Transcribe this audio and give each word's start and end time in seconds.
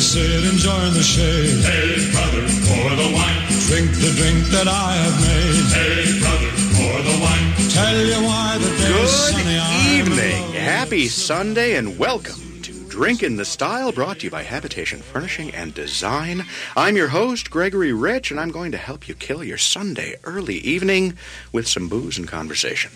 we 0.00 0.04
sit, 0.04 0.44
enjoying 0.50 0.94
the 0.94 1.02
shade. 1.02 1.60
Hey, 1.60 2.10
brother, 2.10 2.40
pour 2.64 2.88
the 2.96 3.12
wine. 3.12 3.44
Drink 3.68 3.90
the 4.00 4.12
drink 4.16 4.46
that 4.48 4.66
I 4.66 4.96
have 4.96 5.16
made. 5.28 5.68
Hey, 5.76 6.18
brother, 6.20 6.50
pour 6.72 6.96
the 7.04 7.16
wine. 7.20 7.68
Tell 7.68 7.98
you 8.06 8.24
why 8.24 8.56
the 8.56 8.70
day's 8.80 9.10
sunny. 9.10 9.44
Good 9.44 9.60
I'm 9.60 10.00
evening. 10.00 10.52
Happy 10.54 11.06
Sunday 11.06 11.76
and 11.76 11.98
welcome 11.98 12.62
to 12.62 12.72
Drink 12.88 13.22
in 13.22 13.36
the 13.36 13.44
Style 13.44 13.92
brought 13.92 14.20
to 14.20 14.24
you 14.24 14.30
by 14.30 14.42
Habitation 14.42 15.00
Furnishing 15.00 15.50
and 15.54 15.74
Design. 15.74 16.46
I'm 16.74 16.96
your 16.96 17.08
host, 17.08 17.50
Gregory 17.50 17.92
Rich, 17.92 18.30
and 18.30 18.40
I'm 18.40 18.50
going 18.50 18.72
to 18.72 18.78
help 18.78 19.06
you 19.06 19.14
kill 19.14 19.44
your 19.44 19.58
Sunday 19.58 20.16
early 20.24 20.56
evening 20.56 21.18
with 21.52 21.68
some 21.68 21.90
booze 21.90 22.16
and 22.16 22.26
conversation. 22.26 22.90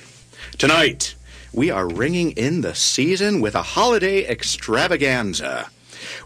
Tonight, 0.56 1.16
we 1.52 1.70
are 1.70 1.86
ringing 1.86 2.30
in 2.30 2.62
the 2.62 2.74
season 2.74 3.42
with 3.42 3.54
a 3.54 3.62
holiday 3.62 4.24
extravaganza. 4.26 5.68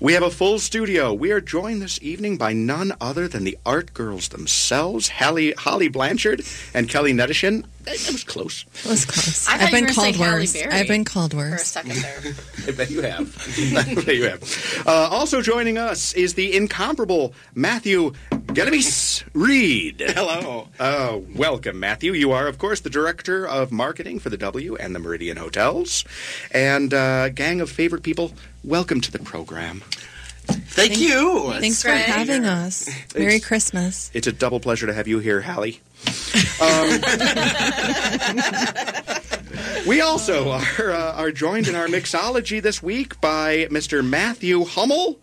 We 0.01 0.13
have 0.13 0.23
a 0.23 0.31
full 0.31 0.61
studio. 0.61 1.13
We 1.13 1.33
are 1.33 1.41
joined 1.41 1.83
this 1.83 1.99
evening 2.01 2.37
by 2.37 2.53
none 2.53 2.93
other 3.01 3.27
than 3.27 3.43
the 3.43 3.59
art 3.67 3.95
girls 3.95 4.29
themselves, 4.29 5.09
Hallie, 5.09 5.55
Holly 5.59 5.89
Blanchard 5.89 6.43
and 6.73 6.89
Kelly 6.89 7.13
Nedishin. 7.13 7.65
It 7.91 8.13
was 8.13 8.25
close. 8.25 8.65
It 8.85 8.89
was 8.89 9.05
close. 9.05 9.49
I 9.49 9.65
I've 9.65 9.71
been 9.71 9.87
called 9.87 10.19
worse. 10.19 10.57
I've 10.57 10.89
been 10.89 11.05
called 11.05 11.33
for 11.33 11.47
a 11.47 11.51
worse. 11.51 11.67
second 11.67 11.97
there. 11.97 12.21
I 12.67 12.71
bet 12.73 12.91
you 12.91 13.03
have. 13.03 13.37
I 13.77 13.95
bet 13.95 14.15
you 14.17 14.29
have. 14.29 14.83
Uh, 14.87 15.09
also 15.11 15.41
joining 15.43 15.79
us 15.79 16.13
is 16.15 16.35
the 16.35 16.57
incomparable 16.57 17.33
Matthew 17.55 18.13
Galaviz 18.31 19.25
Reed. 19.35 20.03
Hello. 20.07 20.69
Uh, 20.79 21.19
welcome, 21.35 21.81
Matthew. 21.81 22.13
You 22.13 22.33
are, 22.33 22.47
of 22.47 22.59
course, 22.59 22.81
the 22.81 22.91
director 22.91 23.47
of 23.47 23.73
marketing 23.73 24.19
for 24.19 24.31
the 24.31 24.37
W 24.37 24.77
and 24.77 24.95
the 24.95 24.99
Meridian 24.99 25.37
Hotels. 25.37 26.05
And 26.51 26.93
uh, 26.95 27.29
gang 27.31 27.61
of 27.61 27.71
favorite 27.71 28.03
people, 28.03 28.33
welcome 28.65 29.01
to 29.01 29.11
the 29.13 29.19
program. 29.19 29.83
Thank, 30.49 30.99
you. 30.99 31.53
Thanks 31.61 31.83
for 31.83 31.89
Greg. 31.89 32.05
having 32.05 32.45
us. 32.47 32.89
Merry 33.15 33.39
Christmas. 33.41 34.11
It's 34.15 34.27
a 34.27 34.33
double 34.33 34.61
pleasure 34.61 34.87
to 34.87 34.95
have 34.95 35.07
you 35.07 35.19
here, 35.19 35.43
Hallie. 35.43 35.81
Um, 36.61 37.01
we 39.87 40.01
also 40.01 40.51
are, 40.51 40.91
uh, 40.91 41.13
are 41.15 41.31
joined 41.31 41.69
in 41.69 41.75
our 41.75 41.87
mixology 41.87 42.61
this 42.61 42.83
week 42.83 43.21
by 43.21 43.67
Mr. 43.71 44.05
Matthew 44.05 44.65
Hummel 44.65 45.19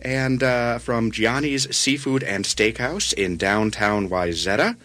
and 0.00 0.42
uh, 0.42 0.78
from 0.78 1.10
Gianni's 1.10 1.74
Seafood 1.74 2.22
and 2.22 2.44
Steakhouse 2.44 3.12
in 3.12 3.36
downtown 3.36 4.08
Wayzata. 4.08 4.76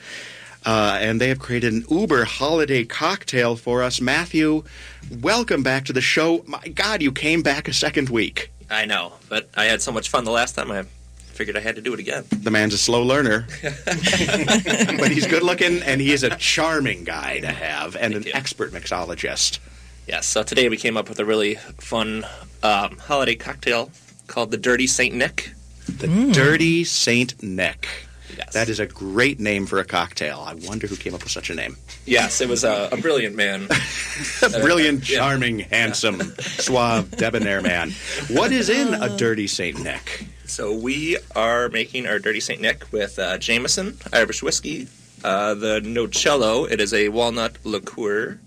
Uh, 0.65 0.97
and 1.01 1.19
they 1.19 1.27
have 1.29 1.39
created 1.39 1.73
an 1.73 1.85
Uber 1.89 2.25
holiday 2.25 2.83
cocktail 2.83 3.55
for 3.55 3.81
us. 3.81 3.99
Matthew, 3.99 4.63
welcome 5.09 5.63
back 5.63 5.85
to 5.85 5.93
the 5.93 6.01
show. 6.01 6.43
My 6.47 6.67
God, 6.67 7.01
you 7.01 7.11
came 7.11 7.41
back 7.41 7.67
a 7.67 7.73
second 7.73 8.09
week. 8.09 8.51
I 8.69 8.85
know, 8.85 9.13
but 9.27 9.49
I 9.55 9.65
had 9.65 9.81
so 9.81 9.91
much 9.91 10.09
fun 10.09 10.23
the 10.23 10.31
last 10.31 10.53
time. 10.53 10.71
I 10.71 10.85
figured 11.31 11.57
I 11.57 11.61
had 11.61 11.75
to 11.75 11.81
do 11.81 11.93
it 11.93 11.99
again. 11.99 12.25
The 12.31 12.51
man's 12.51 12.73
a 12.73 12.77
slow 12.77 13.03
learner, 13.03 13.47
but 13.85 15.11
he's 15.11 15.27
good 15.27 15.43
looking 15.43 15.81
and 15.83 15.99
he 16.01 16.11
is 16.11 16.23
a 16.23 16.35
charming 16.37 17.03
guy 17.03 17.39
to 17.39 17.47
have 17.47 17.95
and 17.95 18.13
an 18.13 18.23
you. 18.23 18.31
expert 18.33 18.71
mixologist. 18.71 19.59
Yes. 20.07 20.25
So 20.25 20.43
today 20.43 20.69
we 20.69 20.77
came 20.77 20.97
up 20.97 21.09
with 21.09 21.19
a 21.19 21.25
really 21.25 21.55
fun 21.55 22.25
um, 22.63 22.97
holiday 22.97 23.35
cocktail 23.35 23.91
called 24.27 24.51
the 24.51 24.57
Dirty 24.57 24.87
Saint 24.87 25.15
Nick. 25.15 25.51
The 25.87 26.07
Dirty 26.33 26.83
Saint 26.83 27.41
Nick. 27.41 27.87
Yes. 28.41 28.53
That 28.53 28.69
is 28.69 28.79
a 28.79 28.87
great 28.87 29.39
name 29.39 29.67
for 29.67 29.77
a 29.77 29.85
cocktail. 29.85 30.43
I 30.45 30.55
wonder 30.55 30.87
who 30.87 30.95
came 30.95 31.13
up 31.13 31.21
with 31.23 31.31
such 31.31 31.49
a 31.51 31.55
name. 31.55 31.77
Yes, 32.05 32.41
it 32.41 32.49
was 32.49 32.63
a, 32.63 32.89
a 32.91 32.97
brilliant 32.97 33.35
man. 33.35 33.67
A 34.41 34.49
brilliant, 34.61 35.07
yeah. 35.07 35.19
charming, 35.19 35.59
handsome, 35.59 36.19
suave, 36.39 37.11
debonair 37.11 37.61
man. 37.61 37.91
What 38.29 38.51
is 38.51 38.69
in 38.69 38.95
a 38.95 39.15
Dirty 39.15 39.45
Saint 39.47 39.83
Nick? 39.83 40.25
So 40.45 40.73
we 40.75 41.17
are 41.35 41.69
making 41.69 42.07
our 42.07 42.17
Dirty 42.17 42.39
Saint 42.39 42.61
Nick 42.61 42.91
with 42.91 43.19
uh, 43.19 43.37
Jameson 43.37 43.97
Irish 44.11 44.41
whiskey, 44.41 44.87
uh, 45.23 45.53
the 45.53 45.79
Nocello. 45.81 46.69
It 46.69 46.81
is 46.81 46.93
a 46.93 47.09
walnut 47.09 47.57
liqueur, 47.63 48.39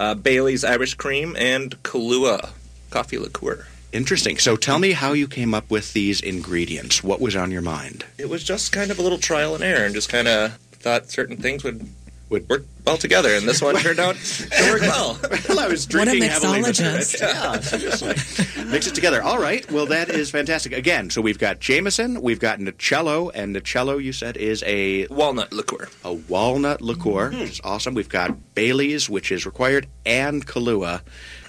uh, 0.00 0.14
Bailey's 0.14 0.64
Irish 0.64 0.94
cream, 0.94 1.36
and 1.38 1.80
Kahlua 1.84 2.50
coffee 2.90 3.18
liqueur. 3.18 3.66
Interesting. 3.94 4.38
So 4.38 4.56
tell 4.56 4.78
me 4.78 4.92
how 4.92 5.12
you 5.12 5.28
came 5.28 5.54
up 5.54 5.70
with 5.70 5.92
these 5.92 6.20
ingredients. 6.20 7.02
What 7.04 7.20
was 7.20 7.36
on 7.36 7.50
your 7.52 7.62
mind? 7.62 8.04
It 8.18 8.28
was 8.28 8.42
just 8.42 8.72
kind 8.72 8.90
of 8.90 8.98
a 8.98 9.02
little 9.02 9.18
trial 9.18 9.54
and 9.54 9.62
error, 9.62 9.84
and 9.86 9.94
just 9.94 10.08
kind 10.08 10.26
of 10.28 10.56
thought 10.72 11.10
certain 11.10 11.36
things 11.36 11.62
would 11.64 11.88
Would 12.30 12.48
work 12.48 12.64
well 12.86 12.96
together, 12.96 13.34
and 13.34 13.46
this 13.46 13.60
one 13.62 13.76
turned 13.76 14.00
out 14.00 14.16
to 14.16 14.70
work 14.72 14.80
well. 14.80 15.18
Well, 15.48 15.60
I 15.60 15.68
was 15.68 15.86
What 15.86 16.08
a 16.08 16.10
drinking 16.10 16.22
heavily. 16.30 16.60
Mr. 16.60 16.90
mixologist. 16.96 17.20
Yeah, 17.20 17.60
seriously. 17.60 18.64
Mix 18.70 18.86
it 18.88 18.94
together. 18.94 19.22
All 19.22 19.38
right. 19.38 19.70
Well, 19.70 19.86
that 19.86 20.08
is 20.08 20.30
fantastic. 20.30 20.72
Again, 20.72 21.10
so 21.10 21.20
we've 21.20 21.38
got 21.38 21.60
Jameson, 21.60 22.20
we've 22.22 22.40
got 22.40 22.58
Nocello, 22.58 23.30
and 23.34 23.54
Nocello, 23.54 24.02
you 24.02 24.12
said, 24.12 24.36
is 24.38 24.64
a 24.66 25.06
Walnut 25.08 25.52
liqueur. 25.52 25.88
a 26.02 26.14
walnut 26.14 26.80
liqueur, 26.80 27.30
mm-hmm. 27.30 27.40
which 27.40 27.50
is 27.50 27.60
awesome. 27.62 27.94
We've 27.94 28.08
got 28.08 28.54
Bailey's, 28.54 29.08
which 29.08 29.30
is 29.30 29.44
required, 29.46 29.86
and 30.06 30.44
Kahlua, 30.46 31.02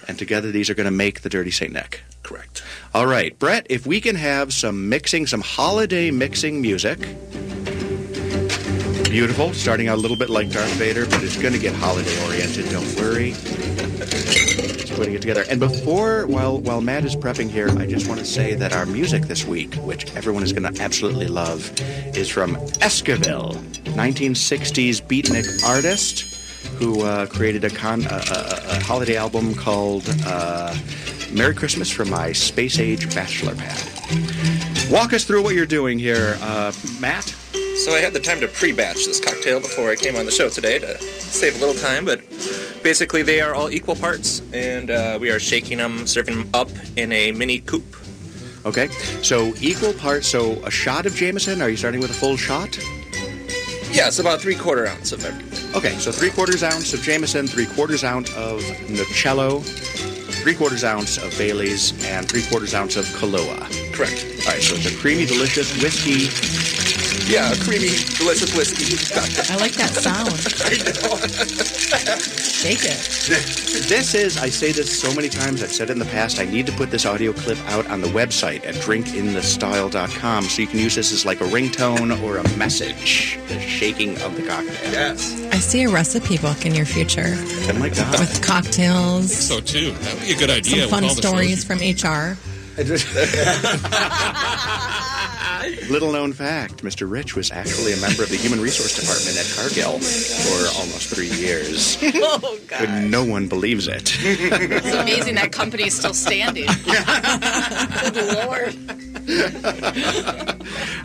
and 0.08 0.18
together 0.18 0.52
these 0.52 0.70
are 0.70 0.76
going 0.76 0.86
to 0.86 0.92
make 0.92 1.22
the 1.22 1.30
Dirty 1.30 1.52
Saint 1.52 1.74
Nick. 1.74 2.02
Correct. 2.24 2.64
All 2.94 3.06
right, 3.06 3.38
Brett, 3.38 3.68
if 3.70 3.86
we 3.86 4.02
can 4.02 4.16
have 4.16 4.54
some 4.54 4.90
mixing, 4.90 5.28
some 5.28 5.42
holiday 5.42 6.12
mixing 6.12 6.62
music. 6.62 7.00
Beautiful, 9.04 9.54
starting 9.54 9.88
out 9.88 9.98
a 9.98 10.02
little 10.02 10.18
bit 10.18 10.30
like 10.30 10.50
Darth 10.50 10.74
Vader, 10.74 11.06
but 11.06 11.24
it's 11.24 11.40
going 11.40 11.54
to 11.54 11.60
get 11.60 11.74
holiday 11.76 12.26
oriented. 12.26 12.70
Don't 12.70 12.96
worry. 12.96 13.32
Just 13.32 14.94
putting 14.94 15.14
it 15.14 15.22
together. 15.22 15.46
And 15.50 15.60
before, 15.60 16.28
while 16.28 16.60
while 16.60 16.82
Matt 16.82 17.06
is 17.06 17.16
prepping 17.16 17.50
here, 17.50 17.70
I 17.80 17.86
just 17.86 18.08
want 18.08 18.20
to 18.20 18.26
say 18.26 18.56
that 18.56 18.74
our 18.74 18.86
music 18.86 19.24
this 19.24 19.46
week, 19.46 19.76
which 19.76 20.14
everyone 20.16 20.44
is 20.44 20.52
going 20.52 20.74
to 20.74 20.82
absolutely 20.82 21.28
love, 21.28 21.72
is 22.16 22.28
from 22.28 22.56
Esquivel, 22.82 23.56
1960s 23.96 25.02
beatnik 25.02 25.64
artist 25.64 26.35
who 26.78 27.04
uh, 27.04 27.26
created 27.28 27.64
a, 27.64 27.70
con- 27.70 28.04
a, 28.04 28.22
a, 28.32 28.78
a 28.78 28.84
holiday 28.84 29.18
album 29.18 29.56
called 29.56 30.04
uh, 30.26 30.76
"Merry 31.32 31.54
Christmas 31.54 31.90
from 31.90 32.10
My 32.10 32.32
Space 32.32 32.80
Age 32.80 33.14
Bachelor 33.14 33.56
Pad." 33.56 34.92
Walk 34.92 35.14
us 35.14 35.24
through 35.24 35.44
what 35.44 35.56
you're 35.56 35.66
doing 35.66 35.98
here, 35.98 36.38
uh, 36.42 36.72
Matt. 37.00 37.36
So 37.76 37.92
I 37.92 38.00
had 38.00 38.14
the 38.14 38.20
time 38.20 38.40
to 38.40 38.48
pre-batch 38.48 39.06
this 39.06 39.20
cocktail 39.20 39.60
before 39.60 39.90
I 39.90 39.96
came 39.96 40.16
on 40.16 40.26
the 40.26 40.32
show 40.32 40.48
today 40.48 40.80
to 40.80 40.98
save 40.98 41.58
a 41.58 41.60
little 41.60 41.76
time, 41.76 42.06
but 42.06 42.22
basically 42.82 43.22
they 43.22 43.42
are 43.42 43.54
all 43.54 43.70
equal 43.70 43.96
parts, 43.96 44.42
and 44.54 44.90
uh, 44.90 45.18
we 45.20 45.30
are 45.30 45.40
shaking 45.40 45.80
them, 45.80 46.08
serving 46.08 46.38
them 46.38 46.50
up 46.54 46.70
in 46.96 47.12
a 47.12 47.32
mini 47.32 47.60
coupe. 47.60 47.96
Okay, 48.66 48.88
so 49.22 49.54
equal 49.60 49.94
parts. 49.94 50.28
So 50.28 50.54
a 50.64 50.72
shot 50.72 51.06
of 51.06 51.16
Jameson. 51.16 51.62
Are 51.62 51.70
you 51.70 51.78
starting 51.78 52.00
with 52.00 52.12
a 52.12 52.16
full 52.16 52.38
shot? 52.38 52.80
Yes, 53.96 54.20
about 54.20 54.42
three 54.42 54.56
quarter 54.56 54.86
ounce 54.88 55.14
of 55.14 55.24
everything. 55.24 55.74
Okay, 55.74 55.98
so 56.00 56.12
three 56.12 56.30
quarters 56.30 56.64
ounce 56.64 56.94
of 56.94 57.02
Jameson, 57.02 57.48
three 57.48 57.66
quarters 57.66 58.04
ounce 58.04 58.30
of 58.36 58.60
Nocello, 58.90 59.64
three 60.44 60.54
quarters 60.54 60.84
ounce 60.84 61.18
of 61.18 61.32
Bailey's, 61.38 61.94
and 62.06 62.28
three 62.28 62.44
quarters 62.44 62.74
ounce 62.74 62.98
of 62.98 63.06
Kahlua. 63.06 63.58
Correct. 63.94 64.26
All 64.46 64.52
right, 64.52 64.62
so 64.62 64.76
it's 64.76 64.94
a 64.94 64.98
creamy, 64.98 65.26
delicious 65.26 65.82
whiskey. 65.82 66.85
Yeah, 67.28 67.52
a 67.52 67.56
creamy, 67.58 67.90
delicious 68.18 68.56
whiskey. 68.56 68.96
I 69.52 69.58
like 69.58 69.74
that 69.74 69.90
sound. 69.90 70.30
I 70.30 72.16
Shake 72.20 72.86
it. 72.86 72.98
This 73.90 74.14
is, 74.14 74.38
I 74.38 74.50
say 74.50 74.72
this 74.72 75.00
so 75.00 75.14
many 75.14 75.30
times, 75.30 75.64
I've 75.64 75.72
said 75.72 75.90
it 75.90 75.94
in 75.94 76.00
the 76.00 76.06
past, 76.06 76.40
I 76.40 76.46
need 76.46 76.66
to 76.68 76.72
put 76.74 76.92
this 76.92 77.06
audio 77.06 77.34
clip 77.34 77.58
out 77.72 77.88
on 77.90 78.02
the 78.02 78.08
website 78.10 78.66
at 78.66 78.76
drinkinthestyle.com 78.76 80.44
so 80.44 80.62
you 80.62 80.68
can 80.68 80.80
use 80.80 80.96
this 80.96 81.12
as 81.12 81.26
like 81.26 81.42
a 81.42 81.46
ringtone 81.46 82.22
or 82.24 82.38
a 82.38 82.58
message, 82.58 83.40
the 83.48 83.60
shaking 83.60 84.20
of 84.22 84.36
the 84.36 84.44
cocktail. 84.44 84.92
Yes. 84.92 85.34
I 85.52 85.58
see 85.58 85.84
a 85.84 85.90
recipe 85.90 86.38
book 86.38 86.66
in 86.66 86.76
your 86.76 86.86
future 86.86 87.34
Oh 87.36 87.78
my 87.80 87.90
God. 87.90 88.20
with 88.20 88.42
cocktails, 88.44 89.36
So 89.36 89.60
too. 89.60 89.92
That 89.92 90.14
would 90.14 90.24
be 90.24 90.32
a 90.34 90.38
good 90.38 90.50
idea. 90.52 90.88
some 90.88 91.02
fun 91.02 91.10
stories 91.10 91.64
from 91.64 91.80
HR. 91.80 92.38
Little 95.90 96.12
known 96.12 96.34
fact 96.34 96.84
Mr. 96.84 97.10
Rich 97.10 97.36
was 97.36 97.52
actually 97.52 97.94
a 97.94 97.98
member 97.98 98.24
of 98.24 98.30
the 98.30 98.36
Human 98.38 98.60
Resource 98.60 98.96
Department 99.00 99.38
at 99.38 99.46
Cargill 99.56 100.00
for 100.00 100.80
almost 100.80 101.14
three 101.14 101.30
years. 101.30 101.98
Oh, 102.28 102.58
But 102.70 102.86
God. 102.88 103.04
no 103.10 103.24
one 103.24 103.48
believes 103.48 103.88
it. 103.88 104.16
It's 104.22 104.96
amazing 104.96 105.36
that 105.36 105.52
company 105.52 105.84
is 105.88 105.96
still 105.98 106.14
standing. 106.14 106.66
Good 106.86 108.34
Lord. 108.34 108.76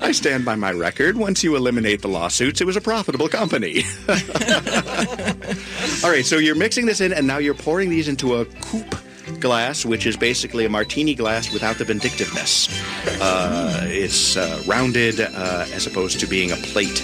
I 0.03 0.13
stand 0.13 0.45
by 0.45 0.55
my 0.57 0.73
record. 0.73 1.17
Once 1.17 1.43
you 1.45 1.57
eliminate 1.57 2.01
the 2.03 2.09
lawsuits, 2.09 2.61
it 2.61 2.65
was 2.67 2.77
a 2.77 2.81
profitable 2.81 3.29
company. 3.29 3.83
All 6.03 6.11
right, 6.11 6.25
so 6.25 6.39
you're 6.39 6.55
mixing 6.55 6.87
this 6.87 7.01
in, 7.01 7.13
and 7.13 7.27
now 7.27 7.39
you're 7.39 7.55
pouring 7.55 7.91
these 7.91 8.09
into 8.09 8.37
a 8.37 8.45
coupe 8.47 8.95
glass, 9.39 9.85
which 9.85 10.07
is 10.07 10.17
basically 10.17 10.65
a 10.65 10.69
martini 10.69 11.15
glass 11.15 11.53
without 11.53 11.77
the 11.79 11.85
vindictiveness. 11.85 12.69
Uh, 13.21 13.85
it's 13.87 14.37
uh, 14.37 14.63
rounded 14.67 15.21
uh, 15.21 15.67
as 15.73 15.87
opposed 15.87 16.19
to 16.21 16.27
being 16.27 16.53
a 16.53 16.57
plate 16.57 17.03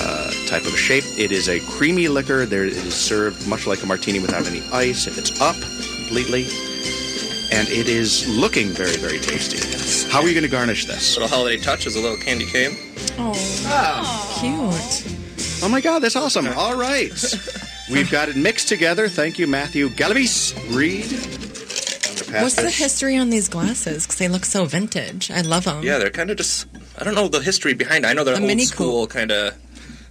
uh, 0.00 0.30
type 0.46 0.62
of 0.62 0.72
a 0.74 0.76
shape. 0.76 1.04
It 1.18 1.32
is 1.32 1.48
a 1.48 1.60
creamy 1.76 2.08
liquor. 2.08 2.46
There 2.46 2.64
it 2.64 2.72
is 2.72 2.94
served 2.94 3.46
much 3.48 3.66
like 3.66 3.82
a 3.82 3.86
martini 3.86 4.20
without 4.20 4.46
any 4.46 4.62
ice. 4.72 5.06
If 5.06 5.18
it's 5.18 5.40
up 5.40 5.56
completely. 5.56 6.44
and 7.52 7.68
it 7.68 7.88
is 7.88 8.28
looking 8.28 8.68
very, 8.68 8.96
very 8.96 9.18
tasty. 9.18 9.58
How 10.10 10.20
are 10.20 10.26
you 10.28 10.34
going 10.34 10.44
to 10.44 10.50
garnish 10.50 10.86
this? 10.86 11.16
A 11.16 11.20
Little 11.20 11.36
holiday 11.36 11.56
touch 11.56 11.86
is 11.86 11.96
a 11.96 12.00
little 12.00 12.16
candy 12.16 12.46
cane. 12.46 12.76
Oh, 13.18 14.36
cute. 14.40 15.62
Oh 15.62 15.68
my 15.68 15.80
God, 15.80 16.00
that's 16.00 16.16
awesome! 16.16 16.46
All 16.48 16.76
right, 16.76 17.10
we've 17.90 18.10
got 18.10 18.28
it 18.28 18.36
mixed 18.36 18.68
together. 18.68 19.08
Thank 19.08 19.38
you, 19.38 19.46
Matthew 19.46 19.88
Galaviz. 19.88 20.54
Reed. 20.76 21.43
What's 22.42 22.54
the 22.56 22.70
history 22.70 23.16
on 23.16 23.30
these 23.30 23.48
glasses? 23.48 24.04
Because 24.06 24.18
they 24.18 24.28
look 24.28 24.44
so 24.44 24.64
vintage. 24.64 25.30
I 25.30 25.40
love 25.42 25.64
them. 25.64 25.82
Yeah, 25.82 25.98
they're 25.98 26.10
kind 26.10 26.30
of 26.30 26.36
just. 26.36 26.66
I 26.98 27.04
don't 27.04 27.14
know 27.14 27.28
the 27.28 27.40
history 27.40 27.74
behind 27.74 28.04
it. 28.04 28.08
I 28.08 28.12
know 28.12 28.24
they're 28.24 28.34
A 28.34 28.38
old 28.38 28.46
mini 28.46 28.64
school 28.64 29.06
kind 29.06 29.30
of. 29.30 29.54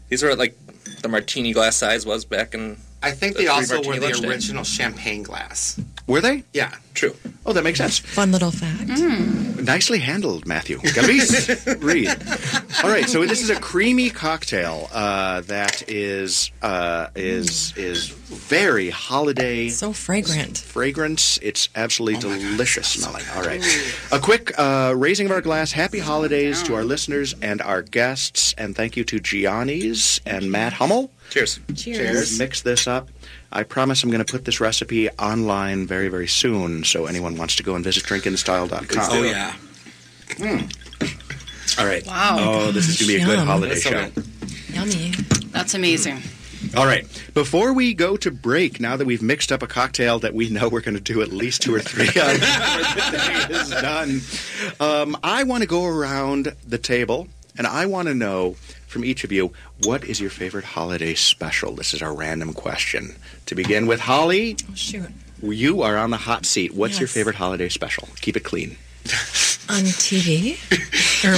These 0.09 0.23
are 0.23 0.35
like 0.35 0.57
the 1.01 1.07
martini 1.09 1.53
glass 1.53 1.75
size 1.77 2.05
was 2.05 2.25
back 2.25 2.53
in. 2.53 2.77
I 3.01 3.11
think 3.11 3.35
The 3.35 3.43
they 3.43 3.47
also 3.47 3.77
were 3.83 3.95
the 3.95 4.01
lunch 4.07 4.21
day. 4.21 4.27
original 4.27 4.63
champagne 4.63 5.23
glass. 5.23 5.79
Were 6.07 6.21
they? 6.21 6.43
Yeah. 6.53 6.75
True. 6.93 7.15
Oh, 7.45 7.53
that 7.53 7.63
makes 7.63 7.79
sense. 7.79 7.99
Fun 7.99 8.31
little 8.31 8.51
fact. 8.51 8.87
Nicely 9.61 9.99
handled, 9.99 10.45
Matthew. 10.45 10.77
Galaviz. 10.79 11.81
Reed. 11.81 12.07
All 12.83 12.89
right, 12.89 13.09
so 13.09 13.25
this 13.25 13.41
is 13.41 13.49
a 13.49 13.59
creamy 13.59 14.09
cocktail 14.09 14.89
uh, 14.93 15.41
that 15.41 15.89
is 15.89 16.51
uh, 16.61 17.07
is 17.15 17.73
is 17.77 18.09
very 18.09 18.89
holiday. 18.89 19.69
So 19.69 19.91
fragrant. 19.91 20.59
fragrance. 20.59 21.39
It's 21.41 21.69
absolutely 21.75 22.19
delicious 22.19 22.87
smelling. 22.89 23.23
All 23.35 23.43
right. 23.43 23.63
A 24.11 24.19
quick 24.19 24.57
uh, 24.59 24.93
raising 24.95 25.25
of 25.25 25.31
our 25.31 25.41
glass. 25.41 25.71
Happy 25.71 25.99
holidays 25.99 26.61
to 26.63 26.75
our 26.75 26.83
listeners 26.83 27.33
and 27.41 27.61
our 27.61 27.81
guests. 27.81 28.53
And 28.57 28.75
thank 28.75 28.95
you 28.95 29.03
to 29.05 29.19
Gianni's 29.19 30.21
and 30.25 30.51
Matt 30.51 30.73
Hummel. 30.73 31.11
Cheers. 31.31 31.59
Cheers. 31.75 32.37
Mix 32.37 32.61
this 32.61 32.87
up. 32.87 33.09
I 33.55 33.63
promise 33.63 34.03
I'm 34.03 34.09
going 34.09 34.23
to 34.23 34.29
put 34.31 34.45
this 34.45 34.59
recipe 34.59 35.09
online 35.11 35.85
very, 35.85 36.07
very 36.09 36.27
soon. 36.27 36.83
So 36.83 37.05
anyone 37.05 37.37
wants 37.37 37.55
to 37.57 37.63
go 37.63 37.75
and 37.75 37.83
visit 37.83 38.03
drinkinthestyle.com. 38.03 39.07
Oh 39.11 39.23
yeah. 39.23 39.53
All 41.79 41.85
right. 41.85 42.05
Wow. 42.05 42.37
Oh, 42.39 42.71
this 42.71 42.87
is 42.89 42.97
going 42.99 43.11
to 43.11 43.17
be 43.17 43.21
a 43.21 43.25
good 43.25 43.37
Yum. 43.39 43.47
holiday 43.47 43.69
That's 43.75 43.83
so 43.83 43.89
show. 43.91 44.09
good. 44.09 44.25
Yummy. 44.73 45.11
That's 45.51 45.73
amazing. 45.75 46.21
All 46.75 46.85
right. 46.85 47.05
Before 47.33 47.73
we 47.73 47.93
go 47.93 48.17
to 48.17 48.31
break, 48.31 48.79
now 48.79 48.95
that 48.97 49.05
we've 49.05 49.21
mixed 49.21 49.51
up 49.51 49.61
a 49.61 49.67
cocktail 49.67 50.17
that 50.19 50.33
we 50.33 50.49
know 50.49 50.69
we're 50.69 50.81
going 50.81 50.95
to 50.95 51.01
do 51.01 51.21
at 51.21 51.29
least 51.29 51.61
two 51.61 51.75
or 51.75 51.79
three 51.79 52.07
of 52.07 52.13
before 52.13 52.31
the 53.11 53.47
day 53.49 53.55
is 53.55 53.69
done, 53.69 54.21
um, 54.79 55.17
I 55.23 55.43
want 55.43 55.61
to 55.61 55.67
go 55.67 55.85
around 55.85 56.55
the 56.67 56.77
table 56.77 57.27
and 57.57 57.67
I 57.67 57.85
want 57.85 58.07
to 58.07 58.13
know 58.15 58.55
from 58.93 59.03
each 59.03 59.23
of 59.25 59.31
you 59.31 59.51
what 59.83 60.03
is 60.05 60.21
your 60.21 60.29
favorite 60.29 60.63
holiday 60.63 61.13
special? 61.15 61.73
This 61.75 61.93
is 61.93 62.01
our 62.01 62.13
random 62.13 62.53
question. 62.53 63.15
To 63.47 63.55
begin 63.55 63.87
with, 63.87 63.99
Holly, 63.99 64.55
Oh, 64.71 64.75
shoot. 64.75 65.09
you 65.41 65.81
are 65.81 65.97
on 65.97 66.11
the 66.11 66.17
hot 66.17 66.45
seat. 66.45 66.73
What's 66.73 66.99
your 66.99 67.07
favorite 67.09 67.35
holiday 67.35 67.67
special? 67.69 68.07
Keep 68.21 68.37
it 68.37 68.43
clean. 68.45 68.77
On 69.69 69.83
TV? 69.83 70.55
or 71.25 71.33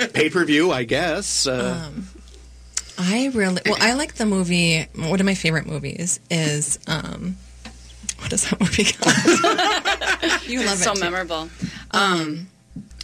what? 0.00 0.12
Pay 0.14 0.30
per 0.30 0.44
view, 0.44 0.72
I 0.72 0.82
guess. 0.84 1.46
Uh, 1.46 1.84
Um, 1.86 2.08
I 2.98 3.28
really 3.32 3.62
well. 3.64 3.76
I 3.80 3.92
like 3.94 4.14
the 4.14 4.26
movie. 4.26 4.86
One 4.96 5.20
of 5.20 5.26
my 5.26 5.34
favorite 5.34 5.66
movies 5.66 6.20
is 6.30 6.78
um, 6.86 7.36
what 8.18 8.32
is 8.32 8.48
that 8.50 8.60
movie 8.60 8.84
called? 8.92 10.42
you 10.48 10.64
love 10.64 10.78
so 10.78 10.92
it. 10.92 10.94
too. 10.96 11.00
memorable. 11.00 11.48
Um, 11.92 12.48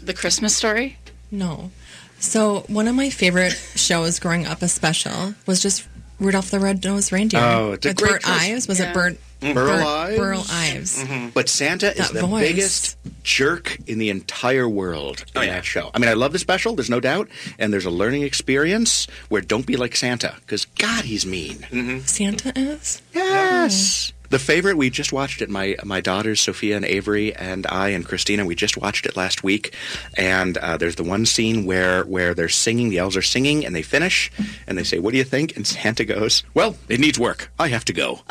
the 0.02 0.12
Christmas 0.14 0.56
story. 0.56 0.98
No. 1.30 1.70
So 2.18 2.60
one 2.68 2.88
of 2.88 2.94
my 2.94 3.10
favorite 3.10 3.52
shows 3.74 4.18
growing 4.18 4.46
up, 4.46 4.62
a 4.62 4.68
special, 4.68 5.34
was 5.46 5.60
just 5.60 5.86
Rudolph 6.18 6.50
the 6.50 6.58
Red-Nosed 6.60 7.12
Reindeer. 7.12 7.40
Oh, 7.40 7.72
it's 7.72 7.84
a 7.86 7.90
with 7.90 7.96
great 7.98 8.10
Bert. 8.22 8.28
Ives. 8.28 8.66
Was 8.68 8.80
Yeah. 8.80 8.86
it 8.90 8.94
mm-hmm. 8.94 8.94
Bert? 8.94 9.18
Burl 9.54 9.54
Bert- 9.54 9.84
Ives? 9.86 10.16
Burl 10.18 10.44
Ives. 10.50 11.02
Mm-hmm. 11.04 11.28
But 11.34 11.48
Santa 11.50 11.94
is 11.94 12.10
the 12.10 12.26
voice. 12.26 12.48
biggest 12.48 12.96
jerk 13.22 13.76
in 13.86 13.98
the 13.98 14.08
entire 14.08 14.66
world 14.66 15.20
in 15.34 15.40
Oh, 15.40 15.44
yeah. 15.44 15.56
that 15.56 15.64
show. 15.66 15.90
I 15.92 15.98
mean, 15.98 16.08
I 16.08 16.14
love 16.14 16.32
the 16.32 16.38
special, 16.38 16.74
there's 16.74 16.88
no 16.88 17.00
doubt, 17.00 17.28
and 17.58 17.70
there's 17.70 17.84
a 17.84 17.90
learning 17.90 18.22
experience 18.22 19.06
where 19.28 19.42
don't 19.42 19.66
be 19.66 19.76
like 19.76 19.94
Santa, 19.94 20.36
because 20.40 20.64
God, 20.64 21.04
he's 21.04 21.26
mean. 21.26 21.56
Mm-hmm. 21.70 21.98
Santa 22.06 22.50
is. 22.58 23.02
Yes. 23.12 24.10
Oh. 24.10 24.15
The 24.30 24.38
favorite 24.38 24.76
we 24.76 24.90
just 24.90 25.12
watched 25.12 25.42
it. 25.42 25.48
My 25.50 25.76
my 25.84 26.00
daughters 26.00 26.40
Sophia 26.40 26.76
and 26.76 26.84
Avery 26.84 27.34
and 27.34 27.66
I 27.66 27.88
and 27.90 28.04
Christina. 28.04 28.44
We 28.44 28.54
just 28.54 28.76
watched 28.76 29.06
it 29.06 29.16
last 29.16 29.42
week, 29.44 29.74
and 30.14 30.56
uh, 30.58 30.76
there's 30.76 30.96
the 30.96 31.04
one 31.04 31.26
scene 31.26 31.64
where 31.64 32.02
where 32.04 32.34
they're 32.34 32.48
singing. 32.48 32.90
The 32.90 32.98
elves 32.98 33.16
are 33.16 33.22
singing, 33.22 33.64
and 33.64 33.74
they 33.74 33.82
finish, 33.82 34.30
and 34.66 34.76
they 34.76 34.84
say, 34.84 34.98
"What 34.98 35.12
do 35.12 35.18
you 35.18 35.24
think?" 35.24 35.56
And 35.56 35.66
Santa 35.66 36.04
goes, 36.04 36.42
"Well, 36.54 36.76
it 36.88 37.00
needs 37.00 37.18
work. 37.18 37.50
I 37.58 37.68
have 37.68 37.84
to 37.86 37.92
go." 37.92 38.20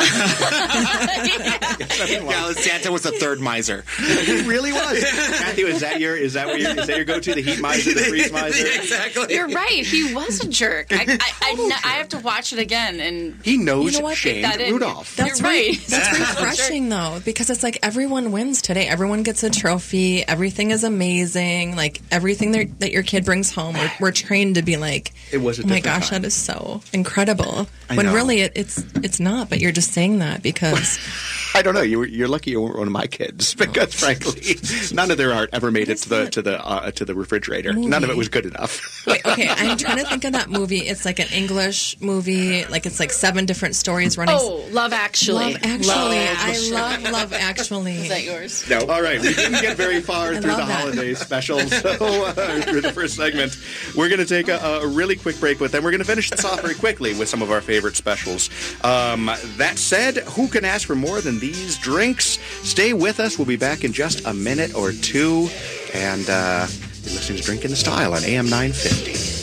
Yeah, 2.05 2.51
Santa 2.51 2.91
was 2.91 3.03
the 3.03 3.11
third 3.11 3.39
miser. 3.39 3.83
he 3.97 4.41
really 4.47 4.71
was. 4.71 5.01
Matthew, 5.01 5.67
is 5.67 5.81
that 5.81 5.99
your 5.99 6.15
is 6.15 6.33
that 6.33 6.47
what 6.47 6.59
your, 6.59 6.71
is 6.71 6.87
that 6.87 6.95
your 6.95 7.05
go 7.05 7.19
to? 7.19 7.33
The 7.33 7.41
heat 7.41 7.59
miser, 7.61 7.93
the 7.93 8.01
freeze 8.01 8.31
miser. 8.31 8.65
exactly. 8.75 9.33
You're 9.33 9.47
right. 9.49 9.85
He 9.85 10.13
was 10.13 10.39
a 10.43 10.47
jerk. 10.47 10.87
I, 10.91 11.05
I, 11.19 11.31
I, 11.51 11.55
kn- 11.55 11.71
I 11.83 11.93
have 11.97 12.09
to 12.09 12.19
watch 12.19 12.53
it 12.53 12.59
again 12.59 12.99
and 12.99 13.39
He 13.43 13.57
knows 13.57 13.93
You 13.93 13.99
know 13.99 14.05
what? 14.05 14.17
Shane 14.17 14.41
that 14.43 14.59
in. 14.61 14.73
Rudolph. 14.73 15.15
That's 15.15 15.39
You're 15.39 15.49
right. 15.49 15.75
Right. 15.91 16.01
That's 16.17 16.39
refreshing 16.41 16.89
though, 16.89 17.19
because 17.23 17.49
it's 17.49 17.63
like 17.63 17.79
everyone 17.83 18.31
wins 18.31 18.61
today. 18.61 18.87
Everyone 18.87 19.23
gets 19.23 19.43
a 19.43 19.49
trophy. 19.49 20.27
Everything 20.27 20.71
is 20.71 20.83
amazing. 20.83 21.75
Like 21.75 22.01
everything 22.11 22.51
that 22.51 22.79
that 22.79 22.91
your 22.91 23.03
kid 23.03 23.25
brings 23.25 23.53
home, 23.53 23.75
we're, 23.75 23.91
we're 23.99 24.11
trained 24.11 24.55
to 24.55 24.61
be 24.61 24.77
like, 24.77 25.11
It 25.31 25.37
was 25.39 25.59
a 25.59 25.63
oh 25.63 25.67
my 25.67 25.79
gosh, 25.79 26.09
time. 26.09 26.21
that 26.21 26.27
is 26.27 26.33
so 26.33 26.81
incredible. 26.93 27.67
I 27.89 27.95
when 27.97 28.07
know. 28.07 28.13
really 28.13 28.41
it, 28.41 28.53
it's 28.55 28.83
it's 29.03 29.19
not, 29.19 29.49
but 29.49 29.59
you're 29.59 29.71
just 29.71 29.91
saying 29.91 30.19
that 30.19 30.41
because 30.41 30.99
I 31.55 31.61
don't 31.61 31.73
know. 31.73 31.81
You 31.81 31.99
were, 31.99 32.07
you're 32.07 32.27
lucky 32.27 32.51
you 32.51 32.61
weren't 32.61 32.77
one 32.77 32.87
of 32.87 32.93
my 32.93 33.07
kids 33.07 33.53
because, 33.55 33.93
frankly, 33.93 34.55
none 34.93 35.09
of 35.11 35.17
their 35.17 35.31
art 35.33 35.49
ever 35.53 35.71
made 35.71 35.89
it 35.89 35.99
to 35.99 36.09
the 36.09 36.29
to 36.31 36.41
the 36.41 36.65
uh, 36.65 36.91
to 36.91 37.05
the 37.05 37.15
refrigerator. 37.15 37.71
None 37.73 38.03
of 38.03 38.09
it 38.09 38.17
was 38.17 38.27
good 38.27 38.45
enough. 38.45 38.81
Wait, 39.07 39.25
okay, 39.25 39.47
I'm 39.47 39.77
trying 39.77 39.97
to 39.99 40.05
think 40.05 40.23
of 40.25 40.33
that 40.33 40.49
movie. 40.49 40.79
It's 40.79 41.05
like 41.05 41.19
an 41.19 41.27
English 41.31 41.99
movie. 42.01 42.65
Like 42.65 42.85
it's 42.85 42.99
like 42.99 43.11
seven 43.11 43.45
different 43.45 43.75
stories 43.75 44.17
running. 44.17 44.35
oh, 44.37 44.65
Love 44.71 44.91
Actually. 44.93 45.53
Love 45.53 45.55
Actually. 45.63 45.74
I 45.83 46.57
love 46.71 47.11
Love 47.11 47.33
Actually. 47.33 47.97
Is 47.97 48.09
that 48.09 48.23
yours? 48.23 48.69
No. 48.69 48.79
All 48.87 49.01
right. 49.01 49.19
We 49.19 49.33
didn't 49.33 49.61
get 49.61 49.77
very 49.77 50.01
far 50.01 50.33
through 50.33 50.41
the 50.41 50.47
that. 50.57 50.79
holiday 50.81 51.13
special, 51.13 51.59
so 51.69 52.25
uh, 52.25 52.61
through 52.61 52.81
the 52.81 52.91
first 52.93 53.15
segment, 53.15 53.57
we're 53.95 54.09
going 54.09 54.19
to 54.19 54.25
take 54.25 54.47
a, 54.47 54.57
a 54.57 54.87
really 54.87 55.15
quick 55.15 55.39
break, 55.39 55.59
but 55.59 55.71
then 55.71 55.83
we're 55.83 55.91
going 55.91 55.99
to 55.99 56.05
finish 56.07 56.29
this 56.29 56.45
off 56.45 56.61
very 56.61 56.75
quickly 56.75 57.13
with 57.17 57.29
some 57.29 57.41
of 57.41 57.51
our 57.51 57.61
favorite 57.61 57.95
specials. 57.95 58.49
Um, 58.83 59.31
that 59.57 59.77
said, 59.77 60.17
who 60.19 60.47
can 60.47 60.65
ask 60.65 60.87
for 60.87 60.95
more 60.95 61.21
than 61.21 61.39
these 61.39 61.77
drinks? 61.77 62.39
Stay 62.67 62.93
with 62.93 63.19
us. 63.19 63.37
We'll 63.37 63.47
be 63.47 63.57
back 63.57 63.83
in 63.83 63.93
just 63.93 64.25
a 64.25 64.33
minute 64.33 64.75
or 64.75 64.91
two, 64.91 65.49
and 65.93 66.29
uh, 66.29 66.67
you're 67.03 67.13
listening 67.13 67.37
to 67.39 67.43
Drink 67.43 67.65
in 67.65 67.71
the 67.71 67.77
Style 67.77 68.13
on 68.13 68.23
AM 68.23 68.49
950. 68.49 69.34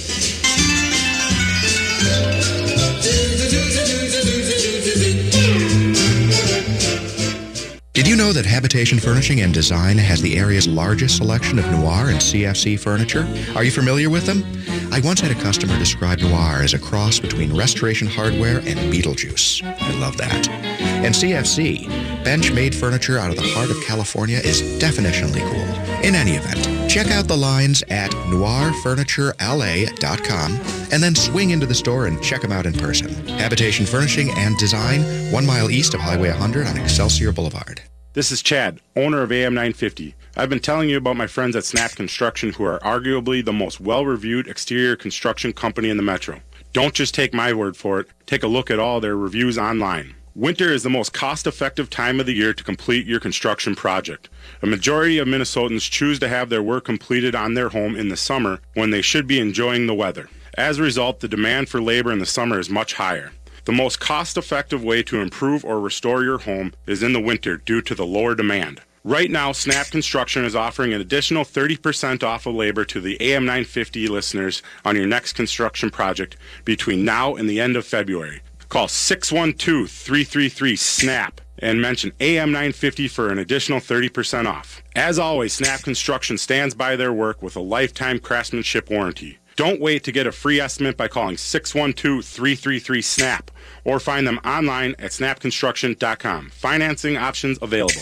Did 7.94 8.08
you 8.08 8.16
know 8.16 8.32
that 8.32 8.46
Habitation 8.46 8.98
Furnishing 8.98 9.42
and 9.42 9.52
Design 9.52 9.98
has 9.98 10.22
the 10.22 10.38
area's 10.38 10.66
largest 10.66 11.18
selection 11.18 11.58
of 11.58 11.70
noir 11.70 12.08
and 12.08 12.18
CFC 12.18 12.80
furniture? 12.80 13.28
Are 13.54 13.64
you 13.64 13.70
familiar 13.70 14.08
with 14.08 14.24
them? 14.24 14.42
I 14.90 15.00
once 15.04 15.20
had 15.20 15.30
a 15.30 15.34
customer 15.34 15.78
describe 15.78 16.20
noir 16.20 16.62
as 16.62 16.72
a 16.72 16.78
cross 16.78 17.20
between 17.20 17.54
restoration 17.54 18.08
hardware 18.08 18.60
and 18.60 18.78
Beetlejuice. 18.90 19.62
I 19.62 19.90
love 19.98 20.16
that. 20.16 20.48
And 20.48 21.14
CFC, 21.14 21.86
bench-made 22.24 22.74
furniture 22.74 23.18
out 23.18 23.28
of 23.28 23.36
the 23.36 23.46
heart 23.50 23.70
of 23.70 23.76
California, 23.84 24.38
is 24.38 24.62
definitionally 24.80 25.42
cool. 25.50 26.02
In 26.02 26.14
any 26.14 26.32
event, 26.32 26.81
check 26.92 27.10
out 27.10 27.26
the 27.26 27.34
lines 27.34 27.82
at 27.88 28.10
noirfurniturela.com 28.10 30.52
and 30.92 31.02
then 31.02 31.14
swing 31.14 31.48
into 31.48 31.64
the 31.64 31.74
store 31.74 32.04
and 32.04 32.22
check 32.22 32.42
them 32.42 32.52
out 32.52 32.66
in 32.66 32.74
person. 32.74 33.08
Habitation 33.28 33.86
Furnishing 33.86 34.28
and 34.32 34.58
Design, 34.58 35.00
one 35.32 35.46
mile 35.46 35.70
east 35.70 35.94
of 35.94 36.00
Highway 36.00 36.28
100 36.28 36.66
on 36.66 36.76
Excelsior 36.76 37.32
Boulevard. 37.32 37.80
This 38.12 38.30
is 38.30 38.42
Chad, 38.42 38.78
owner 38.94 39.22
of 39.22 39.32
AM 39.32 39.54
950. 39.54 40.14
I've 40.36 40.50
been 40.50 40.60
telling 40.60 40.90
you 40.90 40.98
about 40.98 41.16
my 41.16 41.26
friends 41.26 41.56
at 41.56 41.64
Snap 41.64 41.92
Construction, 41.92 42.52
who 42.52 42.64
are 42.64 42.78
arguably 42.80 43.42
the 43.42 43.54
most 43.54 43.80
well 43.80 44.04
reviewed 44.04 44.46
exterior 44.46 44.94
construction 44.94 45.54
company 45.54 45.88
in 45.88 45.96
the 45.96 46.02
metro. 46.02 46.42
Don't 46.74 46.92
just 46.92 47.14
take 47.14 47.32
my 47.32 47.54
word 47.54 47.74
for 47.74 48.00
it, 48.00 48.08
take 48.26 48.42
a 48.42 48.48
look 48.48 48.70
at 48.70 48.78
all 48.78 49.00
their 49.00 49.16
reviews 49.16 49.56
online. 49.56 50.14
Winter 50.34 50.72
is 50.72 50.82
the 50.82 50.88
most 50.88 51.12
cost 51.12 51.46
effective 51.46 51.90
time 51.90 52.18
of 52.18 52.24
the 52.24 52.32
year 52.32 52.54
to 52.54 52.64
complete 52.64 53.06
your 53.06 53.20
construction 53.20 53.74
project. 53.74 54.30
A 54.62 54.66
majority 54.66 55.18
of 55.18 55.28
Minnesotans 55.28 55.90
choose 55.90 56.18
to 56.20 56.28
have 56.28 56.48
their 56.48 56.62
work 56.62 56.86
completed 56.86 57.34
on 57.34 57.52
their 57.52 57.68
home 57.68 57.94
in 57.94 58.08
the 58.08 58.16
summer 58.16 58.60
when 58.72 58.88
they 58.88 59.02
should 59.02 59.26
be 59.26 59.38
enjoying 59.38 59.86
the 59.86 59.94
weather. 59.94 60.30
As 60.56 60.78
a 60.78 60.82
result, 60.82 61.20
the 61.20 61.28
demand 61.28 61.68
for 61.68 61.82
labor 61.82 62.10
in 62.10 62.18
the 62.18 62.24
summer 62.24 62.58
is 62.58 62.70
much 62.70 62.94
higher. 62.94 63.32
The 63.66 63.72
most 63.72 64.00
cost 64.00 64.38
effective 64.38 64.82
way 64.82 65.02
to 65.02 65.20
improve 65.20 65.66
or 65.66 65.78
restore 65.78 66.24
your 66.24 66.38
home 66.38 66.72
is 66.86 67.02
in 67.02 67.12
the 67.12 67.20
winter 67.20 67.58
due 67.58 67.82
to 67.82 67.94
the 67.94 68.06
lower 68.06 68.34
demand. 68.34 68.80
Right 69.04 69.30
now, 69.30 69.52
Snap 69.52 69.88
Construction 69.88 70.44
is 70.44 70.56
offering 70.56 70.94
an 70.94 71.00
additional 71.00 71.44
30% 71.44 72.22
off 72.22 72.46
of 72.46 72.54
labor 72.54 72.84
to 72.84 73.00
the 73.00 73.20
AM 73.20 73.44
950 73.44 74.06
listeners 74.06 74.62
on 74.84 74.96
your 74.96 75.06
next 75.06 75.34
construction 75.34 75.90
project 75.90 76.36
between 76.64 77.04
now 77.04 77.34
and 77.34 77.50
the 77.50 77.60
end 77.60 77.76
of 77.76 77.84
February. 77.84 78.42
Call 78.72 78.88
612 78.88 79.90
333 79.90 80.76
SNAP 80.76 81.42
and 81.58 81.82
mention 81.82 82.10
AM950 82.12 83.10
for 83.10 83.28
an 83.28 83.38
additional 83.38 83.80
30% 83.80 84.46
off. 84.46 84.82
As 84.96 85.18
always, 85.18 85.52
Snap 85.52 85.82
Construction 85.82 86.38
stands 86.38 86.74
by 86.74 86.96
their 86.96 87.12
work 87.12 87.42
with 87.42 87.54
a 87.54 87.60
lifetime 87.60 88.18
craftsmanship 88.18 88.88
warranty. 88.88 89.36
Don't 89.56 89.78
wait 89.78 90.04
to 90.04 90.12
get 90.12 90.26
a 90.26 90.32
free 90.32 90.58
estimate 90.58 90.96
by 90.96 91.06
calling 91.06 91.36
612-333-SNAP 91.36 93.50
or 93.84 94.00
find 94.00 94.26
them 94.26 94.40
online 94.42 94.94
at 94.98 95.10
snapconstruction.com. 95.10 96.48
Financing 96.48 97.18
options 97.18 97.58
available. 97.60 98.00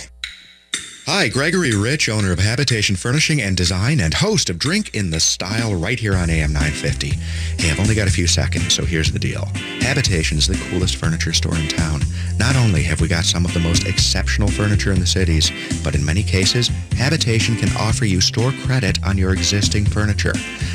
Hi, 1.13 1.27
Gregory 1.27 1.75
Rich, 1.75 2.09
owner 2.09 2.31
of 2.31 2.39
Habitation 2.39 2.95
Furnishing 2.95 3.43
and 3.43 3.57
Design 3.57 3.99
and 3.99 4.15
host 4.15 4.49
of 4.49 4.61
Drink 4.61 4.95
in 4.95 5.11
the 5.11 5.19
Style 5.19 5.75
right 5.75 5.99
here 5.99 6.15
on 6.15 6.31
AM 6.31 6.53
950. 6.53 7.09
Hey, 7.59 7.73
I've 7.73 7.81
only 7.81 7.97
got 7.97 8.07
a 8.07 8.13
few 8.13 8.29
seconds, 8.29 8.73
so 8.73 8.85
here's 8.85 9.11
the 9.11 9.19
deal. 9.19 9.45
Habitation 9.81 10.39
is 10.39 10.47
the 10.47 10.55
coolest 10.71 10.95
furniture 10.95 11.33
store 11.33 11.57
in 11.57 11.67
town. 11.67 12.03
Not 12.39 12.55
only 12.55 12.85
have 12.85 13.01
we 13.01 13.09
got 13.09 13.25
some 13.25 13.45
of 13.45 13.53
the 13.53 13.59
most 13.59 13.89
exceptional 13.89 14.47
furniture 14.47 14.93
in 14.93 15.01
the 15.01 15.07
cities, 15.07 15.51
but 15.83 15.97
in 15.97 16.05
many 16.05 16.23
cases, 16.23 16.69
Habitation 16.93 17.57
can 17.57 17.77
offer 17.77 18.05
you 18.05 18.21
store 18.21 18.53
credit 18.63 19.03
on 19.05 19.19
your 19.19 19.33
existing 19.33 19.87
furniture. 19.87 20.35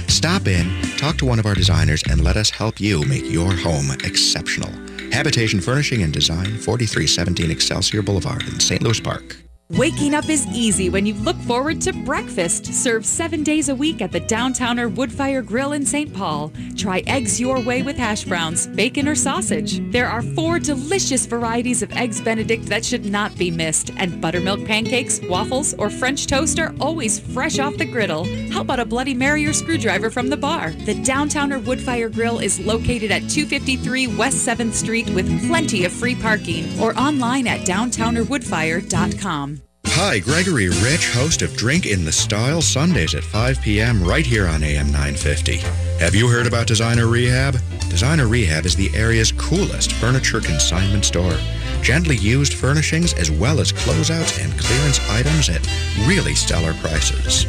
Stop 0.10 0.48
in, 0.48 0.70
talk 0.98 1.16
to 1.20 1.26
one 1.26 1.40
of 1.40 1.46
our 1.46 1.56
designers, 1.56 2.04
and 2.10 2.22
let 2.22 2.36
us 2.36 2.50
help 2.50 2.82
you 2.82 3.06
make 3.06 3.24
your 3.32 3.54
home 3.56 3.90
exceptional. 4.04 4.70
Habitation 5.14 5.62
Furnishing 5.62 6.04
and 6.04 6.12
Design, 6.12 6.58
4317 6.58 7.50
Excelsior 7.50 8.02
Boulevard 8.02 8.44
in 8.44 8.60
St. 8.60 8.82
Louis 8.82 9.00
Park. 9.00 9.38
Waking 9.72 10.14
up 10.14 10.30
is 10.30 10.46
easy 10.54 10.92
when 10.92 11.08
you 11.08 11.16
look 11.16 11.38
forward 11.38 11.82
to 11.82 11.92
breakfast, 11.92 12.68
served 12.68 13.04
seven 13.04 13.42
days 13.42 13.68
a 13.70 13.74
week 13.74 14.00
at 14.00 14.12
the 14.12 14.22
Downtowner 14.22 14.94
Woodfire 14.94 15.44
Grill 15.44 15.72
in 15.72 15.84
St. 15.84 16.14
Paul. 16.14 16.52
Try 16.78 17.02
eggs 17.08 17.40
your 17.40 17.60
way 17.60 17.82
with 17.82 17.98
hash 17.98 18.26
browns, 18.26 18.68
bacon, 18.68 19.08
or 19.08 19.16
sausage. 19.16 19.82
There 19.92 20.08
are 20.08 20.22
four 20.22 20.60
delicious 20.60 21.26
varieties 21.26 21.82
of 21.82 21.92
Eggs 21.94 22.22
Benedict 22.22 22.68
that 22.68 22.86
should 22.86 23.08
not 23.08 23.36
be 23.40 23.50
missed, 23.50 23.90
and 23.98 24.22
buttermilk 24.22 24.64
pancakes, 24.66 25.20
waffles, 25.24 25.74
or 25.80 25.90
French 25.90 26.28
toast 26.28 26.60
are 26.60 26.76
always 26.80 27.20
fresh 27.20 27.58
off 27.58 27.76
the 27.78 27.86
griddle. 27.86 28.26
How 28.52 28.62
about 28.62 28.80
a 28.80 28.86
Bloody 28.86 29.16
Mary 29.16 29.48
or 29.48 29.54
screwdriver 29.54 30.12
from 30.12 30.30
the 30.30 30.38
bar? 30.38 30.74
The 30.86 30.94
Downtowner 30.94 31.60
Woodfire 31.60 32.14
Grill 32.14 32.38
is 32.38 32.60
located 32.60 33.10
at 33.10 33.28
253 33.30 34.16
West 34.16 34.48
7th 34.48 34.74
Street 34.74 35.10
with 35.10 35.48
plenty 35.48 35.86
of 35.86 35.92
free 35.92 36.14
parking, 36.14 36.80
or 36.80 36.96
online 37.00 37.48
at 37.48 37.62
downtownerwoodfire.com. 37.62 39.55
Hi, 39.98 40.20
Gregory 40.20 40.68
Rich, 40.68 41.14
host 41.14 41.42
of 41.42 41.56
Drink 41.56 41.86
in 41.86 42.04
the 42.04 42.12
Style 42.12 42.62
Sundays 42.62 43.16
at 43.16 43.24
5 43.24 43.62
p.m. 43.62 44.04
right 44.04 44.26
here 44.26 44.46
on 44.46 44.62
AM 44.62 44.88
950. 44.88 45.60
Have 46.00 46.14
you 46.14 46.28
heard 46.28 46.48
about 46.48 46.68
Designer 46.68 47.08
Rehab? 47.08 47.56
Designer 47.90 48.28
Rehab 48.28 48.66
is 48.66 48.76
the 48.76 48.94
area's 48.94 49.32
coolest 49.32 49.94
furniture 49.94 50.42
consignment 50.42 51.06
store. 51.06 51.40
Gently 51.82 52.18
used 52.18 52.56
furnishings 52.56 53.14
as 53.14 53.32
well 53.32 53.62
as 53.62 53.72
closeouts 53.72 54.44
and 54.44 54.60
clearance 54.60 55.00
items 55.12 55.48
at 55.48 55.66
really 56.06 56.36
stellar 56.36 56.74
prices. 56.74 57.46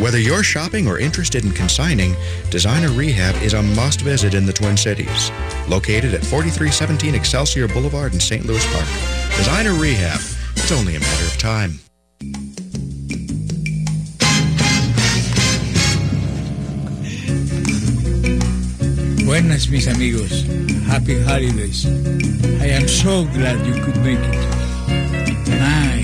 Whether 0.00 0.18
you're 0.18 0.42
shopping 0.42 0.88
or 0.88 0.98
interested 0.98 1.44
in 1.44 1.50
consigning, 1.50 2.16
Designer 2.48 2.92
Rehab 2.92 3.34
is 3.42 3.52
a 3.52 3.62
must 3.62 4.00
visit 4.00 4.32
in 4.32 4.46
the 4.46 4.54
Twin 4.54 4.78
Cities. 4.78 5.30
Located 5.68 6.14
at 6.14 6.24
4317 6.24 7.14
Excelsior 7.14 7.68
Boulevard 7.68 8.14
in 8.14 8.20
St. 8.20 8.46
Louis 8.46 8.64
Park. 8.72 8.88
Designer 9.36 9.74
Rehab. 9.74 10.18
It's 10.56 10.72
only 10.72 10.96
a 10.96 11.00
matter 11.00 11.26
of 11.26 11.36
time. 11.36 11.78
Buenas, 19.30 19.68
mis 19.68 19.86
amigos. 19.86 20.44
Happy 20.88 21.22
holidays. 21.22 21.86
I 22.60 22.66
am 22.66 22.88
so 22.88 23.24
glad 23.26 23.64
you 23.64 23.80
could 23.80 23.96
make 23.98 24.18
it. 24.18 24.34
My, 25.54 26.02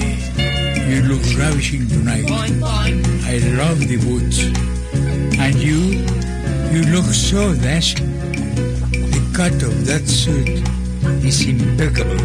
you 0.87 1.03
look 1.03 1.25
ravishing 1.37 1.89
tonight. 1.89 2.31
I 2.31 3.39
love 3.59 3.81
the 3.81 3.97
boots. 3.97 4.45
And 5.41 5.57
you, 5.57 6.07
you 6.71 6.85
look 6.95 7.07
so 7.07 7.53
dashing. 7.57 8.13
The 8.93 9.33
cut 9.35 9.61
of 9.61 9.75
that 9.87 10.07
suit 10.07 10.63
is 11.27 11.49
impeccable. 11.49 12.23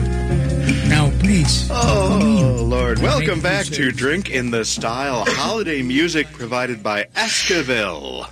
Now, 0.88 1.10
please. 1.18 1.68
Oh, 1.72 2.64
Lord. 2.64 3.00
Welcome 3.00 3.42
back 3.42 3.66
to 3.66 3.92
Drink 3.92 4.30
in 4.30 4.52
the 4.52 4.64
Style 4.64 5.26
holiday 5.30 5.82
music 5.82 6.32
provided 6.32 6.84
by 6.84 7.06
Esquivel. 7.16 8.28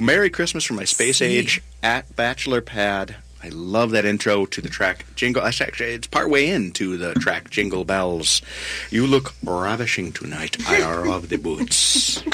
Merry 0.00 0.30
Christmas 0.30 0.64
from 0.64 0.76
my 0.76 0.84
space 0.84 1.20
age 1.20 1.60
at 1.82 2.14
Bachelor 2.14 2.60
Pad. 2.60 3.16
I 3.42 3.48
love 3.48 3.90
that 3.92 4.04
intro 4.04 4.46
to 4.46 4.60
the 4.60 4.68
track 4.68 5.04
Jingle. 5.14 5.42
Actually, 5.42 5.90
it's 5.90 6.06
part 6.06 6.30
way 6.30 6.48
into 6.48 6.96
the 6.96 7.14
track 7.14 7.50
Jingle 7.50 7.84
Bells. 7.84 8.42
You 8.90 9.06
look 9.06 9.34
ravishing 9.44 10.12
tonight. 10.12 10.56
I 10.68 10.80
love 11.02 11.28
the 11.28 11.36
boots. 11.36 12.22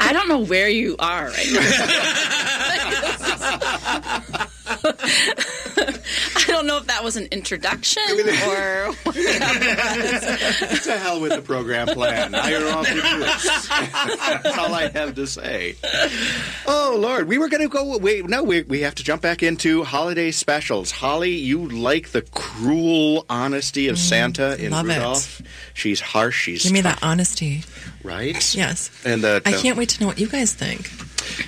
I 0.00 0.12
don't 0.12 0.28
know 0.28 0.38
where 0.38 0.68
you 0.68 0.96
are 0.98 1.26
right 1.26 1.48
now. 1.52 1.60
I 4.70 6.44
don't 6.48 6.66
know 6.66 6.78
if 6.78 6.86
that 6.86 7.02
was 7.04 7.16
an 7.16 7.26
introduction 7.30 8.02
or 8.12 8.92
to 9.12 10.98
hell 10.98 11.20
with 11.20 11.32
the 11.32 11.42
program 11.44 11.86
plan. 11.88 12.34
I 12.34 12.56
love 12.58 12.86
the 12.86 12.94
boots. 12.94 13.68
That's 14.42 14.58
all 14.58 14.74
I 14.74 14.88
have 14.90 15.14
to 15.16 15.26
say. 15.26 15.76
Oh 16.66 16.96
Lord, 16.98 17.28
we 17.28 17.38
were 17.38 17.48
going 17.48 17.62
to 17.62 17.68
go. 17.68 17.96
Wait, 17.98 18.28
no, 18.28 18.42
we 18.42 18.62
we 18.62 18.80
have 18.80 18.94
to 18.96 19.04
jump 19.04 19.22
back 19.22 19.42
into 19.42 19.84
holiday 19.84 20.30
specials. 20.30 20.90
Holly, 20.90 21.32
you 21.32 21.68
like 21.68 22.10
the 22.10 22.22
cruel 22.22 23.24
honesty 23.28 23.88
of 23.88 23.98
Santa 23.98 24.54
in 24.62 24.68
Mm, 24.68 24.72
love 24.72 24.86
it. 24.90 24.94
Rudolph. 24.96 25.42
She's 25.74 26.00
harsh. 26.00 26.42
She's 26.42 26.62
Give 26.64 26.72
me 26.72 26.82
tough, 26.82 27.00
that 27.00 27.06
honesty. 27.06 27.62
right. 28.02 28.54
Yes. 28.54 28.90
And 29.04 29.22
the, 29.24 29.40
I 29.46 29.52
can't 29.52 29.76
wait 29.78 29.88
to 29.90 30.00
know 30.00 30.06
what 30.06 30.18
you 30.18 30.26
guys 30.28 30.52
think. 30.54 30.90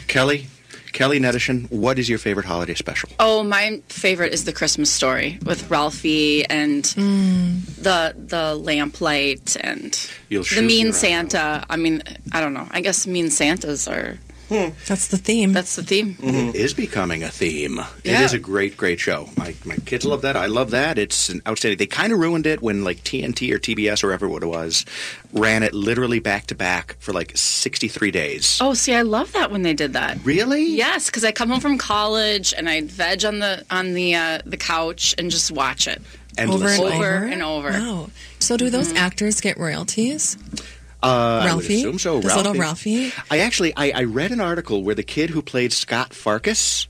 Kelly, 0.09 0.47
Kelly 0.93 1.21
Nedishin, 1.21 1.71
what 1.71 1.99
is 1.99 2.09
your 2.09 2.19
favorite 2.19 2.47
holiday 2.47 2.75
special? 2.75 3.09
Oh, 3.19 3.43
my 3.43 3.81
favorite 3.89 4.33
is 4.33 4.45
the 4.45 4.53
Christmas 4.53 4.91
story 4.91 5.39
with 5.45 5.71
Ralphie 5.71 6.45
and 6.47 6.87
hmm. 6.87 7.59
the 7.79 8.15
the 8.17 8.57
lamplight 8.57 9.57
and 9.61 10.11
You'll 10.29 10.45
the 10.45 10.63
mean 10.63 10.93
Santa. 10.93 11.65
I 11.69 11.77
mean, 11.77 12.03
I 12.33 12.41
don't 12.41 12.55
know. 12.55 12.69
I 12.71 12.81
guess 12.81 13.07
mean 13.07 13.31
Santas 13.31 13.89
are 13.89 14.19
Hmm. 14.51 14.71
That's 14.87 15.07
the 15.07 15.17
theme. 15.17 15.53
that's 15.53 15.77
the 15.77 15.83
theme. 15.85 16.15
Mm-hmm. 16.17 16.49
It 16.51 16.55
is 16.57 16.75
becoming 16.75 17.23
a 17.23 17.29
theme. 17.31 17.79
It 18.05 18.11
Yeah. 18.11 18.25
is 18.25 18.33
a 18.33 18.39
great, 18.39 18.77
great 18.77 18.99
show. 18.99 19.29
My 19.37 19.55
my 19.65 19.77
kids 19.87 20.05
love 20.05 20.23
that. 20.23 20.37
I 20.37 20.47
love 20.47 20.71
that. 20.73 20.99
It's 20.99 21.29
an 21.29 21.41
outstanding. 21.47 21.79
They 21.79 21.87
kind 21.87 22.13
of 22.13 22.19
ruined 22.19 22.47
it 22.47 22.61
when 22.61 22.83
like 22.83 23.05
TNT 23.05 23.53
or 23.53 23.59
TBS 23.61 24.03
or 24.03 24.09
whatever 24.09 24.29
what 24.29 24.43
it 24.43 24.47
was 24.47 24.85
ran 25.33 25.63
it 25.63 25.73
literally 25.73 26.19
back 26.19 26.47
to 26.49 26.57
back 26.57 26.97
for 26.99 27.13
like 27.13 27.31
sixty 27.37 27.87
three 27.87 28.11
days. 28.11 28.59
Oh, 28.61 28.75
see, 28.75 28.93
I 28.93 29.03
love 29.03 29.31
that 29.33 29.53
when 29.53 29.63
they 29.63 29.73
did 29.75 29.93
that. 29.93 30.19
Really? 30.25 30.65
Yes, 30.65 31.07
because 31.07 31.25
I 31.25 31.31
come 31.31 31.49
home 31.51 31.61
from 31.61 31.79
college 31.79 32.53
and 32.59 32.69
I 32.69 32.81
veg 32.83 33.25
on 33.25 33.39
the 33.39 33.65
on 33.71 33.95
the 33.95 34.17
uh, 34.17 34.39
the 34.45 34.57
couch 34.57 35.15
and 35.17 35.31
just 35.31 35.53
watch 35.53 35.87
it. 35.87 36.03
over 36.39 36.67
and 36.69 36.81
over, 36.83 36.95
Over 36.95 37.25
and 37.27 37.43
over. 37.43 37.71
Wow. 37.71 38.11
So 38.41 38.57
do 38.57 38.69
those 38.71 38.89
mm-hmm. 38.89 38.97
actors 38.97 39.41
get 39.41 39.59
royalties? 39.59 40.37
Uh, 41.03 41.41
I 41.43 41.47
Ralphie? 41.47 41.79
assume 41.79 41.99
so. 41.99 42.21
Does 42.21 42.37
little 42.37 42.55
Ralphie? 42.55 43.13
I 43.31 43.39
actually 43.39 43.73
I, 43.77 43.91
I 43.91 44.05
read 44.05 44.33
an 44.33 44.41
article 44.41 44.83
where 44.83 44.95
the 44.95 45.03
kid 45.03 45.31
who 45.31 45.41
played 45.43 45.73
Scott 45.73 46.11
Farkus. 46.11 46.87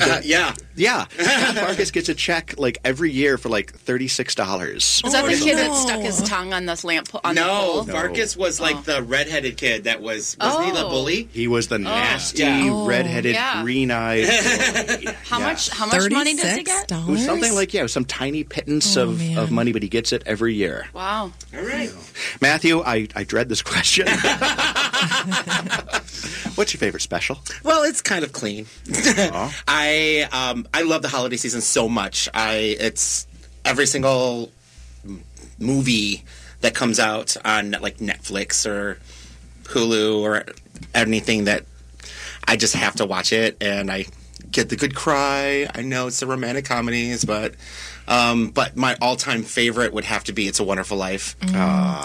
Uh, 0.06 0.20
yeah. 0.24 0.54
Yeah, 0.78 1.06
Scott 1.18 1.54
Farkus 1.56 1.90
gets 1.90 2.10
a 2.10 2.14
check 2.14 2.54
like 2.58 2.76
every 2.84 3.10
year 3.10 3.38
for 3.38 3.48
like 3.48 3.72
thirty 3.72 4.08
six 4.08 4.34
dollars. 4.34 5.00
Is 5.06 5.12
that 5.12 5.24
the 5.24 5.32
kid 5.34 5.56
that 5.56 5.74
stuck 5.74 6.00
his 6.02 6.20
tongue 6.22 6.52
on 6.52 6.66
this 6.66 6.84
lamp 6.84 7.08
on 7.24 7.34
the 7.34 7.40
No, 7.40 7.46
pole? 7.48 7.84
Farkus 7.86 8.36
was 8.36 8.60
like 8.60 8.84
the 8.84 9.02
redheaded 9.02 9.56
kid 9.56 9.84
that 9.84 10.02
was 10.02 10.36
wasn't 10.38 10.66
he 10.66 10.70
the 10.72 10.84
Oh. 10.84 10.90
bully? 10.90 11.28
He 11.32 11.48
was 11.48 11.68
the 11.68 11.78
nasty, 11.78 12.42
Yeah. 12.42 12.68
Oh. 12.70 12.86
redheaded, 12.86 13.34
Yeah. 13.34 13.62
green-eyed. 13.62 14.26
How 15.24 15.40
much? 15.40 15.70
How 15.70 15.86
much 15.86 16.10
money 16.10 16.36
does 16.36 16.56
he 16.56 16.62
get? 16.62 16.92
It 16.92 17.06
was 17.06 17.24
something 17.24 17.54
like 17.54 17.72
yeah, 17.72 17.80
it 17.80 17.84
was 17.84 17.92
some 17.94 18.04
tiny 18.04 18.44
pittance 18.44 18.94
Oh, 18.98 19.04
of, 19.08 19.18
man. 19.18 19.38
of 19.38 19.50
money, 19.50 19.72
but 19.72 19.82
he 19.82 19.88
gets 19.88 20.12
it 20.12 20.22
every 20.26 20.52
year. 20.54 20.88
Wow. 20.92 21.32
All 21.56 21.62
right. 21.64 21.90
Matthew, 22.42 22.82
I, 22.82 23.08
I 23.16 23.24
dread 23.24 23.48
this 23.48 23.62
question. 23.62 24.06
What's 26.56 26.72
your 26.72 26.78
favorite 26.80 27.02
special? 27.02 27.38
Well, 27.62 27.82
it's 27.84 28.00
kind 28.02 28.24
of 28.24 28.32
clean. 28.32 28.66
I 28.88 29.85
um 30.32 30.66
I 30.72 30.82
love 30.82 31.02
the 31.02 31.08
holiday 31.08 31.36
season 31.36 31.60
so 31.60 31.88
much. 31.88 32.28
I 32.34 32.76
it's 32.78 33.26
every 33.64 33.86
single 33.86 34.50
movie 35.58 36.24
that 36.60 36.74
comes 36.74 36.98
out 36.98 37.36
on 37.44 37.76
like 37.80 37.98
Netflix 37.98 38.66
or 38.66 38.98
Hulu 39.64 40.20
or 40.20 40.44
anything 40.94 41.44
that 41.44 41.64
I 42.46 42.56
just 42.56 42.74
have 42.74 42.94
to 42.96 43.06
watch 43.06 43.32
it 43.32 43.56
and 43.60 43.90
I 43.90 44.06
get 44.50 44.68
the 44.68 44.76
good 44.76 44.94
cry. 44.94 45.68
I 45.74 45.82
know 45.82 46.06
it's 46.06 46.20
the 46.20 46.26
romantic 46.26 46.64
comedies, 46.64 47.24
but 47.24 47.54
um 48.08 48.50
but 48.50 48.76
my 48.76 48.96
all-time 49.00 49.42
favorite 49.42 49.92
would 49.92 50.04
have 50.04 50.24
to 50.24 50.32
be 50.32 50.46
It's 50.46 50.60
a 50.60 50.64
Wonderful 50.64 50.96
Life. 50.96 51.34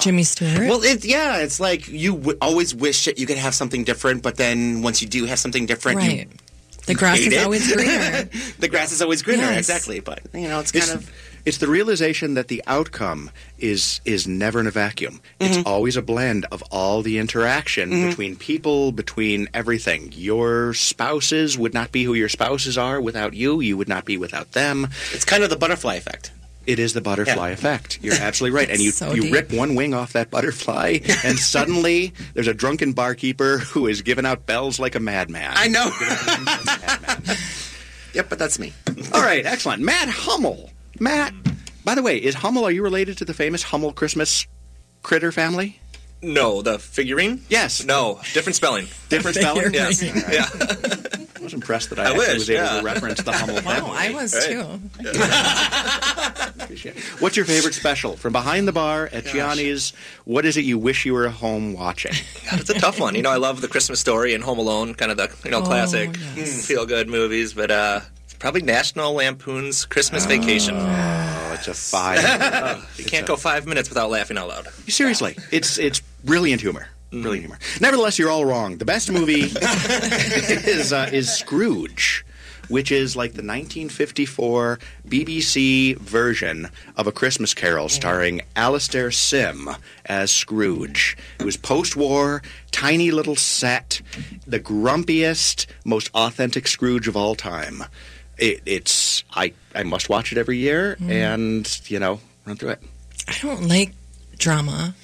Jimmy 0.02 0.24
Stewart. 0.24 0.60
Well, 0.60 0.84
it, 0.84 1.06
yeah, 1.06 1.38
it's 1.38 1.60
like 1.60 1.88
you 1.88 2.16
w- 2.16 2.38
always 2.42 2.74
wish 2.74 3.06
that 3.06 3.20
you 3.20 3.28
could 3.28 3.38
have 3.38 3.54
something 3.54 3.84
different, 3.84 4.24
but 4.24 4.36
then 4.38 4.82
once 4.82 5.02
you 5.02 5.08
do 5.08 5.26
have 5.26 5.38
something 5.38 5.68
different, 5.68 5.98
right. 6.00 6.12
you 6.12 6.26
The 6.86 6.96
grass 6.96 7.20
is 7.20 7.34
it. 7.34 7.44
always 7.44 7.72
greener. 7.72 8.24
the 8.60 8.68
grass 8.68 8.92
is 8.92 9.02
always 9.02 9.22
greener. 9.22 9.44
Yes. 9.44 9.60
Exactly, 9.60 10.00
but 10.00 10.22
you 10.34 10.48
know, 10.48 10.60
it's 10.60 10.72
kind 10.72 10.84
Is, 10.84 10.94
of 10.94 11.12
It's 11.46 11.58
the 11.58 11.68
realization 11.68 12.34
that 12.34 12.48
the 12.48 12.64
outcome 12.68 13.30
is 13.60 14.02
is 14.04 14.28
never 14.28 14.60
in 14.60 14.68
a 14.68 14.72
vacuum. 14.72 15.22
It's 15.40 15.58
mm-hmm. 15.58 15.68
always 15.68 15.96
a 15.96 16.02
blend 16.02 16.46
of 16.52 16.64
all 16.72 17.02
the 17.02 17.20
interaction 17.20 17.92
mm-hmm. 17.92 18.10
between 18.10 18.36
people, 18.36 18.92
between 18.92 19.48
everything. 19.54 20.12
Your 20.14 20.74
spouses 20.74 21.58
would 21.58 21.74
not 21.74 21.92
be 21.92 22.04
who 22.04 22.14
your 22.14 22.30
spouses 22.30 22.78
are 22.78 23.00
without 23.00 23.34
you. 23.34 23.60
You 23.62 23.78
would 23.78 23.90
not 23.90 24.06
be 24.06 24.18
without 24.18 24.54
them. 24.54 24.88
It's 25.14 25.26
kind 25.26 25.44
of 25.44 25.50
the 25.50 25.58
butterfly 25.58 25.96
effect. 25.96 26.32
It 26.68 26.78
is 26.80 26.94
the 26.94 27.02
butterfly 27.02 27.48
Yeah. 27.48 27.54
effect. 27.54 28.00
You're 28.04 28.14
absolutely 28.16 28.56
right. 28.56 28.70
And 28.70 28.80
you 28.80 28.92
So 28.92 29.14
you 29.14 29.24
deep. 29.24 29.34
rip 29.34 29.52
one 29.52 29.74
wing 29.76 29.94
off 29.94 30.14
that 30.14 30.30
butterfly, 30.30 31.00
and 31.24 31.38
suddenly 31.40 32.14
there's 32.34 32.48
a 32.48 32.54
drunken 32.54 32.94
barkeeper 32.94 33.58
who 33.60 33.88
is 33.88 34.02
giving 34.04 34.26
out 34.26 34.46
bells 34.46 34.80
like 34.80 34.96
a 34.96 35.00
madman. 35.00 35.54
I 35.56 35.68
know. 35.68 35.86
yep, 38.14 38.30
but 38.30 38.38
that's 38.40 38.60
me. 38.60 38.74
All 39.14 39.22
right, 39.22 39.46
excellent. 39.46 39.82
Matt 39.82 40.10
Hummel. 40.10 40.70
Matt, 41.00 41.34
by 41.84 41.96
the 41.96 42.04
way, 42.04 42.18
is 42.18 42.36
Hummel, 42.36 42.66
are 42.66 42.72
you 42.72 42.84
related 42.84 43.18
to 43.20 43.26
the 43.26 43.34
famous 43.34 43.64
Hummel 43.64 43.94
Christmas 43.94 44.46
critter 45.02 45.32
family? 45.32 45.80
No, 46.22 46.62
the 46.62 46.78
figurine? 46.78 47.42
Yes. 47.50 47.84
No, 47.84 48.20
different 48.34 48.56
spelling. 48.56 48.88
Different 49.10 49.38
spelling? 49.38 49.74
Yes. 49.74 50.04
Yeah. 50.04 50.46
I 51.42 51.44
was 51.44 51.54
impressed 51.56 51.90
that 51.90 51.98
I, 51.98 52.04
I 52.04 52.06
actually 52.10 52.20
wish, 52.28 52.34
was 52.36 52.50
able 52.52 52.64
yeah. 52.64 52.78
to 52.78 52.84
reference 52.86 53.22
the 53.24 53.32
Hummel 53.32 53.56
Wow, 53.56 53.62
family. 53.62 53.98
I 53.98 54.12
was 54.12 54.36
Right. 54.36 54.46
too. 54.46 54.80
Appreciate 56.64 56.98
it. 56.98 57.04
What's 57.20 57.36
your 57.36 57.46
favorite 57.48 57.74
special? 57.74 58.16
From 58.16 58.32
behind 58.32 58.68
the 58.68 58.72
bar 58.72 59.10
at 59.12 59.26
Gianni's, 59.26 59.94
what 60.26 60.46
is 60.46 60.56
it 60.56 60.66
you 60.66 60.78
wish 60.78 61.04
you 61.06 61.14
were 61.14 61.30
home 61.30 61.74
watching? 61.74 62.14
God, 62.50 62.60
it's 62.60 62.70
a 62.70 62.76
tough 62.76 63.00
one. 63.00 63.16
You 63.16 63.24
know, 63.24 63.32
I 63.32 63.38
love 63.38 63.62
the 63.62 63.68
Christmas 63.68 64.00
story 64.00 64.36
and 64.36 64.44
Home 64.44 64.60
Alone, 64.60 64.94
kind 64.94 65.10
of 65.12 65.18
the 65.18 65.32
you 65.44 65.50
know 65.52 65.62
classic 65.64 66.16
feel 66.16 66.86
good 66.86 67.10
movies, 67.10 67.54
but 67.56 67.72
uh, 67.72 68.02
it's 68.26 68.36
probably 68.36 68.62
National 68.62 69.14
Lampoon's 69.14 69.86
Christmas 69.86 70.26
Vacation. 70.28 70.76
Oh, 70.78 71.52
it's 71.54 71.68
a 71.68 71.74
fire. 71.74 72.82
You 72.98 73.06
can't 73.06 73.26
go 73.26 73.36
five 73.36 73.66
minutes 73.66 73.90
without 73.90 74.12
laughing 74.12 74.38
out 74.38 74.48
loud. 74.48 74.68
Seriously, 74.88 75.36
it's 75.52 75.80
it's 75.80 76.02
brilliant 76.24 76.62
humor. 76.62 76.88
Brilliant 77.12 77.42
humor. 77.46 77.60
Nevertheless, 77.82 78.18
you're 78.18 78.30
all 78.32 78.46
wrong. 78.46 78.78
The 78.78 78.86
best 78.86 79.12
movie 79.12 79.42
is 79.52 80.94
uh, 80.94 81.10
is 81.12 81.30
Scrooge, 81.30 82.26
which 82.70 82.90
is 82.92 83.16
like 83.18 83.32
the 83.32 83.44
1954 83.44 84.80
BBC 85.08 85.98
version 85.98 86.70
of 86.96 87.08
A 87.08 87.12
Christmas 87.12 87.54
Carol, 87.54 87.90
starring 87.90 88.42
Alastair 88.56 89.12
Sim 89.12 89.70
as 90.06 90.32
Scrooge. 90.32 91.18
It 91.40 91.46
was 91.46 91.58
post-war, 91.58 92.42
tiny 92.72 93.12
little 93.12 93.36
set, 93.36 94.02
the 94.48 94.60
grumpiest, 94.60 95.66
most 95.84 96.10
authentic 96.14 96.66
Scrooge 96.68 97.10
of 97.10 97.18
all 97.18 97.36
time. 97.36 97.84
It, 98.38 98.62
it's 98.66 99.24
I 99.36 99.52
I 99.76 99.84
must 99.84 100.08
watch 100.10 100.32
it 100.32 100.38
every 100.38 100.58
year, 100.58 100.98
and 101.08 101.68
you 101.88 102.00
know 102.00 102.22
run 102.46 102.56
through 102.56 102.70
it. 102.70 102.82
I 103.28 103.38
don't 103.42 103.68
like 103.68 103.92
drama, 104.38 104.96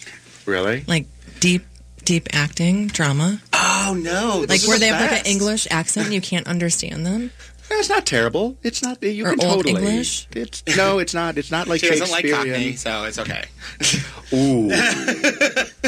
Really? 0.45 0.83
like 0.87 1.05
deep, 1.39 1.63
deep 2.07 2.29
acting 2.31 2.87
drama. 2.87 3.41
Oh 3.51 3.97
no! 4.01 4.45
Like 4.47 4.65
where 4.65 4.79
they 4.79 4.87
have 4.87 5.11
like 5.11 5.19
an 5.19 5.25
English 5.25 5.67
accent 5.69 6.05
and 6.05 6.13
you 6.15 6.21
can't 6.21 6.47
understand 6.47 7.05
them. 7.05 7.31
It's 7.69 7.89
not 7.89 8.05
terrible. 8.05 8.57
It's 8.63 8.81
not. 8.81 9.03
You 9.03 9.25
Or 9.25 9.31
can 9.35 9.45
Old 9.45 9.65
totally. 9.65 9.85
English? 9.85 10.25
It's 10.33 10.63
no. 10.77 10.99
It's 10.99 11.13
not. 11.13 11.37
It's 11.37 11.51
not 11.51 11.67
like 11.67 11.81
She 11.81 11.89
doesn't 11.89 12.09
like 12.09 12.25
Shakespearean. 12.25 12.55
Cockney, 12.55 12.75
so 12.77 13.03
it's 13.03 13.19
okay. 13.19 13.43
Ooh. 14.33 14.71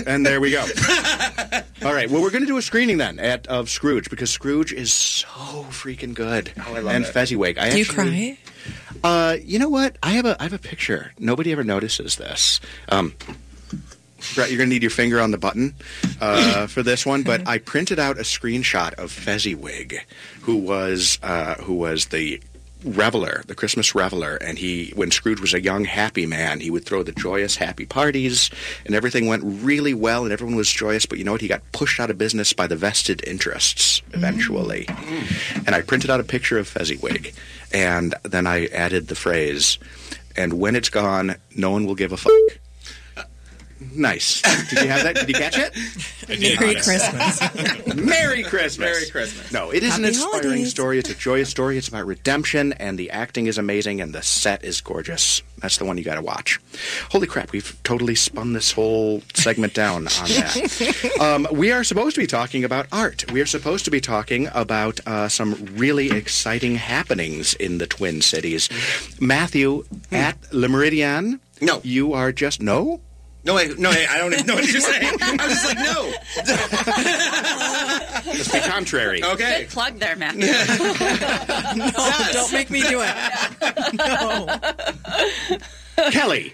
and 0.05 0.25
there 0.25 0.41
we 0.41 0.51
go. 0.51 0.59
All 1.85 1.93
right. 1.93 2.09
Well, 2.09 2.21
we're 2.21 2.31
going 2.31 2.43
to 2.43 2.47
do 2.47 2.57
a 2.57 2.61
screening 2.61 2.97
then 2.97 3.17
at 3.17 3.47
of 3.47 3.69
Scrooge 3.69 4.09
because 4.09 4.29
Scrooge 4.29 4.73
is 4.73 4.91
so 4.91 5.27
freaking 5.69 6.13
good. 6.13 6.51
Oh, 6.57 6.75
I 6.75 6.79
love 6.79 6.95
and 6.95 7.05
it. 7.05 7.13
Fezziwig. 7.13 7.57
I 7.57 7.69
Do 7.69 7.77
you 7.79 7.85
cry? 7.85 8.37
Uh, 9.01 9.37
you 9.41 9.57
know 9.57 9.69
what? 9.69 9.97
I 10.03 10.11
have 10.11 10.25
a 10.25 10.35
I 10.37 10.43
have 10.43 10.53
a 10.53 10.59
picture. 10.59 11.13
Nobody 11.17 11.53
ever 11.53 11.63
notices 11.63 12.17
this. 12.17 12.59
Um, 12.89 13.13
Brett, 14.35 14.49
you're 14.49 14.57
gonna 14.57 14.69
need 14.69 14.83
your 14.83 14.91
finger 14.91 15.19
on 15.19 15.31
the 15.31 15.37
button 15.37 15.75
uh, 16.21 16.67
for 16.67 16.83
this 16.83 17.05
one. 17.05 17.23
But 17.23 17.47
I 17.47 17.57
printed 17.57 17.99
out 17.99 18.17
a 18.17 18.23
screenshot 18.23 18.93
of 18.95 19.11
Fezziwig, 19.11 19.99
who 20.41 20.57
was 20.57 21.19
uh, 21.23 21.55
who 21.55 21.73
was 21.73 22.07
the 22.07 22.41
reveler, 22.83 23.43
the 23.47 23.55
Christmas 23.55 23.93
reveler, 23.93 24.37
and 24.37 24.57
he 24.57 24.91
when 24.95 25.11
Scrooge 25.11 25.41
was 25.41 25.53
a 25.53 25.61
young 25.61 25.85
happy 25.85 26.25
man, 26.25 26.59
he 26.59 26.69
would 26.69 26.85
throw 26.85 27.03
the 27.03 27.11
joyous 27.11 27.57
happy 27.57 27.85
parties, 27.85 28.49
and 28.85 28.95
everything 28.95 29.27
went 29.27 29.43
really 29.43 29.93
well, 29.93 30.23
and 30.23 30.31
everyone 30.31 30.55
was 30.55 30.71
joyous. 30.71 31.05
But 31.05 31.17
you 31.17 31.23
know 31.23 31.33
what? 31.33 31.41
He 31.41 31.47
got 31.47 31.61
pushed 31.71 31.99
out 31.99 32.09
of 32.09 32.17
business 32.17 32.53
by 32.53 32.67
the 32.67 32.75
vested 32.75 33.21
interests 33.27 34.01
eventually. 34.13 34.87
And 35.65 35.75
I 35.75 35.81
printed 35.81 36.09
out 36.09 36.19
a 36.19 36.23
picture 36.23 36.57
of 36.57 36.67
Fezziwig, 36.67 37.33
and 37.73 38.15
then 38.23 38.47
I 38.47 38.67
added 38.67 39.07
the 39.07 39.15
phrase, 39.15 39.77
"And 40.35 40.53
when 40.53 40.75
it's 40.75 40.89
gone, 40.89 41.35
no 41.55 41.71
one 41.71 41.85
will 41.85 41.95
give 41.95 42.11
a 42.11 42.17
fuck." 42.17 42.31
Nice. 43.95 44.41
Did 44.69 44.81
you 44.83 44.87
have 44.89 45.03
that? 45.03 45.15
Did 45.15 45.29
you 45.29 45.35
catch 45.35 45.57
it? 45.57 45.73
Merry 46.27 46.75
Christmas. 46.75 47.95
Merry 47.95 48.43
Christmas. 48.43 48.77
Merry 48.79 49.09
Christmas. 49.09 49.51
No, 49.51 49.71
it 49.71 49.83
is 49.83 49.97
an 49.97 50.05
inspiring 50.05 50.41
holidays. 50.43 50.69
story. 50.69 50.99
It's 50.99 51.09
a 51.09 51.15
joyous 51.15 51.49
story. 51.49 51.77
It's 51.77 51.87
about 51.87 52.05
redemption, 52.05 52.73
and 52.73 52.99
the 52.99 53.09
acting 53.11 53.47
is 53.47 53.57
amazing, 53.57 54.01
and 54.01 54.13
the 54.13 54.21
set 54.21 54.63
is 54.65 54.81
gorgeous. 54.81 55.41
That's 55.59 55.77
the 55.77 55.85
one 55.85 55.97
you 55.97 56.03
got 56.03 56.15
to 56.15 56.21
watch. 56.21 56.59
Holy 57.11 57.25
crap, 57.27 57.51
we've 57.51 57.77
totally 57.83 58.15
spun 58.15 58.53
this 58.53 58.71
whole 58.73 59.21
segment 59.33 59.73
down 59.73 60.07
on 60.07 60.27
that. 60.29 61.17
um, 61.21 61.47
we 61.51 61.71
are 61.71 61.83
supposed 61.83 62.15
to 62.15 62.21
be 62.21 62.27
talking 62.27 62.63
about 62.63 62.85
art. 62.91 63.31
We 63.31 63.41
are 63.41 63.45
supposed 63.45 63.85
to 63.85 63.91
be 63.91 64.01
talking 64.01 64.49
about 64.53 64.99
uh, 65.07 65.27
some 65.29 65.55
really 65.75 66.11
exciting 66.11 66.75
happenings 66.75 67.53
in 67.55 67.77
the 67.77 67.87
Twin 67.87 68.21
Cities. 68.21 68.69
Matthew, 69.19 69.85
at 70.11 70.37
Le 70.53 70.67
Meridien, 70.67 71.39
No. 71.61 71.81
you 71.83 72.13
are 72.13 72.31
just 72.31 72.61
no. 72.61 73.01
No, 73.49 73.57
I, 73.57 73.65
no, 73.79 73.89
I, 73.89 74.05
I 74.11 74.17
don't 74.19 74.31
even 74.31 74.45
know 74.45 74.53
what 74.53 74.71
you're 74.71 74.79
saying. 74.79 75.17
I 75.21 75.47
was 75.47 75.53
just 75.53 75.65
like, 75.65 75.79
no. 75.79 76.13
Let's 78.31 78.51
be 78.51 78.59
contrary. 78.59 79.23
Okay. 79.23 79.61
Good 79.61 79.69
plug 79.71 79.97
there, 79.97 80.15
Matt. 80.15 80.35
no, 81.75 81.89
don't 82.31 82.53
make 82.53 82.69
me 82.69 82.83
do 82.83 83.01
it. 83.01 83.09
No. 83.97 84.45
Kelly. 86.11 86.53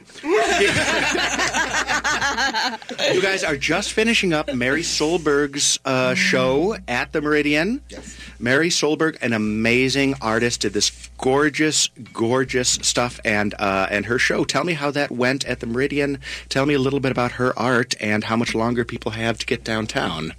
you 3.14 3.22
guys 3.22 3.44
are 3.44 3.58
just 3.58 3.94
finishing 3.94 4.34
up 4.34 4.54
Mary 4.54 4.82
Solberg's 4.82 5.80
uh, 5.86 6.14
show 6.16 6.76
at 6.88 7.14
the 7.14 7.22
Meridian. 7.22 7.82
Yes. 7.90 8.18
Mary 8.40 8.70
Solberg, 8.70 9.18
an 9.22 9.34
amazing 9.34 10.16
artist, 10.22 10.62
did 10.62 10.74
this 10.74 11.10
gorgeous, 11.18 11.90
gorgeous 12.14 12.70
stuff, 12.70 13.20
and 13.24 13.54
uh, 13.60 13.88
and 13.90 14.06
her 14.06 14.20
show. 14.20 14.44
Tell 14.44 14.64
me 14.64 14.74
how 14.74 14.92
that 14.92 15.12
went 15.12 15.46
at 15.46 15.60
the 15.60 15.68
Meridian. 15.68 16.20
Tell 16.50 16.66
me 16.66 16.74
a 16.74 16.80
little 16.80 17.00
bit 17.00 17.12
about 17.12 17.34
her 17.34 17.58
art 17.58 17.96
and 18.00 18.24
how 18.24 18.36
much 18.36 18.56
longer 18.56 18.84
people 18.84 19.12
have 19.12 19.38
to 19.38 19.46
get 19.46 19.64
downtown 19.64 20.34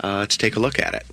uh, 0.00 0.26
to 0.26 0.38
take 0.38 0.56
a 0.56 0.60
look 0.60 0.78
at 0.78 0.94
it. 0.94 1.06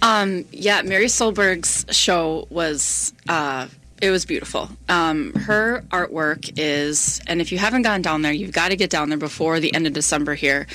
Um, 0.00 0.44
yeah, 0.50 0.82
Mary 0.82 1.06
Solberg's 1.06 1.84
show 1.94 2.46
was 2.50 3.12
uh, 3.28 3.68
it 4.02 4.10
was 4.10 4.24
beautiful. 4.26 4.68
Um, 4.88 5.32
her 5.32 5.82
artwork 5.90 6.52
is, 6.58 7.20
and 7.26 7.40
if 7.40 7.50
you 7.52 7.58
haven't 7.58 7.82
gone 7.82 8.02
down 8.02 8.20
there, 8.22 8.32
you've 8.32 8.52
got 8.52 8.68
to 8.70 8.76
get 8.76 8.90
down 8.90 9.08
there 9.08 9.16
before 9.18 9.60
the 9.60 9.72
end 9.74 9.86
of 9.86 9.92
December 9.94 10.34
here. 10.34 10.66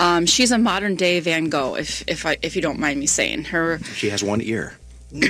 Um, 0.00 0.26
she's 0.26 0.50
a 0.50 0.58
modern 0.58 0.96
day 0.96 1.20
Van 1.20 1.48
Gogh, 1.50 1.76
if 1.76 2.02
if 2.08 2.26
I, 2.26 2.38
if 2.42 2.56
you 2.56 2.62
don't 2.62 2.80
mind 2.80 2.98
me 2.98 3.06
saying. 3.06 3.44
Her 3.44 3.78
She 3.94 4.10
has 4.10 4.24
one 4.24 4.40
ear. 4.40 4.74
King 5.12 5.24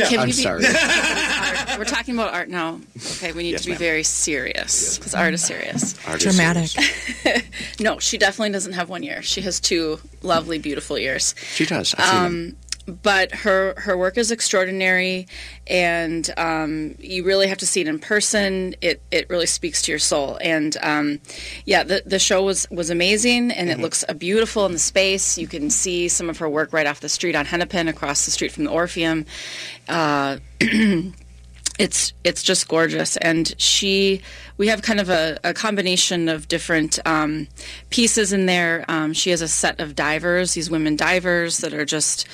of 0.00 0.08
Can 0.08 0.20
I'm 0.20 0.26
we 0.26 0.26
be- 0.26 0.32
sorry. 0.32 0.64
art, 0.66 1.74
we're 1.78 1.84
talking 1.84 2.14
about 2.14 2.32
art 2.32 2.48
now. 2.48 2.80
Okay, 3.16 3.32
we 3.32 3.42
need 3.42 3.50
Yes, 3.52 3.62
to 3.62 3.66
be 3.66 3.72
ma'am. 3.72 3.78
very 3.78 4.02
serious 4.02 4.98
because 4.98 5.14
art 5.14 5.34
is 5.34 5.44
serious. 5.44 5.94
Art 6.06 6.24
is 6.24 6.34
Dramatic. 6.34 6.68
serious. 6.68 7.42
No, 7.80 7.98
she 7.98 8.16
definitely 8.16 8.52
doesn't 8.52 8.72
have 8.72 8.88
one 8.88 9.04
ear. 9.04 9.20
She 9.22 9.42
has 9.42 9.60
two 9.60 9.98
lovely, 10.22 10.58
beautiful 10.58 10.96
ears. 10.96 11.34
She 11.54 11.66
does. 11.66 11.94
I've 11.98 12.04
seen 12.06 12.22
them. 12.22 12.56
But 12.86 13.32
her 13.34 13.74
her 13.78 13.96
work 13.96 14.16
is 14.16 14.30
extraordinary, 14.30 15.26
and 15.66 16.32
um, 16.36 16.94
you 16.98 17.24
really 17.24 17.48
have 17.48 17.58
to 17.58 17.66
see 17.66 17.80
it 17.80 17.88
in 17.88 17.98
person. 17.98 18.74
It 18.80 19.02
it 19.10 19.28
really 19.28 19.46
speaks 19.46 19.82
to 19.82 19.92
your 19.92 19.98
soul. 19.98 20.38
And 20.40 20.76
um, 20.82 21.20
yeah, 21.64 21.82
the 21.82 22.02
the 22.06 22.18
show 22.18 22.44
was 22.44 22.66
was 22.70 22.90
amazing, 22.90 23.50
and 23.50 23.70
it 23.70 23.78
looks 23.78 24.04
uh, 24.08 24.14
beautiful 24.14 24.66
in 24.66 24.72
the 24.72 24.78
space. 24.78 25.36
You 25.36 25.48
can 25.48 25.70
see 25.70 26.08
some 26.08 26.30
of 26.30 26.38
her 26.38 26.48
work 26.48 26.72
right 26.72 26.86
off 26.86 27.00
the 27.00 27.08
street 27.08 27.34
on 27.34 27.44
Hennepin, 27.44 27.88
across 27.88 28.24
the 28.24 28.30
street 28.30 28.52
from 28.52 28.64
the 28.64 28.70
Orpheum. 28.70 29.26
Uh, 29.88 30.38
it's 31.78 32.14
it's 32.24 32.42
just 32.42 32.68
gorgeous 32.68 33.16
and 33.18 33.54
she 33.60 34.22
we 34.56 34.68
have 34.68 34.80
kind 34.80 34.98
of 34.98 35.10
a, 35.10 35.38
a 35.44 35.52
combination 35.52 36.28
of 36.28 36.48
different 36.48 36.98
um, 37.04 37.46
pieces 37.90 38.32
in 38.32 38.46
there 38.46 38.84
um, 38.88 39.12
she 39.12 39.28
has 39.30 39.42
a 39.42 39.48
set 39.48 39.78
of 39.78 39.94
divers 39.94 40.54
these 40.54 40.70
women 40.70 40.96
divers 40.96 41.58
that 41.58 41.74
are 41.74 41.84
just 41.84 42.26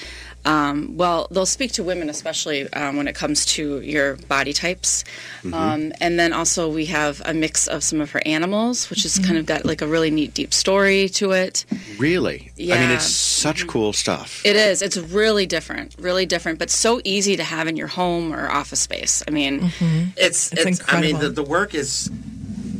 Um, 0.44 0.96
well, 0.96 1.28
they'll 1.30 1.46
speak 1.46 1.72
to 1.72 1.84
women, 1.84 2.10
especially 2.10 2.72
um, 2.72 2.96
when 2.96 3.06
it 3.06 3.14
comes 3.14 3.44
to 3.46 3.80
your 3.80 4.16
body 4.16 4.52
types. 4.52 5.04
Mm-hmm. 5.42 5.54
Um, 5.54 5.92
and 6.00 6.18
then 6.18 6.32
also 6.32 6.68
we 6.68 6.86
have 6.86 7.22
a 7.24 7.32
mix 7.32 7.68
of 7.68 7.84
some 7.84 8.00
of 8.00 8.10
her 8.10 8.22
animals, 8.26 8.90
which 8.90 9.04
has 9.04 9.18
kind 9.18 9.38
of 9.38 9.46
got 9.46 9.64
like 9.64 9.82
a 9.82 9.86
really 9.86 10.10
neat, 10.10 10.34
deep 10.34 10.52
story 10.52 11.08
to 11.10 11.30
it. 11.30 11.64
Really? 11.98 12.50
Yeah. 12.56 12.74
I 12.74 12.80
mean, 12.80 12.90
it's 12.90 13.06
such 13.06 13.66
cool 13.66 13.92
stuff. 13.92 14.44
It 14.44 14.56
is. 14.56 14.82
It's 14.82 14.96
really 14.96 15.46
different, 15.46 15.94
really 15.98 16.26
different, 16.26 16.58
but 16.58 16.70
so 16.70 17.00
easy 17.04 17.36
to 17.36 17.44
have 17.44 17.68
in 17.68 17.76
your 17.76 17.88
home 17.88 18.32
or 18.32 18.50
office 18.50 18.80
space. 18.80 19.22
I 19.28 19.30
mean, 19.30 19.70
It's, 20.16 20.52
It's 20.52 20.80
it's, 20.80 20.92
I 20.92 21.00
mean, 21.00 21.18
the, 21.18 21.28
the 21.28 21.42
work 21.42 21.74
is 21.74 22.10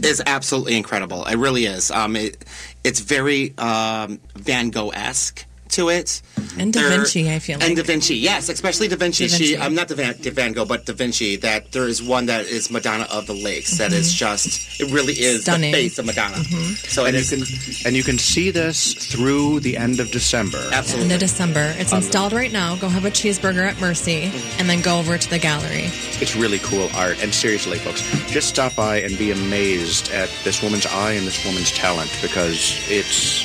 is 0.03 0.21
absolutely 0.27 0.77
incredible. 0.77 1.25
It 1.27 1.37
really 1.37 1.67
is. 1.67 1.91
Um, 1.91 2.17
it, 2.17 2.45
it's 2.83 2.99
very 2.99 3.57
um, 3.59 4.19
Van 4.35 4.71
Gogh 4.71 4.91
esque 4.91 5.45
to 5.73 5.89
it. 5.91 6.23
And 6.59 6.73
Da 6.73 6.81
There- 6.81 6.91
Vinci, 6.99 7.31
I 7.31 7.39
feel 7.39 7.59
like. 7.59 7.69
And. 7.69 7.77
Da 7.77 7.83
Vinci, 7.83 8.17
yes, 8.17 8.49
especially 8.49 8.89
Da 8.89 8.97
Vinci. 8.97 9.27
Da 9.29 9.37
She, 9.37 9.57
I'm 9.57 9.75
not 9.75 9.89
the 9.89 9.95
Van, 9.95 10.15
Da 10.21 10.31
Van 10.31 10.53
Gogh, 10.53 10.65
but 10.67 10.85
Da 10.87 10.93
Vinci. 10.93 11.37
That 11.37 11.73
there 11.73 11.89
is 11.89 12.03
one 12.03 12.27
that 12.27 12.47
is 12.47 12.71
Madonna 12.71 13.07
of 13.11 13.27
the 13.27 13.35
Lakes. 13.35 13.79
that 13.79 13.93
is 13.93 14.13
just, 14.13 14.81
it 14.81 14.91
really 14.93 15.15
is 15.15 15.33
Mm-hmm. 15.33 15.43
Stunning. 15.43 15.73
Mm-hmm. 15.73 15.83
the 15.83 15.89
face 15.89 15.99
of 15.99 16.07
Madonna. 16.07 16.45
So 16.89 17.05
And 17.07 17.17
you 17.17 17.25
can 17.25 17.43
and 17.87 17.97
you 17.97 18.03
can 18.05 18.19
see 18.19 18.51
this 18.51 18.95
through 18.95 19.61
the 19.61 19.77
end 19.77 19.99
of 20.01 20.11
December. 20.11 20.63
absolutely. 20.73 21.05
End 21.05 21.13
of 21.15 21.21
December. 21.21 21.75
It's 21.79 21.93
installed 21.93 22.33
right 22.33 22.53
now. 22.53 22.77
Go 22.77 22.89
have 22.89 23.05
a 23.05 23.11
cheeseburger 23.11 23.67
at 23.67 23.81
Mercy 23.81 24.31
and 24.59 24.69
then 24.69 24.81
go 24.83 24.99
over 24.99 25.17
to 25.19 25.31
the 25.31 25.39
gallery. 25.39 25.89
It's 26.21 26.37
really 26.37 26.59
cool 26.61 26.89
art. 26.95 27.23
And 27.23 27.33
seriously, 27.35 27.79
folks, 27.79 28.03
just 28.31 28.49
stop 28.49 28.75
by 28.77 29.01
and 29.01 29.17
be 29.19 29.31
amazed 29.33 30.11
at 30.13 30.29
this 30.45 30.63
woman's 30.63 30.87
eye 30.87 31.13
and 31.13 31.27
this 31.27 31.45
woman's 31.45 31.73
talent 31.73 32.11
because 32.21 32.77
it's 32.91 33.43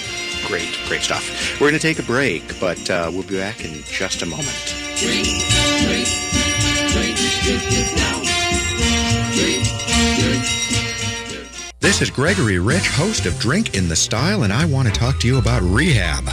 great, 0.47 0.79
great 0.87 1.01
stuff. 1.01 1.59
We're 1.59 1.69
going 1.69 1.79
to 1.79 1.79
take 1.79 1.99
a 1.99 2.03
break, 2.03 2.59
but 2.59 2.89
uh, 2.89 3.11
we'll 3.13 3.23
be 3.23 3.37
back 3.37 3.65
in 3.65 3.83
just 3.83 4.21
a 4.21 4.25
moment. 4.25 4.47
This 11.79 12.01
is 12.01 12.09
Gregory 12.09 12.59
Rich, 12.59 12.87
host 12.87 13.25
of 13.25 13.37
Drink 13.39 13.75
in 13.75 13.87
the 13.87 13.95
Style, 13.95 14.43
and 14.43 14.53
I 14.53 14.65
want 14.65 14.87
to 14.87 14.93
talk 14.93 15.19
to 15.19 15.27
you 15.27 15.37
about 15.37 15.61
rehab. 15.63 16.25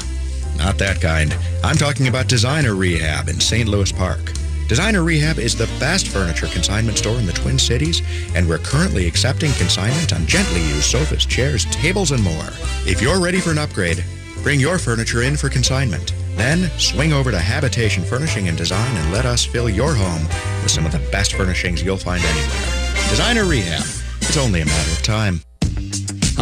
Not 0.57 0.79
that 0.79 1.01
kind. 1.01 1.37
I'm 1.65 1.77
talking 1.77 2.07
about 2.09 2.29
Designer 2.29 2.75
Rehab 2.75 3.29
in 3.29 3.41
St. 3.41 3.69
Louis 3.69 3.91
Park. 3.91 4.33
Designer 4.69 5.03
Rehab 5.03 5.39
is 5.39 5.55
the 5.55 5.67
best 5.79 6.09
furniture 6.09 6.47
consignment 6.47 6.97
store 6.97 7.19
in 7.19 7.27
the 7.27 7.33
Twin 7.33 7.59
Cities, 7.59 8.01
and 8.35 8.49
we're 8.49 8.59
currently 8.59 9.07
accepting 9.07 9.53
consignment 9.53 10.15
on 10.15 10.27
gently 10.27 10.63
used 10.63 10.85
sofas, 10.85 11.27
chairs, 11.27 11.67
tables, 11.67 12.13
and 12.13 12.23
more. 12.23 12.49
If 12.87 13.03
you're 13.03 13.21
ready 13.21 13.41
for 13.41 13.51
an 13.51 13.59
upgrade, 13.59 14.03
bring 14.43 14.59
your 14.59 14.79
furniture 14.79 15.23
in 15.23 15.37
for 15.37 15.51
consignment. 15.51 16.15
Then 16.37 16.71
swing 16.79 17.13
over 17.13 17.31
to 17.31 17.39
Habitation 17.39 18.05
Furnishing 18.05 18.49
and 18.49 18.57
Design 18.57 18.97
and 18.97 19.13
let 19.13 19.27
us 19.27 19.45
fill 19.45 19.69
your 19.69 19.95
home 19.95 20.25
with 20.63 20.71
some 20.71 20.87
of 20.87 20.93
the 20.93 21.11
best 21.13 21.35
furnishings 21.35 21.83
you'll 21.83 21.99
find 21.99 22.25
anywhere. 22.25 23.09
Designer 23.11 23.45
Rehab. 23.45 23.83
It's 24.23 24.39
only 24.39 24.63
a 24.63 24.67
matter 24.67 24.91
of 24.93 25.03
time. 25.03 25.41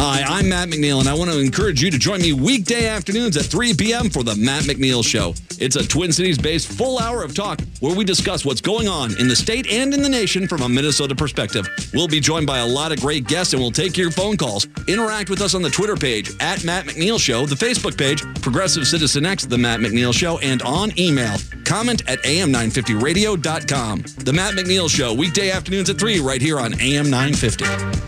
Hi, 0.05 0.21
I'm 0.23 0.49
Matt 0.49 0.67
McNeil, 0.67 0.99
and 0.99 1.07
I 1.07 1.13
want 1.13 1.31
to 1.31 1.39
encourage 1.39 1.81
you 1.81 1.89
to 1.89 1.97
join 1.97 2.21
me 2.21 2.33
weekday 2.33 2.87
afternoons 2.87 3.37
at 3.37 3.45
3 3.45 3.73
p.m. 3.73 4.09
for 4.09 4.21
the 4.21 4.35
Matt 4.35 4.63
McNeil 4.63 5.01
Show. 5.01 5.33
It's 5.63 5.77
a 5.77 5.87
Twin 5.87 6.11
Cities 6.11 6.37
based 6.37 6.69
full 6.69 6.99
hour 6.99 7.23
of 7.23 7.33
talk 7.33 7.61
where 7.79 7.95
we 7.95 8.03
discuss 8.03 8.43
what's 8.43 8.59
going 8.59 8.89
on 8.89 9.17
in 9.17 9.29
the 9.29 9.35
state 9.35 9.65
and 9.71 9.93
in 9.93 10.01
the 10.01 10.09
nation 10.09 10.45
from 10.45 10.61
a 10.63 10.67
Minnesota 10.67 11.15
perspective. 11.15 11.69
We'll 11.93 12.09
be 12.09 12.19
joined 12.19 12.47
by 12.47 12.57
a 12.57 12.67
lot 12.67 12.91
of 12.91 12.99
great 12.99 13.27
guests, 13.27 13.53
and 13.53 13.61
we'll 13.61 13.71
take 13.71 13.95
your 13.95 14.11
phone 14.11 14.35
calls. 14.35 14.67
Interact 14.89 15.29
with 15.29 15.39
us 15.39 15.55
on 15.55 15.61
the 15.61 15.69
Twitter 15.69 15.95
page 15.95 16.33
at 16.41 16.65
Matt 16.65 16.83
McNeil 16.83 17.17
Show, 17.17 17.45
the 17.45 17.55
Facebook 17.55 17.97
page, 17.97 18.21
Progressive 18.41 18.85
Citizen 18.85 19.25
X, 19.25 19.45
The 19.45 19.57
Matt 19.57 19.79
McNeil 19.79 20.13
Show, 20.13 20.37
and 20.39 20.61
on 20.63 20.91
email. 20.99 21.37
Comment 21.63 22.03
at 22.09 22.21
am950radio.com. 22.23 24.03
The 24.17 24.33
Matt 24.33 24.55
McNeil 24.55 24.89
Show, 24.89 25.13
weekday 25.13 25.49
afternoons 25.49 25.89
at 25.89 25.97
3 25.97 26.19
right 26.19 26.41
here 26.41 26.59
on 26.59 26.73
AM 26.81 27.09
950. 27.09 28.03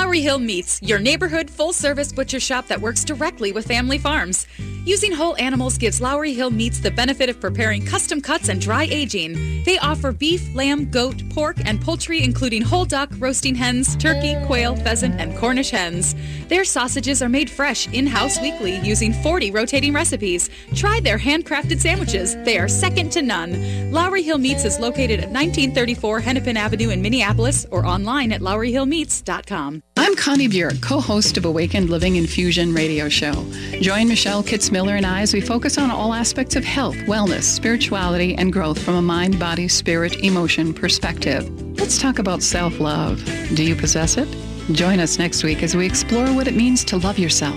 Lowry 0.00 0.22
Hill 0.22 0.38
Meats, 0.38 0.80
your 0.80 0.98
neighborhood 0.98 1.50
full 1.50 1.74
service 1.74 2.10
butcher 2.10 2.40
shop 2.40 2.66
that 2.68 2.80
works 2.80 3.04
directly 3.04 3.52
with 3.52 3.66
family 3.66 3.98
farms. 3.98 4.46
Using 4.86 5.12
whole 5.12 5.36
animals 5.36 5.76
gives 5.76 6.00
Lowry 6.00 6.32
Hill 6.32 6.50
Meats 6.50 6.80
the 6.80 6.90
benefit 6.90 7.28
of 7.28 7.38
preparing 7.38 7.84
custom 7.84 8.22
cuts 8.22 8.48
and 8.48 8.62
dry 8.62 8.84
aging. 8.84 9.62
They 9.64 9.78
offer 9.78 10.10
beef, 10.10 10.42
lamb, 10.54 10.90
goat, 10.90 11.22
pork, 11.28 11.58
and 11.66 11.82
poultry, 11.82 12.24
including 12.24 12.62
whole 12.62 12.86
duck, 12.86 13.10
roasting 13.18 13.54
hens, 13.54 13.94
turkey, 13.96 14.36
quail, 14.46 14.74
pheasant, 14.74 15.20
and 15.20 15.36
Cornish 15.36 15.68
hens. 15.68 16.14
Their 16.48 16.64
sausages 16.64 17.22
are 17.22 17.28
made 17.28 17.50
fresh 17.50 17.86
in 17.88 18.06
house 18.06 18.40
weekly 18.40 18.78
using 18.78 19.12
40 19.12 19.50
rotating 19.50 19.92
recipes. 19.92 20.48
Try 20.74 21.00
their 21.00 21.18
handcrafted 21.18 21.78
sandwiches, 21.78 22.36
they 22.44 22.58
are 22.58 22.68
second 22.68 23.12
to 23.12 23.20
none. 23.20 23.92
Lowry 23.92 24.22
Hill 24.22 24.38
Meats 24.38 24.64
is 24.64 24.80
located 24.80 25.20
at 25.20 25.28
1934 25.28 26.20
Hennepin 26.20 26.56
Avenue 26.56 26.88
in 26.88 27.02
Minneapolis 27.02 27.66
or 27.70 27.84
online 27.84 28.32
at 28.32 28.40
lowryhillmeats.com. 28.40 29.82
I'm 30.00 30.16
Connie 30.16 30.48
Bjork, 30.48 30.80
co-host 30.80 31.36
of 31.36 31.44
Awakened 31.44 31.90
Living 31.90 32.16
Infusion 32.16 32.72
radio 32.72 33.10
show. 33.10 33.34
Join 33.82 34.08
Michelle 34.08 34.42
Kitzmiller 34.42 34.96
and 34.96 35.04
I 35.04 35.20
as 35.20 35.34
we 35.34 35.42
focus 35.42 35.76
on 35.76 35.90
all 35.90 36.14
aspects 36.14 36.56
of 36.56 36.64
health, 36.64 36.96
wellness, 37.00 37.42
spirituality, 37.42 38.34
and 38.34 38.50
growth 38.50 38.82
from 38.82 38.94
a 38.94 39.02
mind, 39.02 39.38
body, 39.38 39.68
spirit, 39.68 40.24
emotion 40.24 40.72
perspective. 40.72 41.50
Let's 41.78 42.00
talk 42.00 42.18
about 42.18 42.42
self-love. 42.42 43.22
Do 43.54 43.62
you 43.62 43.76
possess 43.76 44.16
it? 44.16 44.26
Join 44.72 45.00
us 45.00 45.18
next 45.18 45.42
week 45.42 45.62
as 45.62 45.74
we 45.74 45.84
explore 45.84 46.26
what 46.28 46.46
it 46.46 46.54
means 46.54 46.84
to 46.84 46.96
love 46.96 47.18
yourself 47.18 47.56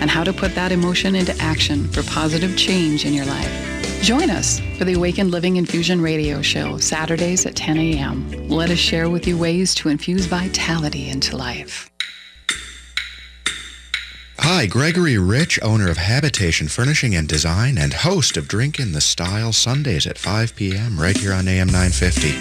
and 0.00 0.08
how 0.08 0.22
to 0.22 0.32
put 0.32 0.54
that 0.54 0.72
emotion 0.72 1.14
into 1.14 1.36
action 1.40 1.88
for 1.88 2.02
positive 2.04 2.56
change 2.56 3.04
in 3.04 3.12
your 3.12 3.26
life. 3.26 4.02
Join 4.02 4.30
us 4.30 4.60
for 4.78 4.84
the 4.84 4.94
Awakened 4.94 5.30
Living 5.30 5.56
Infusion 5.56 6.00
radio 6.00 6.42
show, 6.42 6.78
Saturdays 6.78 7.46
at 7.46 7.54
10 7.54 7.78
a.m. 7.78 8.48
Let 8.48 8.70
us 8.70 8.78
share 8.78 9.10
with 9.10 9.26
you 9.26 9.38
ways 9.38 9.74
to 9.76 9.88
infuse 9.88 10.26
vitality 10.26 11.08
into 11.08 11.36
life. 11.36 11.91
Hi, 14.44 14.66
Gregory 14.66 15.18
Rich, 15.18 15.60
owner 15.62 15.88
of 15.88 15.98
Habitation 15.98 16.66
Furnishing 16.66 17.14
and 17.14 17.28
Design 17.28 17.78
and 17.78 17.92
host 17.92 18.36
of 18.36 18.48
Drink 18.48 18.80
in 18.80 18.90
the 18.90 19.00
Style 19.00 19.52
Sundays 19.52 20.04
at 20.04 20.18
5 20.18 20.56
p.m. 20.56 20.98
right 20.98 21.16
here 21.16 21.32
on 21.32 21.46
AM 21.46 21.68
950. 21.68 22.32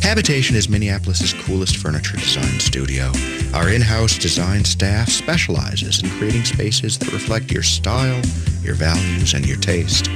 Habitation 0.00 0.56
is 0.56 0.70
Minneapolis' 0.70 1.34
coolest 1.44 1.76
furniture 1.76 2.16
design 2.16 2.58
studio. 2.58 3.12
Our 3.52 3.68
in-house 3.68 4.16
design 4.16 4.64
staff 4.64 5.10
specializes 5.10 6.02
in 6.02 6.08
creating 6.18 6.46
spaces 6.46 6.96
that 6.98 7.12
reflect 7.12 7.52
your 7.52 7.62
style, 7.62 8.22
your 8.62 8.74
values, 8.74 9.34
and 9.34 9.46
your 9.46 9.58
taste. 9.58 10.08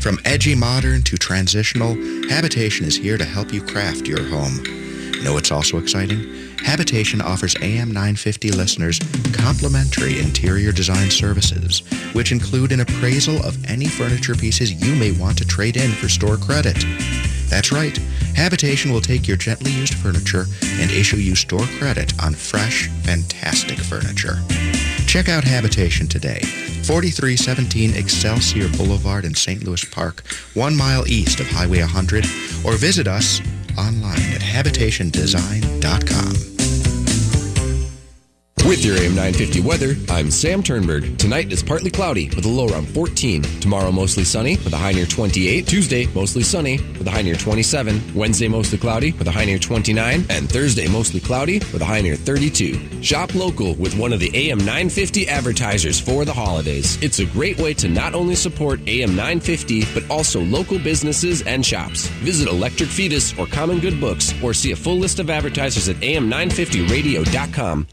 From 0.00 0.20
edgy 0.24 0.54
modern 0.54 1.02
to 1.02 1.16
transitional, 1.16 1.96
Habitation 2.28 2.86
is 2.86 2.96
here 2.96 3.18
to 3.18 3.24
help 3.24 3.52
you 3.52 3.62
craft 3.62 4.06
your 4.06 4.22
home. 4.22 4.83
Know 5.22 5.34
what's 5.34 5.52
also 5.52 5.78
exciting? 5.78 6.56
Habitation 6.64 7.20
offers 7.20 7.54
AM 7.60 7.88
950 7.88 8.50
listeners 8.52 8.98
complimentary 9.32 10.18
interior 10.18 10.72
design 10.72 11.10
services, 11.10 11.80
which 12.14 12.32
include 12.32 12.72
an 12.72 12.80
appraisal 12.80 13.36
of 13.44 13.62
any 13.66 13.86
furniture 13.86 14.34
pieces 14.34 14.72
you 14.72 14.94
may 14.94 15.12
want 15.12 15.36
to 15.38 15.44
trade 15.44 15.76
in 15.76 15.90
for 15.92 16.08
store 16.08 16.36
credit. 16.36 16.84
That's 17.48 17.70
right. 17.70 17.96
Habitation 18.34 18.92
will 18.92 19.00
take 19.00 19.28
your 19.28 19.36
gently 19.36 19.70
used 19.70 19.94
furniture 19.94 20.46
and 20.62 20.90
issue 20.90 21.16
you 21.16 21.34
store 21.34 21.66
credit 21.78 22.12
on 22.22 22.34
fresh, 22.34 22.88
fantastic 23.02 23.78
furniture. 23.78 24.38
Check 25.06 25.28
out 25.28 25.44
Habitation 25.44 26.08
today. 26.08 26.40
4317 26.40 27.94
Excelsior 27.94 28.68
Boulevard 28.76 29.24
in 29.24 29.34
St. 29.34 29.62
Louis 29.62 29.84
Park, 29.84 30.22
one 30.54 30.76
mile 30.76 31.06
east 31.06 31.40
of 31.40 31.46
Highway 31.46 31.80
100, 31.80 32.24
or 32.64 32.76
visit 32.76 33.06
us 33.06 33.40
online 33.78 34.34
at 34.34 34.42
habitationdesign.com. 34.42 36.53
With 38.66 38.82
your 38.82 38.96
AM 38.96 39.14
950 39.14 39.60
weather, 39.60 39.94
I'm 40.08 40.30
Sam 40.30 40.62
Turnberg. 40.62 41.18
Tonight 41.18 41.52
is 41.52 41.62
partly 41.62 41.90
cloudy 41.90 42.30
with 42.30 42.46
a 42.46 42.48
low 42.48 42.66
around 42.66 42.88
14. 42.88 43.42
Tomorrow 43.60 43.92
mostly 43.92 44.24
sunny 44.24 44.56
with 44.56 44.72
a 44.72 44.76
high 44.78 44.92
near 44.92 45.04
28. 45.04 45.66
Tuesday 45.66 46.06
mostly 46.14 46.42
sunny 46.42 46.78
with 46.78 47.06
a 47.06 47.10
high 47.10 47.20
near 47.20 47.34
27. 47.34 48.14
Wednesday 48.14 48.48
mostly 48.48 48.78
cloudy 48.78 49.12
with 49.12 49.28
a 49.28 49.30
high 49.30 49.44
near 49.44 49.58
29. 49.58 50.24
And 50.30 50.50
Thursday 50.50 50.88
mostly 50.88 51.20
cloudy 51.20 51.58
with 51.58 51.82
a 51.82 51.84
high 51.84 52.00
near 52.00 52.16
32. 52.16 53.02
Shop 53.02 53.34
local 53.34 53.74
with 53.74 53.98
one 53.98 54.14
of 54.14 54.18
the 54.18 54.30
AM 54.34 54.56
950 54.56 55.28
advertisers 55.28 56.00
for 56.00 56.24
the 56.24 56.32
holidays. 56.32 56.96
It's 57.02 57.18
a 57.18 57.26
great 57.26 57.58
way 57.58 57.74
to 57.74 57.88
not 57.90 58.14
only 58.14 58.34
support 58.34 58.80
AM 58.88 59.10
950 59.10 59.84
but 59.92 60.10
also 60.10 60.40
local 60.40 60.78
businesses 60.78 61.42
and 61.42 61.66
shops. 61.66 62.06
Visit 62.24 62.48
Electric 62.48 62.88
Fetus 62.88 63.38
or 63.38 63.46
Common 63.46 63.78
Good 63.78 64.00
Books 64.00 64.32
or 64.42 64.54
see 64.54 64.72
a 64.72 64.76
full 64.76 64.96
list 64.96 65.18
of 65.18 65.28
advertisers 65.28 65.90
at 65.90 65.96
am950radio.com. 65.96 67.88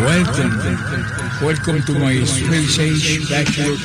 Welcome. 0.00 0.58
Welcome 1.42 1.82
to 1.82 1.98
my 1.98 2.24
space 2.24 2.78
age 2.78 3.28
bachelor. 3.28 3.76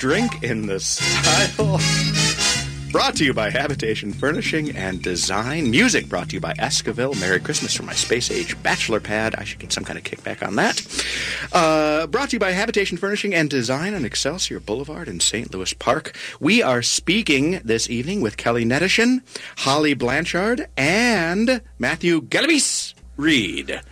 Drink 0.00 0.42
in 0.42 0.64
the 0.64 0.80
Style. 0.80 1.78
Brought 2.90 3.16
to 3.16 3.24
you 3.26 3.34
by 3.34 3.50
Habitation 3.50 4.14
Furnishing 4.14 4.74
and 4.74 5.02
Design. 5.02 5.70
Music 5.70 6.08
brought 6.08 6.30
to 6.30 6.36
you 6.36 6.40
by 6.40 6.54
Esquivel. 6.54 7.20
Merry 7.20 7.38
Christmas 7.38 7.74
from 7.74 7.84
my 7.84 7.92
space 7.92 8.30
age 8.30 8.60
bachelor 8.62 8.98
pad. 8.98 9.34
I 9.34 9.44
should 9.44 9.58
get 9.58 9.72
some 9.72 9.84
kind 9.84 9.98
of 9.98 10.04
kickback 10.04 10.42
on 10.44 10.56
that. 10.56 10.80
Uh, 11.52 12.06
brought 12.06 12.30
to 12.30 12.36
you 12.36 12.40
by 12.40 12.52
Habitation 12.52 12.96
Furnishing 12.96 13.34
and 13.34 13.50
Design 13.50 13.92
on 13.92 14.06
Excelsior 14.06 14.58
Boulevard 14.58 15.06
in 15.06 15.20
St. 15.20 15.52
Louis 15.52 15.74
Park. 15.74 16.16
We 16.40 16.62
are 16.62 16.80
speaking 16.80 17.60
this 17.62 17.90
evening 17.90 18.22
with 18.22 18.38
Kelly 18.38 18.64
Nedishin, 18.64 19.20
Holly 19.58 19.92
Blanchard, 19.92 20.66
and 20.78 21.60
Matthew 21.78 22.22
Galaviz 22.22 22.94
Reed. 23.18 23.82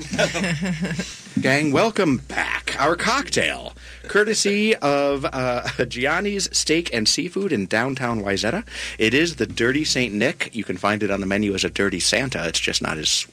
Gang, 1.42 1.71
welcome 1.71 2.16
back. 2.16 2.75
Our 2.81 2.97
cocktail, 2.97 3.75
courtesy 4.09 4.75
of 4.77 5.25
uh, 5.25 5.62
Gianni's 5.88 6.49
Steak 6.57 6.92
and 6.92 7.09
Seafood 7.09 7.53
in 7.53 7.66
downtown 7.66 8.21
Wayzata. 8.23 8.66
It 8.99 9.14
is 9.14 9.37
the 9.37 9.47
Dirty 9.47 9.85
St. 9.85 10.12
Nick. 10.12 10.55
You 10.55 10.64
can 10.64 10.77
find 10.77 11.03
it 11.03 11.11
on 11.11 11.21
the 11.21 11.27
menu 11.27 11.55
as 11.55 11.64
a 11.64 11.71
Dirty 11.71 12.01
Santa. 12.01 12.47
It's 12.49 12.61
just 12.61 12.83
not 12.83 12.99
as 12.99 13.27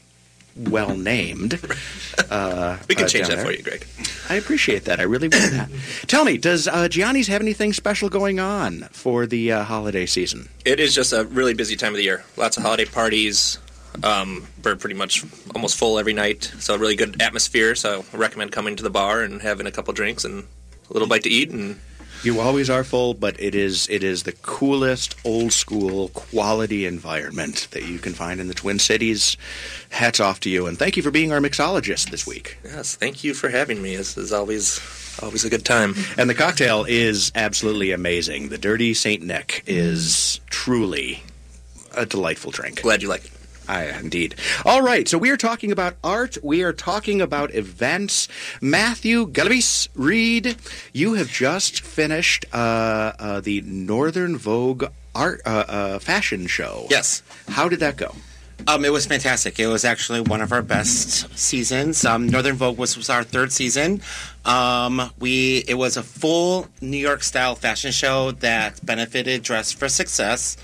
well 0.56 0.96
named. 0.96 1.60
Uh, 2.30 2.78
We 2.88 2.96
can 2.96 3.06
uh, 3.06 3.08
change 3.08 3.28
that 3.28 3.36
there. 3.36 3.46
for 3.46 3.52
you, 3.52 3.62
Greg. 3.62 3.86
I 4.30 4.36
appreciate 4.36 4.86
that. 4.86 5.00
I 5.00 5.04
really 5.04 5.28
want 5.28 5.52
that. 5.52 5.70
Tell 6.08 6.24
me, 6.26 6.38
does 6.38 6.68
uh, 6.68 6.88
Gianni's 6.88 7.28
have 7.28 7.42
anything 7.42 7.72
special 7.74 8.10
going 8.10 8.40
on 8.40 8.84
for 8.92 9.28
the 9.28 9.52
uh, 9.52 9.64
holiday 9.66 10.06
season? 10.08 10.50
It 10.64 10.80
is 10.80 10.96
just 10.96 11.14
a 11.14 11.26
really 11.26 11.54
busy 11.54 11.76
time 11.76 11.92
of 11.94 11.98
the 11.98 12.04
year. 12.04 12.24
Lots 12.38 12.58
of 12.58 12.64
holiday 12.64 12.86
parties. 12.86 13.60
Um, 14.04 14.48
we're 14.64 14.76
pretty 14.76 14.96
much 14.96 15.24
almost 15.54 15.78
full 15.78 16.00
every 16.00 16.14
night, 16.14 16.52
so 16.60 16.74
a 16.74 16.78
really 16.78 16.96
good 16.96 17.22
atmosphere. 17.22 17.76
So 17.76 18.06
I 18.14 18.18
recommend 18.18 18.52
coming 18.52 18.76
to 18.78 18.84
the 18.84 18.90
bar 18.90 19.22
and 19.22 19.42
having 19.42 19.68
a 19.68 19.72
couple 19.72 19.94
drinks 19.94 20.24
and 20.26 20.46
a 20.89 20.93
little 20.93 21.08
bite 21.08 21.24
to 21.24 21.30
eat. 21.30 21.50
And 21.52 21.80
You 22.24 22.39
always 22.39 22.69
are 22.69 22.84
full, 22.84 23.13
but 23.13 23.39
it 23.39 23.54
is 23.54 23.88
it 23.89 24.04
is 24.04 24.24
the 24.24 24.32
coolest 24.32 25.15
old 25.24 25.52
school 25.54 26.10
quality 26.10 26.86
environment 26.86 27.67
that 27.71 27.84
you 27.84 28.00
can 28.00 28.13
find 28.13 28.39
in 28.39 28.48
the 28.48 28.54
Twin 28.54 28.80
Cities. 28.80 29.38
Hats 29.89 30.19
off 30.19 30.39
to 30.41 30.50
you, 30.50 30.65
and 30.67 30.78
thank 30.78 30.98
you 30.98 31.04
for 31.04 31.12
being 31.12 31.32
our 31.32 31.39
mixologist 31.39 32.10
this 32.10 32.26
week. 32.26 32.58
yes, 32.63 32.95
thank 32.95 33.24
you 33.24 33.34
for 33.34 33.50
having 33.50 33.82
me. 33.82 33.95
This 33.95 34.17
is 34.17 34.32
always 34.34 34.80
always 35.21 35.45
a 35.45 35.50
good 35.50 35.63
time. 35.65 35.93
And 36.17 36.30
the 36.30 36.34
cocktail 36.36 36.86
is 36.88 37.32
absolutely 37.36 37.91
amazing. 37.91 38.50
The 38.50 38.58
Dirty 38.58 38.93
Saint 38.93 39.21
Nick 39.24 39.63
is 39.67 40.39
truly 40.50 41.24
a 41.95 42.06
delightful 42.06 42.52
drink. 42.52 42.82
Glad 42.82 43.02
you 43.02 43.08
like 43.08 43.24
it. 43.26 43.32
I, 43.67 43.86
indeed. 43.99 44.36
All 44.65 44.82
right, 44.82 45.08
so 45.08 45.17
we 45.17 45.30
are 45.30 45.38
talking 45.38 45.71
about 45.71 45.95
art. 46.04 46.38
We 46.43 46.63
are 46.63 46.73
talking 46.73 47.21
about 47.21 47.54
events. 47.54 48.28
Matthew 48.62 49.28
Galaviz 49.28 49.89
Reed, 49.95 50.58
you 50.93 51.13
have 51.13 51.30
just 51.30 51.82
finished 51.82 52.45
uh, 52.54 53.13
uh, 53.19 53.39
the 53.41 53.62
Northern 53.62 54.38
Vogue 54.38 54.86
art 55.13 55.41
uh, 55.45 55.65
uh, 55.67 55.99
fashion 55.99 56.47
show. 56.47 56.88
Yes. 56.89 57.23
How 57.47 57.69
did 57.69 57.80
that 57.80 57.97
go? 57.97 58.15
Um, 58.67 58.84
it 58.86 58.91
was 58.91 59.06
fantastic. 59.06 59.60
It 59.60 59.67
was 59.67 59.86
actually 59.86 60.21
one 60.21 60.41
of 60.41 60.51
our 60.51 60.62
best 60.62 61.38
seasons. 61.38 62.04
Um, 62.06 62.28
Northern 62.28 62.56
Vogue 62.56 62.78
was, 62.78 62.97
was 62.97 63.10
our 63.10 63.23
third 63.23 63.51
season. 63.51 64.01
Um, 64.43 65.12
we 65.19 65.63
it 65.67 65.75
was 65.75 65.97
a 65.97 66.04
full 66.04 66.67
New 66.82 66.97
York 66.97 67.21
style 67.21 67.56
fashion 67.56 67.91
show 67.91 68.32
that 68.32 68.84
benefited 68.84 69.43
Dress 69.43 69.71
for 69.71 69.89
Success, 69.89 70.58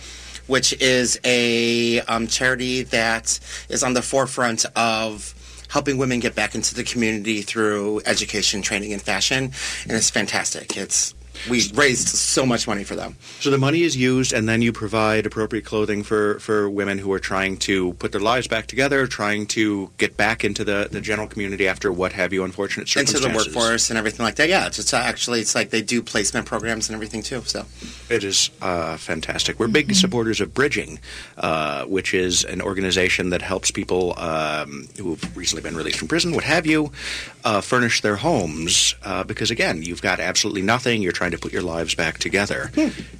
which 0.51 0.73
is 0.81 1.17
a 1.23 2.01
um, 2.01 2.27
charity 2.27 2.83
that 2.83 3.39
is 3.69 3.83
on 3.83 3.93
the 3.93 4.01
forefront 4.01 4.65
of 4.75 5.33
helping 5.69 5.97
women 5.97 6.19
get 6.19 6.35
back 6.35 6.55
into 6.55 6.75
the 6.75 6.83
community 6.83 7.41
through 7.41 8.01
education, 8.05 8.61
training, 8.61 8.91
and 8.91 9.01
fashion. 9.01 9.45
And 9.83 9.93
it's 9.93 10.09
fantastic. 10.09 10.75
It's 10.75 11.15
we 11.49 11.69
raised 11.73 12.07
so 12.07 12.45
much 12.45 12.67
money 12.67 12.83
for 12.83 12.95
them. 12.95 13.15
So 13.39 13.49
the 13.49 13.57
money 13.57 13.81
is 13.81 13.95
used, 13.95 14.33
and 14.33 14.47
then 14.47 14.61
you 14.61 14.71
provide 14.71 15.25
appropriate 15.25 15.65
clothing 15.65 16.03
for, 16.03 16.39
for 16.39 16.69
women 16.69 16.97
who 16.97 17.11
are 17.13 17.19
trying 17.19 17.57
to 17.57 17.93
put 17.93 18.11
their 18.11 18.21
lives 18.21 18.47
back 18.47 18.67
together, 18.67 19.07
trying 19.07 19.47
to 19.47 19.91
get 19.97 20.17
back 20.17 20.43
into 20.43 20.63
the, 20.63 20.87
the 20.91 21.01
general 21.01 21.27
community 21.27 21.67
after 21.67 21.91
what 21.91 22.13
have 22.13 22.33
you 22.33 22.43
unfortunate 22.43 22.87
circumstances. 22.87 23.25
into 23.25 23.49
the 23.49 23.57
workforce 23.59 23.89
and 23.89 23.97
everything 23.97 24.23
like 24.23 24.35
that. 24.35 24.49
Yeah, 24.49 24.67
it's 24.67 24.93
uh, 24.93 24.97
actually 24.97 25.39
it's 25.41 25.55
like 25.55 25.69
they 25.69 25.81
do 25.81 26.01
placement 26.01 26.45
programs 26.45 26.89
and 26.89 26.95
everything 26.95 27.21
too. 27.21 27.41
So 27.45 27.65
It 28.09 28.23
is 28.23 28.49
uh, 28.61 28.97
fantastic. 28.97 29.59
We're 29.59 29.67
big 29.67 29.93
supporters 29.95 30.41
of 30.41 30.53
Bridging, 30.53 30.99
uh, 31.37 31.85
which 31.85 32.13
is 32.13 32.43
an 32.43 32.61
organization 32.61 33.29
that 33.29 33.41
helps 33.41 33.71
people 33.71 34.17
um, 34.17 34.87
who 34.97 35.11
have 35.11 35.37
recently 35.37 35.61
been 35.61 35.75
released 35.75 35.99
from 35.99 36.07
prison, 36.07 36.33
what 36.33 36.43
have 36.43 36.65
you, 36.65 36.91
uh, 37.43 37.61
furnish 37.61 38.01
their 38.01 38.17
homes. 38.17 38.95
Uh, 39.03 39.23
because 39.23 39.51
again, 39.51 39.81
you've 39.83 40.01
got 40.01 40.19
absolutely 40.19 40.61
nothing. 40.61 41.01
You're 41.01 41.11
trying 41.11 41.30
to 41.31 41.37
put 41.37 41.51
your 41.53 41.61
lives 41.61 41.95
back 41.95 42.17
together, 42.17 42.71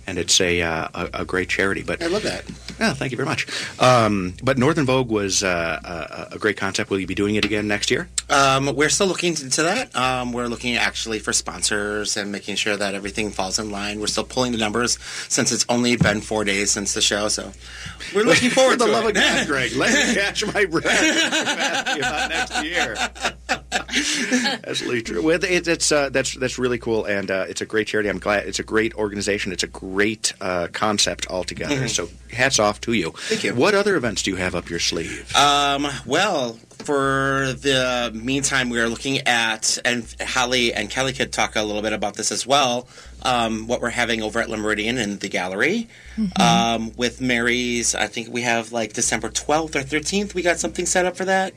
and 0.08 0.18
it's 0.18 0.40
a, 0.42 0.62
uh, 0.62 0.88
a 0.94 1.10
a 1.22 1.26
great 1.26 1.50
charity. 1.50 1.84
But 1.84 2.02
I 2.02 2.08
love 2.08 2.24
that. 2.24 2.44
yeah, 2.80 2.94
thank 2.94 3.12
you 3.12 3.18
very 3.18 3.28
much. 3.28 3.48
Um, 3.80 4.34
but 4.44 4.58
Northern 4.58 4.86
Vogue 4.86 5.10
was 5.10 5.44
uh, 5.44 6.28
a, 6.32 6.36
a 6.36 6.40
great 6.40 6.58
concept. 6.58 6.90
Will 6.90 7.00
you 7.00 7.08
be 7.08 7.16
doing 7.16 7.36
it 7.36 7.46
again 7.46 7.68
next 7.68 7.90
year? 7.92 8.08
um, 8.30 8.74
we're 8.76 8.90
still 8.90 9.08
looking 9.08 9.30
into 9.34 9.64
that. 9.64 9.94
Um, 9.96 10.32
we're 10.32 10.48
looking 10.48 10.76
actually 10.78 11.20
for 11.20 11.34
sponsors 11.34 12.16
and 12.16 12.32
making 12.32 12.56
sure 12.56 12.78
that 12.78 12.96
everything 12.96 13.30
falls 13.32 13.60
in 13.60 13.70
line. 13.72 14.00
We're 14.00 14.08
still 14.08 14.24
pulling 14.24 14.54
the 14.54 14.58
numbers 14.58 14.98
since 15.28 15.52
it's 15.52 15.66
only 15.68 15.98
been 15.98 16.22
four 16.22 16.44
days 16.46 16.72
since 16.72 16.94
the 16.94 17.02
show. 17.02 17.28
So 17.28 17.52
we're 18.16 18.24
looking 18.24 18.50
forward 18.50 18.74
For 18.74 18.78
the 18.80 18.86
to 18.86 18.92
love 18.92 19.06
it. 19.06 19.10
of 19.10 19.16
God, 19.16 19.48
Greg, 19.48 19.74
let 19.76 20.08
me 20.08 20.14
catch 20.14 20.46
my 20.54 20.66
breath 20.66 20.86
about 21.98 22.30
next 22.30 22.64
year. 22.64 22.96
Absolutely 24.64 25.02
true. 25.02 25.22
Well, 25.22 25.44
it, 25.44 25.68
it's 25.68 25.92
uh, 25.92 26.10
that's 26.10 26.36
that's 26.36 26.58
really 26.58 26.78
cool, 26.78 27.06
and 27.06 27.30
uh, 27.30 27.46
it's 27.50 27.62
a 27.62 27.66
great 27.66 27.88
charity. 27.88 28.01
I'm 28.10 28.20
glad 28.20 28.48
it's 28.48 28.60
a 28.60 28.64
great 28.64 28.94
organization. 28.96 29.52
It's 29.52 29.64
a 29.64 29.68
great 29.68 30.34
uh, 30.42 30.68
concept 30.72 31.28
altogether. 31.30 31.76
Mhm. 31.76 31.90
So 31.90 32.10
hats 32.32 32.60
off 32.60 32.82
to 32.82 32.94
you. 32.94 33.12
Thank 33.18 33.44
you. 33.44 33.54
What 33.56 33.74
other 33.76 33.96
events 33.96 34.24
do 34.24 34.32
you 34.32 34.38
have 34.38 34.56
up 34.56 34.70
your 34.70 34.80
sleeve? 34.80 35.36
Um, 35.36 35.88
well, 36.06 36.58
for 36.84 37.54
the 37.60 38.12
meantime, 38.14 38.70
we 38.70 38.80
are 38.80 38.90
looking 38.90 39.20
at, 39.28 39.78
and 39.86 40.06
Holly 40.20 40.74
and 40.74 40.90
Kelly 40.90 41.14
could 41.14 41.32
talk 41.32 41.56
a 41.56 41.62
little 41.62 41.82
bit 41.84 41.94
about 41.94 42.16
this 42.16 42.32
as 42.32 42.48
well. 42.48 42.88
Um, 43.24 43.68
what 43.68 43.82
we're 43.82 43.90
having 43.92 44.24
over 44.24 44.40
at 44.40 44.50
Le 44.50 44.58
Meridien 44.58 44.98
in 44.98 45.20
the 45.20 45.30
gallery 45.30 45.88
um, 46.40 46.92
with 46.98 47.22
Mary's. 47.22 47.94
I 47.94 48.08
think 48.08 48.30
we 48.30 48.42
have 48.42 48.72
like 48.72 48.94
December 48.94 49.30
12th 49.30 49.76
or 49.76 49.84
13th. 49.84 50.34
We 50.34 50.42
got 50.42 50.60
something 50.60 50.86
set 50.88 51.06
up 51.06 51.16
for 51.16 51.26
that, 51.26 51.54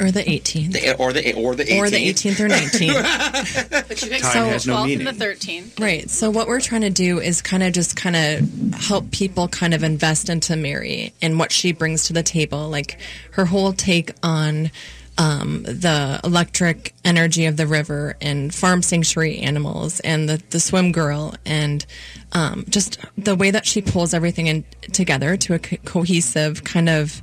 Or 0.00 0.10
the 0.10 0.22
18th. 0.24 0.72
the, 0.72 0.96
or 0.96 1.12
the 1.12 1.34
or 1.34 1.54
the 1.54 1.64
18th. 1.64 1.78
Or 1.78 1.90
the 1.90 2.12
18th 2.12 2.40
or 2.40 2.48
19th. 2.48 3.88
But 3.88 4.02
you 4.02 4.08
pick 4.08 4.22
Time 4.22 4.32
so 4.32 4.44
has 4.46 4.66
no 4.66 4.74
12th 4.76 4.86
meaning. 4.86 5.06
and 5.06 5.16
the 5.18 5.24
13th. 5.24 5.80
Right. 5.80 6.10
So 6.10 6.30
what 6.30 6.48
we're 6.48 6.60
trying 6.60 6.80
to 6.82 6.90
do 6.90 7.20
is 7.20 7.40
kind 7.40 7.62
of 7.62 7.72
just 7.72 7.94
kind 7.96 8.16
of 8.16 8.74
help 8.74 9.10
people 9.12 9.46
kind 9.48 9.72
of 9.72 9.82
invest 9.84 10.28
into 10.28 10.56
Mary 10.56 11.12
and 11.22 11.38
what 11.38 11.52
she 11.52 11.72
brings 11.72 12.04
to 12.04 12.12
the 12.12 12.22
table. 12.24 12.68
Like 12.68 12.98
her 13.32 13.44
whole 13.44 13.72
take 13.72 14.10
on 14.22 14.70
um, 15.16 15.62
the 15.62 16.20
electric 16.24 16.92
energy 17.04 17.46
of 17.46 17.56
the 17.56 17.68
river 17.68 18.16
and 18.20 18.52
farm 18.52 18.82
sanctuary 18.82 19.38
animals 19.38 20.00
and 20.00 20.28
the, 20.28 20.42
the 20.50 20.58
swim 20.58 20.90
girl 20.90 21.34
and 21.46 21.86
um, 22.32 22.64
just 22.68 22.98
the 23.16 23.36
way 23.36 23.52
that 23.52 23.64
she 23.64 23.80
pulls 23.80 24.12
everything 24.12 24.48
in 24.48 24.64
together 24.92 25.36
to 25.36 25.54
a 25.54 25.60
co- 25.60 25.76
cohesive 25.84 26.64
kind 26.64 26.88
of 26.88 27.22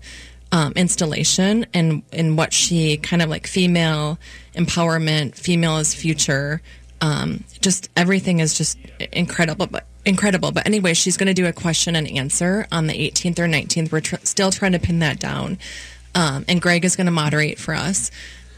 um, 0.51 0.73
installation 0.75 1.65
and 1.73 2.03
in 2.11 2.35
what 2.35 2.53
she 2.53 2.97
kind 2.97 3.21
of 3.21 3.29
like 3.29 3.47
female 3.47 4.19
empowerment, 4.55 5.35
female 5.35 5.77
is 5.77 5.93
future. 5.93 6.61
Um, 6.99 7.43
just 7.61 7.89
everything 7.95 8.39
is 8.39 8.53
just 8.57 8.77
incredible, 9.11 9.67
but 9.67 9.85
incredible. 10.05 10.51
But 10.51 10.67
anyway, 10.67 10.93
she's 10.93 11.17
going 11.17 11.27
to 11.27 11.33
do 11.33 11.45
a 11.47 11.53
question 11.53 11.95
and 11.95 12.07
answer 12.07 12.67
on 12.71 12.87
the 12.87 12.93
18th 12.93 13.39
or 13.39 13.47
19th. 13.47 13.91
We're 13.91 14.01
tr- 14.01 14.15
still 14.23 14.51
trying 14.51 14.73
to 14.73 14.79
pin 14.79 14.99
that 14.99 15.19
down, 15.19 15.57
um, 16.13 16.45
and 16.47 16.61
Greg 16.61 16.85
is 16.85 16.95
going 16.95 17.05
to 17.05 17.11
moderate 17.11 17.57
for 17.57 17.73
us. 17.73 18.11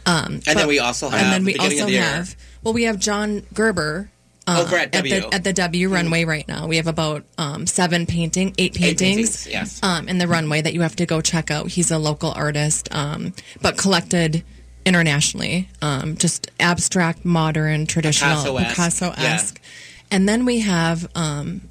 Um, 0.06 0.40
And 0.46 0.58
then 0.58 0.68
we 0.68 0.78
also 0.78 1.08
have 1.08 1.22
and 1.22 1.32
then 1.32 1.44
we 1.44 1.52
beginning 1.54 1.80
also 1.80 1.90
the 1.90 1.96
have 1.96 2.36
well, 2.62 2.74
we 2.74 2.84
have 2.84 2.98
John 2.98 3.42
Gerber. 3.54 4.10
Oh, 4.46 4.66
uh, 4.66 4.68
we're 4.70 4.78
at 4.78 4.92
W. 4.92 5.20
the 5.20 5.34
at 5.34 5.42
the 5.42 5.52
W 5.54 5.88
runway 5.88 6.24
right 6.24 6.46
now. 6.46 6.66
We 6.66 6.76
have 6.76 6.86
about 6.86 7.24
um, 7.38 7.66
seven 7.66 8.04
painting, 8.04 8.54
eight 8.58 8.74
paintings, 8.74 9.44
paintings, 9.44 9.46
yes. 9.46 9.82
um, 9.82 10.06
in 10.06 10.18
the 10.18 10.28
runway 10.28 10.60
that 10.60 10.74
you 10.74 10.82
have 10.82 10.96
to 10.96 11.06
go 11.06 11.22
check 11.22 11.50
out. 11.50 11.68
He's 11.68 11.90
a 11.90 11.98
local 11.98 12.30
artist, 12.30 12.94
um, 12.94 13.32
but 13.62 13.78
collected 13.78 14.44
internationally. 14.84 15.70
Um, 15.80 16.16
just 16.16 16.50
abstract, 16.60 17.24
modern, 17.24 17.86
traditional, 17.86 18.36
Picasso-esque, 18.36 18.68
Picasso-esque. 18.68 19.60
And 20.10 20.28
then 20.28 20.44
we 20.44 20.60
have, 20.60 21.08
um, 21.14 21.62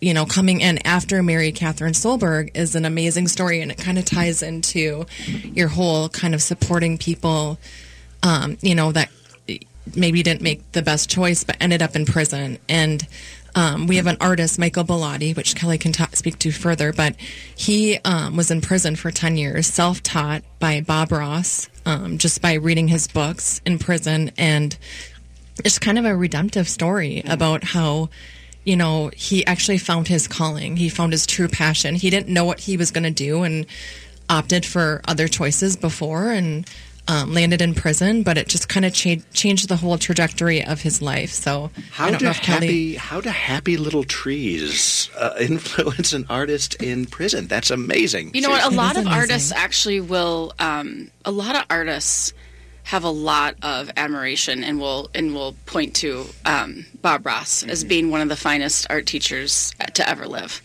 you 0.00 0.14
know, 0.14 0.24
coming 0.24 0.62
in 0.62 0.78
after 0.86 1.22
Mary 1.22 1.52
Catherine 1.52 1.92
Solberg 1.92 2.56
is 2.56 2.74
an 2.74 2.86
amazing 2.86 3.28
story, 3.28 3.60
and 3.60 3.70
it 3.70 3.76
kind 3.76 3.98
of 3.98 4.06
ties 4.06 4.42
into 4.42 5.04
your 5.52 5.68
whole 5.68 6.08
kind 6.08 6.34
of 6.34 6.40
supporting 6.40 6.96
people, 6.96 7.58
um, 8.22 8.56
you 8.62 8.74
know, 8.74 8.90
that 8.92 9.10
maybe 9.96 10.22
didn't 10.22 10.42
make 10.42 10.72
the 10.72 10.82
best 10.82 11.10
choice 11.10 11.44
but 11.44 11.56
ended 11.60 11.82
up 11.82 11.96
in 11.96 12.04
prison. 12.04 12.58
And 12.68 13.06
um, 13.54 13.86
we 13.86 13.96
have 13.96 14.06
an 14.06 14.16
artist, 14.20 14.58
Michael 14.58 14.84
Bellotti, 14.84 15.36
which 15.36 15.56
Kelly 15.56 15.78
can 15.78 15.92
ta- 15.92 16.08
speak 16.12 16.38
to 16.40 16.52
further, 16.52 16.92
but 16.92 17.16
he 17.56 17.98
um, 18.04 18.36
was 18.36 18.50
in 18.50 18.60
prison 18.60 18.96
for 18.96 19.10
10 19.10 19.36
years, 19.36 19.66
self 19.66 20.02
taught 20.02 20.42
by 20.58 20.80
Bob 20.80 21.10
Ross, 21.10 21.68
um, 21.84 22.18
just 22.18 22.40
by 22.40 22.54
reading 22.54 22.88
his 22.88 23.08
books 23.08 23.60
in 23.66 23.78
prison. 23.78 24.30
And 24.38 24.76
it's 25.64 25.78
kind 25.78 25.98
of 25.98 26.04
a 26.04 26.16
redemptive 26.16 26.68
story 26.68 27.22
about 27.26 27.64
how 27.64 28.08
you 28.64 28.76
know, 28.76 29.10
he 29.16 29.44
actually 29.46 29.78
found 29.78 30.06
his 30.06 30.28
calling. 30.28 30.76
He 30.76 30.88
found 30.88 31.12
his 31.12 31.26
true 31.26 31.48
passion. 31.48 31.94
He 31.94 32.10
didn't 32.10 32.28
know 32.28 32.44
what 32.44 32.60
he 32.60 32.76
was 32.76 32.90
going 32.90 33.04
to 33.04 33.10
do 33.10 33.42
and 33.42 33.66
opted 34.28 34.64
for 34.64 35.00
other 35.08 35.28
choices 35.28 35.76
before 35.76 36.30
and 36.30 36.68
um, 37.08 37.32
landed 37.34 37.60
in 37.60 37.74
prison, 37.74 38.22
but 38.22 38.38
it 38.38 38.48
just 38.48 38.68
kind 38.68 38.84
of 38.86 38.92
cha- 38.94 39.16
changed 39.32 39.68
the 39.68 39.76
whole 39.76 39.98
trajectory 39.98 40.64
of 40.64 40.80
his 40.82 41.02
life. 41.02 41.30
So 41.30 41.70
How 41.92 42.08
don't 42.10 42.18
do 42.18 42.24
know 42.26 42.32
Kelly. 42.34 42.66
happy 42.66 42.94
how 42.94 43.20
do 43.20 43.28
happy 43.30 43.76
little 43.76 44.04
trees 44.04 45.10
uh, 45.16 45.34
influence 45.40 46.12
an 46.12 46.26
artist 46.28 46.74
in 46.82 47.06
prison? 47.06 47.46
That's 47.46 47.70
amazing. 47.70 48.30
You 48.34 48.42
know 48.42 48.50
what? 48.50 48.64
A 48.64 48.74
lot 48.74 48.96
of 48.96 49.06
artists 49.06 49.52
actually 49.52 50.00
will. 50.00 50.52
Um, 50.58 51.10
a 51.24 51.30
lot 51.30 51.56
of 51.56 51.64
artists 51.70 52.32
have 52.84 53.04
a 53.04 53.10
lot 53.10 53.54
of 53.62 53.90
admiration 53.96 54.64
and 54.64 54.80
will 54.80 55.10
and 55.14 55.34
will 55.34 55.54
point 55.66 55.94
to 55.96 56.26
um, 56.44 56.86
Bob 57.02 57.24
Ross 57.26 57.62
as 57.62 57.84
being 57.84 58.10
one 58.10 58.20
of 58.20 58.28
the 58.28 58.36
finest 58.36 58.86
art 58.90 59.06
teachers 59.06 59.72
to 59.94 60.08
ever 60.08 60.26
live. 60.26 60.60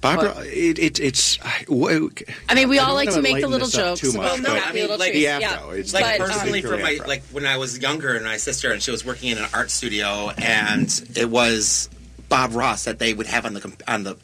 Barbara, 0.00 0.34
it, 0.44 0.78
it, 0.78 1.00
it's. 1.00 1.38
I 1.42 2.54
mean, 2.54 2.68
we 2.68 2.78
I 2.78 2.84
all 2.84 2.94
like 2.94 3.10
to 3.10 3.22
make 3.22 3.40
the 3.40 3.48
little 3.48 3.66
this 3.66 3.76
jokes 3.76 4.00
Too 4.00 4.12
much, 4.12 4.38
about 4.40 4.42
but 4.42 4.54
the 4.54 4.60
happy 4.60 4.80
little 4.82 4.98
like 4.98 5.10
trees. 5.12 5.22
yeah. 5.22 5.70
It's 5.70 5.92
like 5.92 6.04
But, 6.04 6.20
um, 6.20 6.26
personally 6.28 6.62
for 6.62 6.76
my 6.78 6.98
like 7.06 7.22
when 7.32 7.46
I 7.46 7.56
was 7.56 7.78
younger 7.78 8.14
and 8.14 8.24
my 8.24 8.36
sister 8.36 8.72
and 8.72 8.82
she 8.82 8.90
was 8.90 9.04
working 9.04 9.30
in 9.30 9.38
an 9.38 9.48
art 9.54 9.70
studio 9.70 10.30
and 10.38 10.88
it 11.16 11.28
was 11.30 11.88
Bob 12.28 12.52
Ross 12.54 12.84
that 12.84 12.98
they 12.98 13.14
would 13.14 13.26
have 13.26 13.46
on 13.46 13.54
the 13.54 13.72
on 13.86 14.04
the 14.04 14.16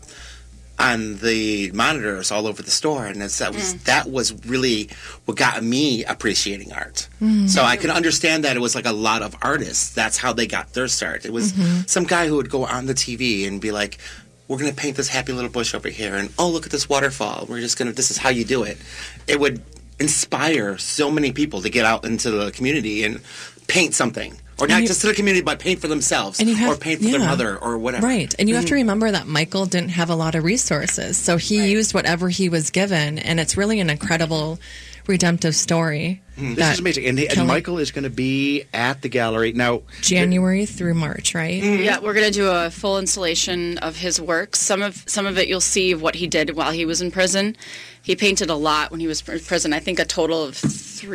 on 0.77 1.19
the 1.19 1.71
monitors 1.71 2.33
all 2.33 2.49
over 2.49 2.61
the 2.61 2.71
store 2.71 3.07
and 3.07 3.23
it's, 3.23 3.39
that 3.39 3.55
was 3.55 3.75
that 3.85 4.11
was 4.11 4.33
really 4.45 4.91
what 5.25 5.37
got 5.37 5.63
me 5.63 6.05
appreciating 6.05 6.73
art. 6.73 7.09
Mm. 7.23 7.49
So 7.49 7.63
I 7.63 7.77
can 7.77 7.91
understand 7.91 8.43
that 8.45 8.57
it 8.57 8.61
was 8.61 8.75
like 8.75 8.85
a 8.87 8.93
lot 8.93 9.23
of 9.23 9.37
artists. 9.41 9.95
That's 9.95 10.19
how 10.19 10.33
they 10.33 10.49
got 10.49 10.73
their 10.73 10.89
start. 10.89 11.25
It 11.25 11.33
was 11.33 11.53
Mhm. 11.53 11.89
some 11.89 12.03
guy 12.05 12.27
who 12.27 12.35
would 12.37 12.51
go 12.51 12.65
on 12.67 12.87
the 12.87 12.95
TV 12.95 13.47
and 13.47 13.61
be 13.61 13.71
like, 13.71 13.99
"We're 14.49 14.59
gonna 14.59 14.73
paint 14.73 14.97
this 14.97 15.09
happy 15.09 15.33
little 15.33 15.51
bush 15.51 15.75
over 15.75 15.89
here," 15.89 16.15
and 16.15 16.31
oh, 16.39 16.49
look 16.49 16.67
at 16.67 16.73
this 16.73 16.89
waterfall. 16.89 17.47
We're 17.49 17.61
just 17.61 17.79
gonna. 17.79 17.93
This 17.93 18.11
is 18.11 18.19
how 18.19 18.31
you 18.31 18.45
do 18.45 18.63
it. 18.63 18.79
It 19.27 19.41
would 19.41 19.63
inspire 20.01 20.77
so 20.79 21.11
many 21.11 21.33
people 21.33 21.63
to 21.63 21.71
get 21.71 21.85
out 21.85 22.05
into 22.05 22.31
the 22.31 22.51
community 22.51 23.05
and 23.05 23.21
paint 23.69 23.95
something, 23.95 24.35
or 24.59 24.67
not 24.67 24.83
you- 24.83 24.89
just 24.89 25.01
to 25.03 25.07
the 25.07 25.15
community, 25.15 25.43
but 25.43 25.59
paint 25.61 25.81
for 25.81 25.89
themselves, 25.89 26.39
have- 26.41 26.69
or 26.69 26.77
paint 26.77 27.01
for 27.03 27.11
their 27.11 27.21
mother, 27.21 27.57
or 27.57 27.79
whatever. 27.79 28.07
Right. 28.07 28.35
And 28.39 28.49
you 28.49 28.57
have 28.57 28.65
to 28.67 28.73
Mhm. 28.73 28.83
remember 28.85 29.11
that 29.13 29.27
Michael 29.27 29.67
didn't 29.67 29.91
have 29.91 30.11
a 30.11 30.15
lot 30.15 30.35
of 30.35 30.45
resources. 30.45 31.17
So 31.17 31.37
he 31.37 31.65
used 31.71 31.95
whatever 31.95 32.29
he 32.29 32.49
was 32.49 32.71
given. 32.71 33.19
And 33.19 33.39
it's 33.41 33.57
really 33.57 33.81
an 33.81 33.89
incredible 33.89 34.59
redemptive 35.07 35.55
story. 35.57 36.21
Hmm, 36.37 36.51
This 36.51 36.59
that 36.59 36.73
is 36.75 36.81
amazing. 36.81 37.07
And, 37.07 37.19
and 37.21 37.31
Kelly- 37.31 37.47
Michael 37.47 37.79
is 37.79 37.91
going 37.93 38.05
to 38.05 38.11
be 38.11 38.65
at 38.73 39.03
the 39.03 39.09
gallery 39.09 39.53
now. 39.53 39.83
January 40.01 40.67
through 40.67 40.95
March, 40.95 41.35
right? 41.35 41.63
Yeah, 41.63 42.01
we're 42.01 42.15
gonna 42.15 42.31
do 42.31 42.49
a 42.49 42.71
full 42.71 42.99
installation 42.99 43.79
of 43.79 43.97
his 43.97 44.21
work. 44.21 44.57
Some 44.57 44.83
of 44.83 45.05
some 45.07 45.27
of 45.27 45.39
it 45.39 45.47
you'll 45.49 45.61
see 45.61 45.93
of 45.93 46.03
what 46.03 46.17
he 46.17 46.27
did 46.27 46.57
while 46.57 46.73
he 46.73 46.85
was 46.85 47.01
in 47.01 47.11
prison. 47.11 47.57
He 48.03 48.17
painted 48.17 48.51
a 48.51 48.55
lot 48.57 48.91
when 48.91 49.01
he 49.01 49.07
was 49.07 49.27
in 49.29 49.39
prison. 49.41 49.73
I 49.73 49.79
think 49.81 49.99
a 49.99 50.05
total 50.05 50.43
of 50.43 50.57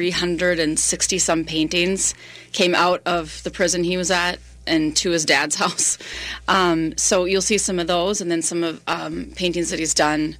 360 0.09 1.19
some 1.19 1.45
paintings 1.45 2.13
came 2.51 2.73
out 2.75 3.01
of 3.05 3.41
the 3.43 3.51
prison 3.51 3.83
he 3.83 3.97
was 3.97 4.09
at 4.11 4.39
and 4.67 4.95
to 4.97 5.11
his 5.11 5.25
dad's 5.25 5.55
house. 5.63 5.97
Um, 6.47 6.95
so 6.97 7.25
you'll 7.25 7.41
see 7.41 7.57
some 7.57 7.79
of 7.79 7.87
those, 7.87 8.21
and 8.21 8.29
then 8.31 8.41
some 8.41 8.63
of 8.63 8.81
um, 8.87 9.31
paintings 9.35 9.69
that 9.71 9.79
he's 9.79 9.93
done 9.93 10.37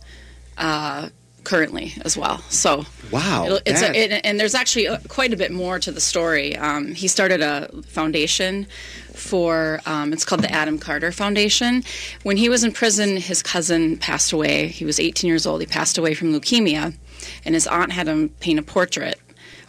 uh, 0.57 1.09
currently 1.49 1.93
as 2.05 2.15
well. 2.15 2.37
So 2.49 2.85
Wow, 3.11 3.57
it's 3.65 3.81
a, 3.81 3.91
it, 3.95 4.21
and 4.23 4.39
there's 4.39 4.53
actually 4.53 4.87
uh, 4.87 4.99
quite 5.07 5.33
a 5.33 5.35
bit 5.35 5.51
more 5.51 5.79
to 5.79 5.91
the 5.91 5.99
story. 5.99 6.55
Um, 6.55 6.93
he 6.93 7.07
started 7.07 7.41
a 7.41 7.67
foundation 7.87 8.67
for 9.15 9.81
um, 9.87 10.13
it's 10.13 10.23
called 10.23 10.43
the 10.43 10.51
Adam 10.51 10.77
Carter 10.77 11.11
Foundation. 11.11 11.83
When 12.21 12.37
he 12.37 12.49
was 12.49 12.63
in 12.63 12.71
prison, 12.71 13.17
his 13.17 13.41
cousin 13.41 13.97
passed 13.97 14.31
away. 14.31 14.67
He 14.67 14.85
was 14.85 14.99
18 14.99 15.27
years 15.27 15.47
old. 15.47 15.61
He 15.61 15.65
passed 15.65 15.97
away 15.97 16.13
from 16.13 16.31
leukemia, 16.33 16.93
and 17.43 17.55
his 17.55 17.65
aunt 17.65 17.91
had 17.93 18.07
him 18.07 18.29
paint 18.39 18.59
a 18.59 18.63
portrait, 18.63 19.19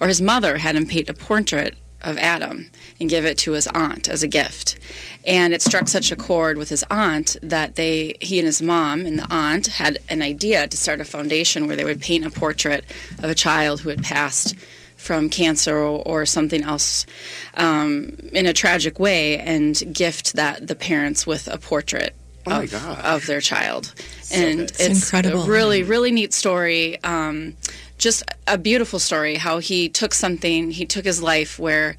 or 0.00 0.06
his 0.06 0.20
mother 0.20 0.58
had 0.58 0.76
him 0.76 0.86
paint 0.86 1.08
a 1.08 1.14
portrait 1.14 1.76
of 2.02 2.16
Adam 2.18 2.70
and 3.00 3.08
give 3.10 3.24
it 3.24 3.38
to 3.38 3.52
his 3.52 3.66
aunt 3.68 4.08
as 4.08 4.22
a 4.22 4.28
gift. 4.28 4.78
And 5.26 5.52
it 5.52 5.62
struck 5.62 5.88
such 5.88 6.10
a 6.10 6.16
chord 6.16 6.56
with 6.56 6.68
his 6.70 6.84
aunt 6.90 7.36
that 7.42 7.76
they, 7.76 8.16
he 8.20 8.38
and 8.38 8.46
his 8.46 8.62
mom 8.62 9.04
and 9.06 9.18
the 9.18 9.26
aunt 9.32 9.66
had 9.66 9.98
an 10.08 10.22
idea 10.22 10.66
to 10.66 10.76
start 10.76 11.00
a 11.00 11.04
foundation 11.04 11.66
where 11.66 11.76
they 11.76 11.84
would 11.84 12.00
paint 12.00 12.24
a 12.24 12.30
portrait 12.30 12.84
of 13.18 13.24
a 13.30 13.34
child 13.34 13.80
who 13.80 13.90
had 13.90 14.02
passed 14.02 14.54
from 14.96 15.28
cancer 15.30 15.76
or, 15.76 16.02
or 16.06 16.26
something 16.26 16.62
else 16.62 17.06
um, 17.54 18.16
in 18.32 18.46
a 18.46 18.52
tragic 18.52 18.98
way 18.98 19.38
and 19.38 19.82
gift 19.94 20.34
that 20.34 20.66
the 20.66 20.74
parents 20.74 21.26
with 21.26 21.48
a 21.48 21.58
portrait 21.58 22.14
Oh 22.46 22.62
of, 22.62 22.70
gosh. 22.70 23.04
of 23.04 23.26
their 23.26 23.40
child. 23.42 23.92
and 24.32 24.60
It's 24.60 24.80
it's, 24.80 25.04
incredible. 25.04 25.42
a 25.42 25.46
really, 25.46 25.82
really 25.82 26.10
neat 26.10 26.32
story. 26.32 27.02
Um, 27.04 27.54
just 28.00 28.22
a 28.48 28.58
beautiful 28.58 28.98
story 28.98 29.36
how 29.36 29.58
he 29.58 29.88
took 29.88 30.14
something, 30.14 30.70
he 30.70 30.86
took 30.86 31.04
his 31.04 31.22
life 31.22 31.58
where 31.58 31.96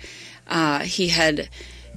uh, 0.48 0.80
he 0.80 1.10
had 1.10 1.48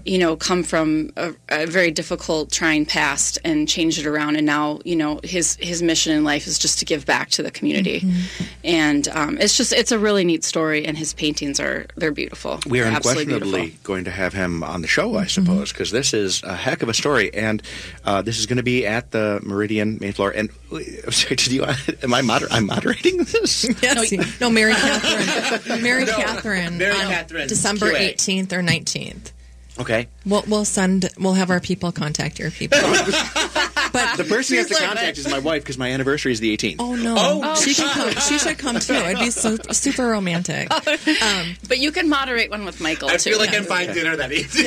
you 0.05 0.19
know, 0.19 0.37
come 0.37 0.63
from 0.63 1.11
a, 1.17 1.35
a 1.49 1.67
very 1.67 1.91
difficult, 1.91 2.51
trying 2.51 2.85
past 2.87 3.39
and 3.45 3.69
changed 3.69 3.99
it 3.99 4.07
around. 4.07 4.37
And 4.37 4.47
now, 4.47 4.81
you 4.85 4.97
know, 4.97 5.21
his 5.23 5.57
his 5.57 5.83
mission 5.83 6.17
in 6.17 6.25
life 6.25 6.47
is 6.47 6.59
just 6.59 6.79
to 6.81 6.85
give 6.85 7.07
back 7.07 7.31
to 7.31 7.43
the 7.43 7.51
community. 7.51 8.01
Mm-hmm. 8.01 8.45
And 8.65 9.09
um, 9.09 9.39
it's 9.39 9.57
just 9.57 9.73
it's 9.73 9.93
a 9.93 9.99
really 9.99 10.25
neat 10.25 10.45
story. 10.45 10.85
And 10.85 10.97
his 10.99 11.15
paintings 11.15 11.59
are 11.61 11.87
they're 11.97 12.13
beautiful. 12.13 12.61
We 12.67 12.81
are 12.81 12.85
absolutely 12.85 13.25
unquestionably 13.25 13.61
beautiful. 13.61 13.85
going 13.85 14.05
to 14.05 14.11
have 14.11 14.35
him 14.35 14.63
on 14.63 14.83
the 14.83 14.89
show, 14.89 15.17
I 15.17 15.27
suppose, 15.27 15.73
because 15.73 15.91
this 15.91 16.13
is 16.13 16.43
a 16.43 16.55
heck 16.55 16.83
of 16.83 16.89
a 16.89 16.95
story, 16.95 17.33
and 17.35 17.63
uh, 18.05 18.23
this 18.23 18.39
is 18.39 18.47
going 18.47 18.59
to 18.59 18.63
be 18.63 18.87
at 18.87 19.11
the 19.11 19.41
Meridien 19.43 20.01
main 20.01 20.13
floor. 20.13 20.31
And 20.31 20.51
uh, 20.73 21.11
sorry, 21.11 21.37
did 21.37 21.53
you? 21.53 21.65
Am 22.03 22.13
I 22.13 22.23
moder- 22.23 22.49
I'm 22.51 22.67
moderating 22.67 23.19
this? 23.19 23.65
Yes. 23.85 24.41
No, 24.41 24.49
Mary 24.49 24.73
Catherine. 24.73 25.83
Mary 25.83 26.07
Catherine. 26.07 26.79
Mary 26.79 26.95
on 26.95 27.11
Catherine, 27.11 27.49
December 27.49 27.93
QA. 27.93 28.15
18th 28.15 28.53
or 28.53 28.63
19th. 28.63 29.33
Okay. 29.79 30.09
We'll, 30.25 30.45
we'll 30.47 30.65
send, 30.65 31.09
we'll 31.19 31.35
have 31.35 31.51
our 31.51 31.61
people 31.61 31.91
contact 31.93 32.39
your 32.39 32.51
people. 32.51 32.79
but 33.93 34.17
The 34.17 34.25
person 34.29 34.55
who 34.55 34.59
has 34.63 34.69
to 34.69 34.75
like, 34.75 34.85
contact 34.85 35.19
is 35.19 35.29
my 35.29 35.39
wife 35.41 35.63
because 35.63 35.79
my 35.79 35.91
anniversary 35.91 36.33
is 36.33 36.41
the 36.41 36.57
18th. 36.57 36.77
Oh 36.79 36.95
no! 36.95 37.15
Oh, 37.19 37.55
she 37.57 37.75
can 37.75 37.89
come. 37.93 38.11
She 38.23 38.39
should 38.39 38.59
come 38.59 38.79
too. 38.79 38.95
It'd 38.95 39.19
be 39.19 39.31
so 39.31 39.57
super 39.73 40.07
romantic. 40.07 40.69
Um, 41.25 41.55
but 41.69 41.79
you 41.79 41.91
can 41.93 42.09
moderate 42.09 42.51
one 42.51 42.65
with 42.65 42.81
Michael 42.81 43.09
I 43.09 43.17
too. 43.17 43.31
feel 43.31 43.39
like 43.39 43.55
I'm 43.55 43.67
buying 43.67 43.93
dinner 43.93 44.17
that 44.17 44.33
evening. 44.33 44.67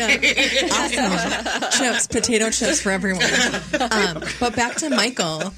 awesome. 0.71 1.71
chips, 1.79 2.07
potato 2.07 2.49
chips 2.49 2.81
for 2.81 2.91
everyone. 2.91 3.23
Um, 3.91 4.23
but 4.39 4.55
back 4.55 4.75
to 4.77 4.89
Michael. 4.89 5.53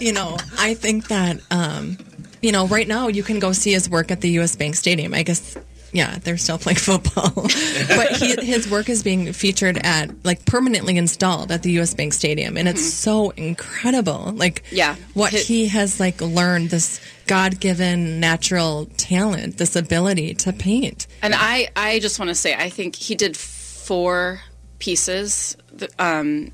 You 0.00 0.12
know, 0.12 0.36
I 0.58 0.74
think 0.74 1.08
that 1.08 1.40
um, 1.50 1.98
you 2.42 2.52
know 2.52 2.66
right 2.66 2.86
now 2.86 3.08
you 3.08 3.22
can 3.22 3.38
go 3.38 3.52
see 3.52 3.72
his 3.72 3.88
work 3.90 4.10
at 4.10 4.20
the 4.20 4.30
U.S. 4.32 4.56
Bank 4.56 4.74
Stadium. 4.76 5.14
I 5.14 5.22
guess. 5.22 5.56
Yeah, 5.92 6.18
they're 6.22 6.36
still 6.36 6.58
playing 6.58 6.76
football, 6.78 7.32
but 7.34 8.12
he, 8.16 8.34
his 8.44 8.68
work 8.70 8.88
is 8.90 9.02
being 9.02 9.32
featured 9.32 9.78
at 9.82 10.10
like 10.24 10.44
permanently 10.44 10.96
installed 10.98 11.50
at 11.50 11.62
the 11.62 11.70
U.S. 11.72 11.94
Bank 11.94 12.12
Stadium, 12.12 12.56
and 12.58 12.68
it's 12.68 12.84
so 12.92 13.30
incredible. 13.30 14.32
Like, 14.36 14.64
Yeah. 14.70 14.96
what 15.14 15.32
he 15.32 15.68
has 15.68 15.98
like 15.98 16.20
learned 16.20 16.70
this 16.70 17.00
God-given 17.26 18.20
natural 18.20 18.86
talent, 18.96 19.56
this 19.58 19.76
ability 19.76 20.34
to 20.34 20.52
paint. 20.52 21.06
And 21.22 21.34
I, 21.36 21.68
I 21.76 21.98
just 22.00 22.18
want 22.18 22.28
to 22.28 22.34
say, 22.34 22.54
I 22.54 22.68
think 22.68 22.94
he 22.96 23.14
did 23.14 23.36
four 23.36 24.40
pieces 24.78 25.56
um, 25.98 26.50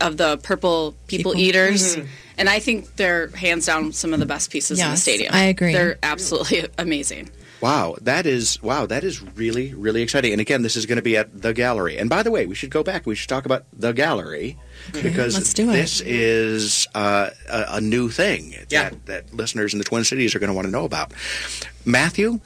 of 0.00 0.16
the 0.16 0.38
purple 0.38 0.94
people, 1.06 1.32
People. 1.32 1.42
eaters. 1.42 1.96
Mhm. 1.96 2.06
And 2.38 2.48
I 2.50 2.58
think 2.58 2.96
they're 2.96 3.28
hands 3.28 3.66
down 3.66 3.92
some 3.92 4.12
of 4.12 4.20
the 4.20 4.26
best 4.26 4.50
pieces 4.50 4.78
in 4.80 4.90
the 4.90 4.96
stadium. 4.96 5.32
I 5.34 5.44
agree. 5.44 5.72
They're 5.72 5.98
absolutely 6.02 6.66
amazing. 6.78 7.30
Wow, 7.60 7.96
that 8.02 8.26
is 8.26 8.62
wow, 8.62 8.84
that 8.86 9.02
is 9.02 9.22
really 9.22 9.72
really 9.74 10.02
exciting. 10.02 10.32
And 10.32 10.40
again, 10.40 10.62
this 10.62 10.76
is 10.76 10.84
going 10.86 10.96
to 10.96 11.02
be 11.02 11.16
at 11.16 11.42
the 11.42 11.54
gallery. 11.54 11.96
And 11.98 12.10
by 12.10 12.22
the 12.22 12.30
way, 12.30 12.46
we 12.46 12.54
should 12.54 12.70
go 12.70 12.82
back. 12.82 13.06
We 13.06 13.14
should 13.14 13.28
talk 13.28 13.46
about 13.46 13.64
the 13.72 13.92
gallery 13.92 14.58
because 14.92 15.34
Let's 15.34 15.54
do 15.54 15.70
it. 15.70 15.72
this 15.72 16.00
is 16.02 16.86
uh, 16.94 17.30
a, 17.48 17.64
a 17.76 17.80
new 17.80 18.10
thing 18.10 18.52
Yeah. 18.68 18.90
that, 18.90 19.06
that 19.06 19.34
listeners 19.34 19.72
in 19.72 19.78
the 19.78 19.84
Twin 19.84 20.04
Cities 20.04 20.34
are 20.34 20.38
going 20.38 20.48
to 20.48 20.54
want 20.54 20.66
to 20.66 20.70
know 20.70 20.84
about. 20.84 21.12
Matthew, 21.84 22.40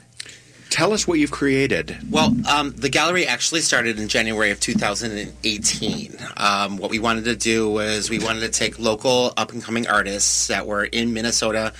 tell 0.69 0.93
us 0.93 1.05
what 1.07 1.19
you've 1.19 1.31
created. 1.31 1.97
Well, 2.09 2.33
um, 2.49 2.71
the 2.71 2.87
gallery 2.89 3.27
actually 3.27 3.61
started 3.61 3.99
in 3.99 4.07
January 4.07 4.51
of 4.51 4.59
2018. 4.61 6.15
Um, 6.37 6.77
what 6.77 6.89
we 6.89 6.99
wanted 6.99 7.25
to 7.25 7.35
do 7.35 7.69
was 7.69 8.09
we 8.09 8.19
wanted 8.19 8.41
to 8.41 8.49
take 8.49 8.79
local 8.79 9.33
up 9.37 9.51
and 9.51 9.61
coming 9.63 9.87
artists 9.87 10.47
that 10.47 10.65
were 10.67 10.85
in 10.85 11.13
Minnesota 11.13 11.73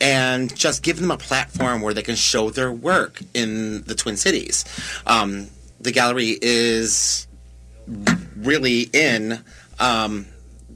and 0.00 0.54
just 0.54 0.82
give 0.82 1.00
them 1.00 1.10
a 1.10 1.16
platform 1.16 1.80
where 1.80 1.94
they 1.94 2.02
can 2.02 2.16
show 2.16 2.50
their 2.50 2.72
work 2.72 3.20
in 3.34 3.82
the 3.82 3.94
Twin 3.94 4.16
Cities. 4.16 4.64
Um, 5.06 5.48
the 5.80 5.92
gallery 5.92 6.38
is 6.40 7.26
really 8.36 8.82
in 8.92 9.42
um, 9.78 10.26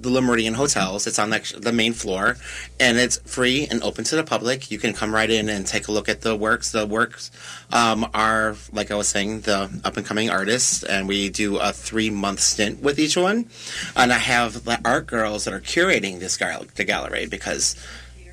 the 0.00 0.08
Le 0.08 0.20
Meridien 0.20 0.54
Hotels. 0.54 1.06
It's 1.06 1.18
on 1.18 1.30
the, 1.30 1.54
the 1.58 1.72
main 1.72 1.92
floor, 1.92 2.36
and 2.78 2.98
it's 2.98 3.18
free 3.18 3.66
and 3.70 3.82
open 3.82 4.04
to 4.04 4.16
the 4.16 4.24
public. 4.24 4.70
You 4.70 4.78
can 4.78 4.92
come 4.92 5.14
right 5.14 5.30
in 5.30 5.48
and 5.48 5.66
take 5.66 5.88
a 5.88 5.92
look 5.92 6.08
at 6.08 6.22
the 6.22 6.34
works. 6.34 6.72
The 6.72 6.86
works 6.86 7.30
um, 7.72 8.08
are, 8.14 8.56
like 8.72 8.90
I 8.90 8.94
was 8.94 9.08
saying, 9.08 9.42
the 9.42 9.70
up 9.84 9.96
and 9.96 10.06
coming 10.06 10.30
artists, 10.30 10.82
and 10.82 11.06
we 11.06 11.28
do 11.28 11.58
a 11.58 11.72
three 11.72 12.10
month 12.10 12.40
stint 12.40 12.82
with 12.82 12.98
each 12.98 13.16
one. 13.16 13.48
And 13.96 14.12
I 14.12 14.18
have 14.18 14.64
the 14.64 14.80
art 14.84 15.06
girls 15.06 15.44
that 15.44 15.54
are 15.54 15.60
curating 15.60 16.20
this 16.20 16.36
the 16.36 16.84
gallery 16.84 17.26
because 17.26 17.76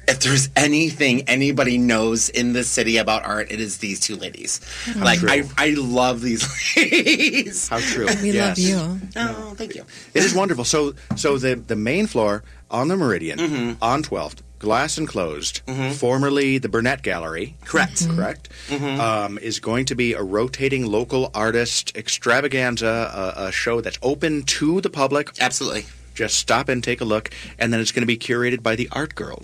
if 0.07 0.19
there's 0.21 0.49
anything 0.55 1.21
anybody 1.27 1.77
knows 1.77 2.29
in 2.29 2.53
the 2.53 2.63
city 2.63 2.97
about 2.97 3.23
art, 3.25 3.51
it 3.51 3.59
is 3.59 3.77
these 3.79 3.99
two 3.99 4.15
ladies. 4.15 4.61
How 4.85 5.03
like 5.05 5.19
true. 5.19 5.29
I, 5.29 5.43
I 5.57 5.69
love 5.71 6.21
these 6.21 6.43
ladies. 6.77 7.67
How 7.67 7.79
true. 7.79 8.07
We 8.21 8.31
Yes. 8.31 8.57
love 8.57 8.59
you. 8.59 8.99
Oh, 9.15 9.53
thank 9.55 9.75
you. 9.75 9.83
It 10.13 10.23
is 10.23 10.33
wonderful. 10.33 10.63
So, 10.65 10.93
so 11.15 11.37
the 11.37 11.55
the 11.55 11.75
main 11.75 12.07
floor 12.07 12.43
on 12.71 12.87
the 12.87 12.95
Meridien 12.95 13.37
Mm-hmm. 13.37 13.83
on 13.83 14.03
12th, 14.03 14.39
glass 14.59 14.97
enclosed, 14.97 15.61
formerly 15.95 16.57
the 16.57 16.67
Burnett 16.69 17.01
Gallery. 17.01 17.55
Correct. 17.65 18.07
Correct. 18.09 18.49
Um, 18.71 19.37
is 19.37 19.59
going 19.59 19.85
to 19.85 19.95
be 19.95 20.13
a 20.13 20.21
rotating 20.23 20.85
local 20.85 21.31
artist 21.33 21.95
extravaganza, 21.95 23.33
a, 23.37 23.47
a 23.47 23.51
show 23.51 23.81
that's 23.81 23.99
open 24.01 24.43
to 24.43 24.81
the 24.81 24.89
public. 24.89 25.31
Absolutely. 25.39 25.85
Just 26.13 26.37
stop 26.37 26.67
and 26.67 26.83
take 26.83 26.99
a 26.99 27.05
look, 27.05 27.29
and 27.59 27.71
then 27.71 27.79
it's 27.79 27.91
going 27.91 28.01
to 28.01 28.07
be 28.07 28.17
curated 28.17 28.63
by 28.63 28.75
the 28.75 28.89
art 28.91 29.13
girls. 29.15 29.39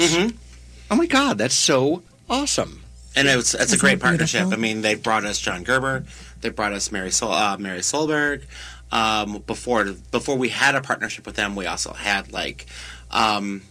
Oh 0.92 0.96
my 0.96 1.06
God, 1.06 1.38
that's 1.38 1.56
so 1.56 2.04
awesome! 2.30 2.84
And 3.16 3.28
it's 3.28 3.54
it's 3.54 3.62
a 3.62 3.64
Isn't 3.66 3.80
great 3.80 4.00
that 4.00 4.02
partnership. 4.06 4.42
beautiful? 4.42 4.60
I 4.60 4.62
mean, 4.62 4.82
they 4.82 4.96
brought 4.96 5.26
us 5.26 5.40
John 5.40 5.64
Gerber, 5.64 6.04
they 6.42 6.50
brought 6.50 6.74
us 6.74 6.92
Mary 6.92 7.12
Sol- 7.12 7.34
uh, 7.34 7.58
Mary 7.58 7.80
Solberg. 7.80 8.44
Um, 8.92 9.44
before 9.48 9.86
before 10.12 10.36
we 10.38 10.50
had 10.50 10.76
a 10.76 10.82
partnership 10.82 11.26
with 11.26 11.36
them, 11.36 11.56
we 11.56 11.66
also 11.66 11.94
had 11.94 12.32
like 12.32 12.68
um, 13.10 13.64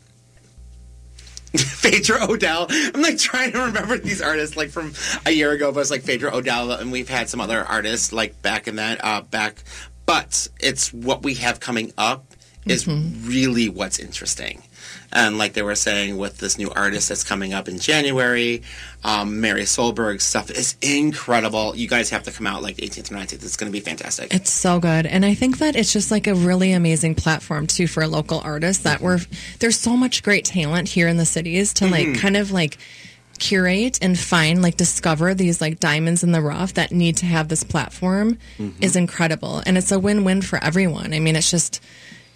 Phaedra 1.56 2.24
Odell. 2.28 2.66
I'm 2.70 3.02
like 3.02 3.18
trying 3.18 3.52
to 3.52 3.58
remember 3.66 3.98
these 3.98 4.20
artists 4.22 4.56
like 4.56 4.70
from 4.70 4.92
a 5.26 5.30
year 5.30 5.52
ago, 5.52 5.70
but 5.70 5.80
it's 5.80 5.90
like 5.90 6.02
Phaedra 6.02 6.34
Odell, 6.34 6.72
and 6.72 6.90
we've 6.90 7.08
had 7.08 7.28
some 7.28 7.40
other 7.40 7.62
artists 7.64 8.12
like 8.12 8.40
back 8.42 8.66
in 8.66 8.76
that 8.76 9.04
uh, 9.04 9.20
back. 9.22 9.62
But 10.06 10.48
it's 10.58 10.92
what 10.92 11.22
we 11.22 11.34
have 11.34 11.60
coming 11.60 11.92
up 11.96 12.24
is 12.66 12.86
really 12.88 13.68
what's 13.68 13.98
interesting. 13.98 14.62
And 15.12 15.36
like 15.38 15.52
they 15.52 15.62
were 15.62 15.74
saying 15.74 16.16
with 16.16 16.38
this 16.38 16.56
new 16.58 16.70
artist 16.70 17.08
that's 17.10 17.22
coming 17.24 17.52
up 17.52 17.68
in 17.68 17.78
January, 17.78 18.62
um, 19.04 19.40
Mary 19.40 19.62
Solberg 19.62 20.20
stuff 20.20 20.50
is 20.50 20.76
incredible. 20.80 21.76
You 21.76 21.86
guys 21.88 22.10
have 22.10 22.22
to 22.24 22.32
come 22.32 22.46
out 22.46 22.62
like 22.62 22.76
18th 22.78 23.10
or 23.10 23.16
19th. 23.16 23.44
It's 23.44 23.56
going 23.56 23.70
to 23.70 23.76
be 23.78 23.84
fantastic. 23.84 24.32
It's 24.32 24.50
so 24.50 24.80
good. 24.80 25.06
And 25.06 25.24
I 25.24 25.34
think 25.34 25.58
that 25.58 25.76
it's 25.76 25.92
just 25.92 26.10
like 26.10 26.26
a 26.26 26.34
really 26.34 26.72
amazing 26.72 27.14
platform 27.14 27.66
too 27.66 27.86
for 27.86 28.06
local 28.06 28.40
artists 28.40 28.82
that 28.84 29.00
we're 29.00 29.18
there's 29.58 29.78
so 29.78 29.96
much 29.96 30.22
great 30.22 30.44
talent 30.44 30.88
here 30.88 31.08
in 31.08 31.16
the 31.18 31.26
cities 31.26 31.72
to 31.74 31.86
like 31.86 32.06
Mhm. 32.06 32.18
kind 32.18 32.36
of 32.36 32.50
like 32.50 32.78
curate 33.38 33.98
and 34.02 34.18
find 34.18 34.62
like 34.62 34.76
discover 34.76 35.34
these 35.34 35.60
like 35.60 35.80
diamonds 35.80 36.22
in 36.22 36.32
the 36.32 36.40
rough 36.40 36.74
that 36.74 36.92
need 36.92 37.16
to 37.16 37.26
have 37.26 37.48
this 37.48 37.64
platform 37.64 38.38
Mhm. 38.58 38.72
is 38.80 38.94
incredible. 38.96 39.62
And 39.66 39.76
it's 39.76 39.90
a 39.90 39.98
win-win 39.98 40.42
for 40.42 40.62
everyone. 40.62 41.12
I 41.12 41.18
mean, 41.18 41.34
it's 41.36 41.50
just 41.50 41.80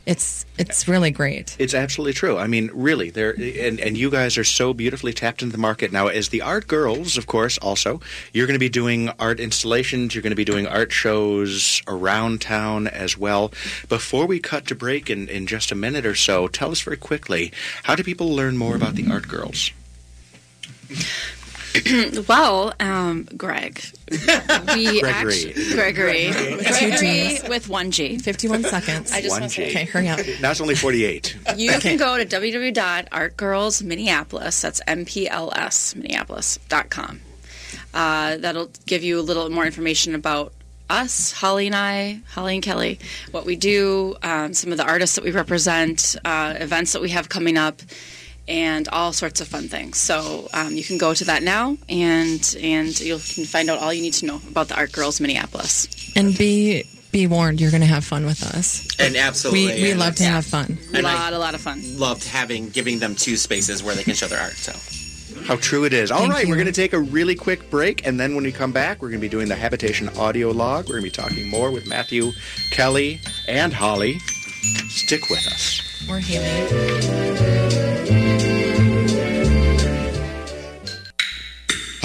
it's 0.06 0.46
it's 0.56 0.86
really 0.86 1.10
great. 1.10 1.56
It's 1.58 1.74
absolutely 1.74 2.12
true. 2.12 2.38
I 2.38 2.46
mean, 2.46 2.70
really, 2.72 3.10
there 3.10 3.32
and 3.32 3.80
and 3.80 3.98
you 3.98 4.08
guys 4.08 4.38
are 4.38 4.44
so 4.44 4.72
beautifully 4.72 5.12
tapped 5.12 5.42
into 5.42 5.52
the 5.52 5.60
market 5.60 5.90
now. 5.90 6.06
As 6.06 6.28
the 6.28 6.42
art 6.42 6.68
girls, 6.68 7.18
of 7.18 7.26
course, 7.26 7.58
also 7.58 8.00
you're 8.32 8.46
going 8.46 8.54
to 8.54 8.60
be 8.60 8.68
doing 8.68 9.10
art 9.18 9.40
installations. 9.40 10.14
You're 10.14 10.22
going 10.22 10.30
to 10.30 10.36
be 10.36 10.44
doing 10.44 10.66
art 10.66 10.92
shows 10.92 11.82
around 11.88 12.40
town 12.40 12.86
as 12.86 13.18
well. 13.18 13.52
Before 13.88 14.26
we 14.26 14.38
cut 14.38 14.66
to 14.68 14.76
break 14.76 15.10
in 15.10 15.28
in 15.28 15.48
just 15.48 15.72
a 15.72 15.74
minute 15.74 16.06
or 16.06 16.14
so, 16.14 16.46
tell 16.46 16.70
us 16.70 16.80
very 16.80 16.96
quickly 16.96 17.52
how 17.82 17.96
do 17.96 18.04
people 18.04 18.32
learn 18.32 18.56
more 18.56 18.76
about 18.76 18.94
the 18.94 19.10
art 19.10 19.26
girls? 19.26 19.72
well, 22.28 22.72
um, 22.80 23.28
Greg, 23.36 23.82
we 24.10 24.18
Gregory. 25.00 25.08
actually 25.08 25.52
Gregory, 25.74 26.26
With 26.28 26.66
two 26.78 26.88
Gregory 26.90 27.38
Gs. 27.38 27.48
with 27.48 27.68
one 27.68 27.90
G. 27.90 28.18
51 28.18 28.62
seconds. 28.64 29.12
I 29.12 29.20
just 29.20 29.32
One 29.32 29.42
want 29.42 29.52
to 29.52 29.64
G. 29.64 29.70
Okay, 29.70 29.84
hurry 29.84 30.08
up. 30.08 30.20
Now 30.40 30.50
it's 30.50 30.60
only 30.60 30.74
forty-eight. 30.74 31.36
You 31.56 31.72
can 31.78 31.96
go 31.96 32.16
to 32.16 32.24
www.artgirlsminneapolis, 32.24 34.60
that's 34.60 34.80
M-P-L-S, 34.86 35.96
Minneapolis.com. 35.96 37.20
Uh, 37.94 38.36
that'll 38.38 38.70
give 38.86 39.02
you 39.02 39.18
a 39.18 39.22
little 39.22 39.48
more 39.50 39.64
information 39.64 40.14
about 40.14 40.52
us, 40.88 41.32
Holly 41.32 41.66
and 41.66 41.74
I, 41.74 42.20
Holly 42.28 42.54
and 42.54 42.62
Kelly, 42.62 43.00
what 43.32 43.44
we 43.44 43.56
do, 43.56 44.14
um, 44.22 44.54
some 44.54 44.70
of 44.70 44.78
the 44.78 44.84
artists 44.86 45.16
that 45.16 45.24
we 45.24 45.32
represent, 45.32 46.14
uh, 46.24 46.54
events 46.58 46.92
that 46.92 47.02
we 47.02 47.08
have 47.10 47.28
coming 47.28 47.56
up, 47.56 47.80
and 48.48 48.88
all 48.88 49.12
sorts 49.12 49.40
of 49.40 49.48
fun 49.48 49.68
things. 49.68 49.98
So 49.98 50.48
um, 50.54 50.74
you 50.76 50.84
can 50.84 50.98
go 50.98 51.14
to 51.14 51.24
that 51.24 51.42
now, 51.42 51.76
and 51.88 52.56
and 52.60 52.98
you 53.00 53.14
can 53.18 53.44
find 53.44 53.70
out 53.70 53.78
all 53.80 53.92
you 53.92 54.02
need 54.02 54.14
to 54.14 54.26
know 54.26 54.40
about 54.50 54.68
the 54.68 54.76
Art 54.76 54.92
Girls 54.92 55.20
Minneapolis. 55.20 55.88
And 56.16 56.36
be 56.36 56.84
be 57.12 57.26
warned, 57.26 57.60
you're 57.60 57.70
going 57.70 57.80
to 57.82 57.86
have 57.86 58.04
fun 58.04 58.26
with 58.26 58.42
us. 58.54 58.86
And 58.98 59.16
absolutely, 59.16 59.66
We 59.74 59.82
we 59.84 59.90
and 59.92 60.00
love 60.00 60.16
to 60.16 60.24
have 60.24 60.44
fun. 60.44 60.78
A 60.92 60.96
And 60.96 61.04
lot, 61.04 61.32
a 61.32 61.38
lot 61.38 61.54
of 61.54 61.60
fun. 61.60 61.80
loved 61.98 62.24
having 62.24 62.68
giving 62.70 62.98
them 62.98 63.14
two 63.14 63.36
spaces 63.36 63.82
where 63.82 63.94
they 63.94 64.02
can 64.04 64.14
show 64.14 64.26
their 64.26 64.40
art. 64.40 64.52
So 64.54 64.72
How 65.44 65.56
true 65.56 65.84
it 65.84 65.92
is. 65.92 66.10
All 66.10 66.20
Thank 66.20 66.32
right, 66.32 66.44
you. 66.44 66.50
we're 66.50 66.56
going 66.56 66.66
to 66.66 66.72
take 66.72 66.92
a 66.92 67.00
really 67.00 67.34
quick 67.34 67.70
break, 67.70 68.06
and 68.06 68.18
then 68.20 68.34
when 68.34 68.44
we 68.44 68.52
come 68.52 68.72
back, 68.72 69.00
we're 69.00 69.08
going 69.08 69.20
to 69.20 69.26
be 69.26 69.30
doing 69.30 69.48
the 69.48 69.56
habitation 69.56 70.08
audio 70.18 70.50
log. 70.50 70.86
We're 70.88 71.00
going 71.00 71.10
to 71.10 71.22
be 71.22 71.28
talking 71.28 71.48
more 71.48 71.70
with 71.70 71.86
Matthew, 71.88 72.32
Kelly, 72.70 73.20
and 73.48 73.72
Holly. 73.72 74.18
Stick 74.88 75.30
with 75.30 75.46
us. 75.46 75.80
Or 76.10 76.18
Haley. 76.18 78.25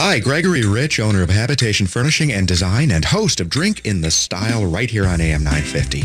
Hi, 0.04 0.18
Gregory 0.18 0.66
Rich, 0.66 1.00
owner 1.00 1.22
of 1.22 1.30
Habitation 1.30 1.86
Furnishing 1.86 2.32
and 2.32 2.48
Design 2.48 2.90
and 2.90 3.06
host 3.06 3.40
of 3.40 3.50
Drink 3.50 3.86
in 3.86 4.02
the 4.02 4.10
Style 4.10 4.66
right 4.66 4.90
here 4.90 5.06
on 5.06 5.22
AM 5.22 5.44
950. 5.44 6.00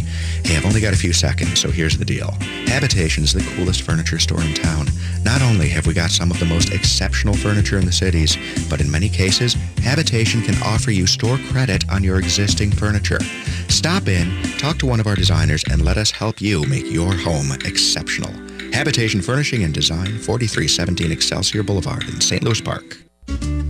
Hey, 0.45 0.55
I've 0.55 0.67
only 0.67 0.83
got 0.83 0.93
a 0.93 0.99
few 0.99 1.15
seconds, 1.15 1.59
so 1.59 1.71
here's 1.71 1.97
the 1.97 2.05
deal. 2.05 2.31
Habitation 2.67 3.25
is 3.25 3.33
the 3.33 3.41
coolest 3.57 3.81
furniture 3.81 4.19
store 4.19 4.43
in 4.43 4.53
town. 4.53 4.89
Not 5.23 5.41
only 5.41 5.71
have 5.71 5.87
we 5.87 5.95
got 5.95 6.11
some 6.11 6.31
of 6.31 6.39
the 6.39 6.45
most 6.45 6.75
exceptional 6.75 7.33
furniture 7.33 7.79
in 7.79 7.87
the 7.87 7.91
cities, 7.91 8.37
but 8.69 8.83
in 8.83 8.91
many 8.91 9.09
cases, 9.09 9.55
Habitation 9.79 10.43
can 10.43 10.63
offer 10.63 10.91
you 10.91 11.07
store 11.07 11.39
credit 11.49 11.89
on 11.89 12.05
your 12.05 12.19
existing 12.19 12.73
furniture. 12.73 13.21
Stop 13.69 14.09
in, 14.09 14.31
talk 14.59 14.77
to 14.81 14.87
one 14.87 15.01
of 15.01 15.07
our 15.07 15.17
designers, 15.17 15.65
and 15.71 15.83
let 15.83 15.97
us 15.97 16.11
help 16.11 16.43
you 16.43 16.67
make 16.67 16.85
your 16.93 17.15
home 17.15 17.51
exceptional. 17.65 18.31
Habitation 18.75 19.23
Furnishing 19.23 19.65
and 19.65 19.73
Design, 19.73 20.19
4317 20.19 21.11
Excelsior 21.11 21.63
Boulevard 21.63 22.05
in 22.05 22.21
St. 22.21 22.43
Louis 22.43 22.61
Park. 22.61 23.06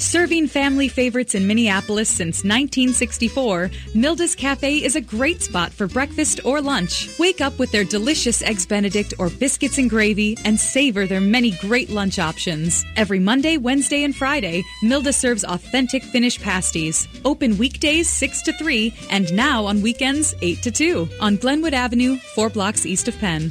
Serving 0.00 0.46
family 0.46 0.88
favorites 0.88 1.34
in 1.34 1.46
Minneapolis 1.46 2.08
since 2.08 2.42
1964, 2.42 3.68
Milda's 3.94 4.34
Cafe 4.34 4.82
is 4.82 4.96
a 4.96 5.00
great 5.02 5.42
spot 5.42 5.70
for 5.70 5.86
breakfast 5.86 6.40
or 6.42 6.62
lunch. 6.62 7.10
Wake 7.18 7.42
up 7.42 7.58
with 7.58 7.70
their 7.70 7.84
delicious 7.84 8.40
Eggs 8.40 8.64
Benedict 8.64 9.12
or 9.18 9.28
biscuits 9.28 9.76
and 9.76 9.90
gravy 9.90 10.38
and 10.46 10.58
savor 10.58 11.06
their 11.06 11.20
many 11.20 11.50
great 11.50 11.90
lunch 11.90 12.18
options. 12.18 12.82
Every 12.96 13.18
Monday, 13.18 13.58
Wednesday, 13.58 14.04
and 14.04 14.16
Friday, 14.16 14.62
Milda 14.82 15.12
serves 15.12 15.44
authentic 15.44 16.02
Finnish 16.02 16.40
pasties. 16.40 17.06
Open 17.26 17.58
weekdays 17.58 18.08
6 18.08 18.40
to 18.44 18.54
3 18.54 18.94
and 19.10 19.30
now 19.34 19.66
on 19.66 19.82
weekends 19.82 20.34
8 20.40 20.62
to 20.62 20.70
2 20.70 21.08
on 21.20 21.36
Glenwood 21.36 21.74
Avenue, 21.74 22.16
4 22.34 22.48
blocks 22.48 22.86
east 22.86 23.06
of 23.06 23.18
Penn. 23.18 23.50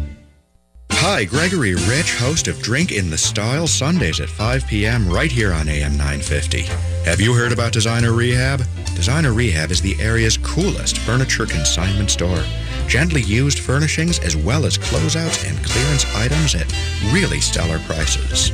Hi, 1.03 1.25
Gregory 1.25 1.73
Rich, 1.73 2.13
host 2.17 2.47
of 2.47 2.61
Drink 2.61 2.91
in 2.91 3.09
the 3.09 3.17
Style 3.17 3.65
Sundays 3.65 4.19
at 4.19 4.29
5 4.29 4.67
p.m. 4.67 5.09
right 5.09 5.31
here 5.31 5.51
on 5.51 5.67
AM 5.67 5.93
950. 5.93 6.61
Have 7.05 7.19
you 7.19 7.33
heard 7.33 7.51
about 7.51 7.73
Designer 7.73 8.13
Rehab? 8.13 8.61
Designer 8.93 9.33
Rehab 9.33 9.71
is 9.71 9.81
the 9.81 9.99
area's 9.99 10.37
coolest 10.37 10.99
furniture 10.99 11.47
consignment 11.47 12.11
store. 12.11 12.43
gently 12.87 13.23
used 13.23 13.57
furnishings 13.57 14.19
as 14.19 14.37
well 14.37 14.63
as 14.63 14.77
closeouts 14.77 15.49
and 15.49 15.65
clearance 15.65 16.05
items 16.17 16.53
at 16.53 16.71
really 17.11 17.39
stellar 17.39 17.79
prices. 17.79 18.49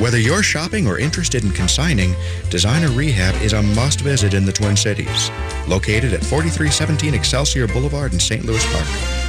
Whether 0.00 0.18
you're 0.18 0.42
shopping 0.42 0.86
or 0.86 0.98
interested 0.98 1.44
in 1.44 1.50
consigning, 1.50 2.14
Designer 2.48 2.88
Rehab 2.88 3.34
is 3.42 3.52
a 3.52 3.62
must 3.62 4.00
visit 4.00 4.32
in 4.32 4.46
the 4.46 4.52
Twin 4.52 4.74
Cities. 4.74 5.30
Located 5.68 6.14
at 6.14 6.24
4317 6.24 7.12
Excelsior 7.12 7.66
Boulevard 7.68 8.14
in 8.14 8.18
St. 8.18 8.46
Louis 8.46 8.64
Park. 8.72 8.86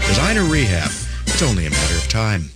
Designer 0.07 0.45
Rehab. 0.45 0.89
It's 1.27 1.43
only 1.43 1.65
a 1.65 1.69
matter 1.69 1.97
of 1.97 2.07
time. 2.07 2.49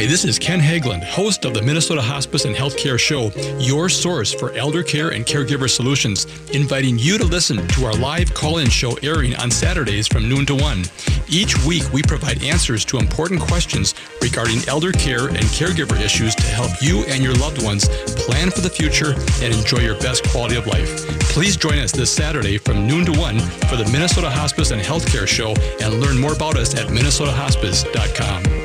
Hi, 0.00 0.06
this 0.06 0.24
is 0.24 0.38
Ken 0.38 0.60
Hageland, 0.60 1.04
host 1.04 1.44
of 1.44 1.52
the 1.52 1.60
Minnesota 1.60 2.00
Hospice 2.00 2.46
and 2.46 2.56
Healthcare 2.56 2.98
Show, 2.98 3.30
your 3.58 3.90
source 3.90 4.32
for 4.32 4.50
elder 4.52 4.82
care 4.82 5.10
and 5.10 5.26
caregiver 5.26 5.68
solutions, 5.68 6.24
inviting 6.54 6.98
you 6.98 7.18
to 7.18 7.24
listen 7.26 7.68
to 7.68 7.84
our 7.84 7.92
live 7.92 8.32
call-in 8.32 8.70
show 8.70 8.94
airing 9.02 9.36
on 9.36 9.50
Saturdays 9.50 10.08
from 10.08 10.26
noon 10.26 10.46
to 10.46 10.54
1. 10.54 10.84
Each 11.28 11.54
week, 11.66 11.82
we 11.92 12.02
provide 12.02 12.42
answers 12.42 12.82
to 12.86 12.96
important 12.96 13.42
questions 13.42 13.94
regarding 14.22 14.66
elder 14.68 14.90
care 14.90 15.28
and 15.28 15.44
caregiver 15.52 16.00
issues 16.00 16.34
to 16.34 16.46
help 16.46 16.70
you 16.80 17.04
and 17.04 17.22
your 17.22 17.34
loved 17.34 17.62
ones 17.62 17.86
plan 18.24 18.50
for 18.50 18.62
the 18.62 18.70
future 18.70 19.12
and 19.44 19.52
enjoy 19.52 19.80
your 19.80 20.00
best 20.00 20.26
quality 20.30 20.56
of 20.56 20.66
life. 20.66 21.06
Please 21.28 21.58
join 21.58 21.78
us 21.78 21.92
this 21.92 22.10
Saturday 22.10 22.56
from 22.56 22.86
noon 22.86 23.04
to 23.04 23.12
1 23.20 23.38
for 23.68 23.76
the 23.76 23.86
Minnesota 23.92 24.30
Hospice 24.30 24.70
and 24.70 24.80
Healthcare 24.80 25.28
Show 25.28 25.54
and 25.82 26.00
learn 26.00 26.18
more 26.18 26.32
about 26.32 26.56
us 26.56 26.74
at 26.74 26.86
minnesotahospice.com. 26.86 28.59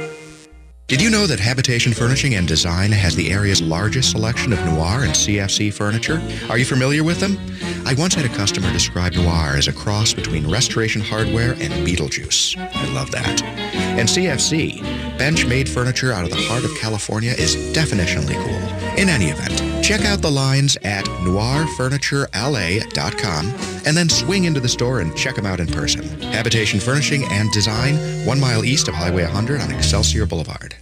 Did 0.87 1.01
you 1.01 1.09
know 1.09 1.25
that 1.25 1.39
Habitation 1.39 1.93
Furnishing 1.93 2.35
and 2.35 2.47
Design 2.47 2.91
has 2.91 3.15
the 3.15 3.31
area's 3.31 3.59
largest 3.59 4.11
selection 4.11 4.53
of 4.53 4.63
noir 4.65 5.01
and 5.03 5.13
CFC 5.13 5.73
furniture? 5.73 6.21
Are 6.47 6.59
you 6.59 6.65
familiar 6.65 7.03
with 7.03 7.19
them? 7.19 7.39
I 7.87 7.95
once 7.95 8.13
had 8.13 8.23
a 8.23 8.29
customer 8.29 8.71
describe 8.71 9.13
noir 9.13 9.55
as 9.57 9.67
a 9.67 9.73
cross 9.73 10.13
between 10.13 10.47
Restoration 10.47 11.01
Hardware 11.01 11.53
and 11.53 11.73
Beetlejuice. 11.87 12.55
I 12.75 12.93
love 12.93 13.09
that. 13.09 13.84
And 13.97 14.07
CFC, 14.07 14.81
bench-made 15.17 15.67
furniture 15.69 16.11
out 16.11 16.25
of 16.25 16.29
the 16.29 16.35
heart 16.35 16.65
of 16.65 16.77
California, 16.77 17.31
is 17.31 17.55
definitionally 17.73 18.35
cool. 18.35 18.99
In 18.99 19.09
any 19.09 19.25
event, 19.25 19.83
check 19.83 20.05
out 20.05 20.21
the 20.21 20.31
lines 20.31 20.77
at 20.83 21.05
noirfurniturela.com 21.05 23.55
and 23.85 23.97
then 23.97 24.09
swing 24.09 24.45
into 24.45 24.59
the 24.59 24.69
store 24.69 24.99
and 24.99 25.15
check 25.15 25.35
them 25.35 25.45
out 25.45 25.59
in 25.59 25.67
person. 25.67 26.03
Habitation 26.21 26.79
Furnishing 26.79 27.23
and 27.31 27.51
Design, 27.51 27.95
one 28.25 28.39
mile 28.39 28.65
east 28.65 28.87
of 28.87 28.95
Highway 28.95 29.23
100 29.23 29.61
on 29.61 29.71
Excelsior 29.71 30.25
Boulevard. 30.25 30.75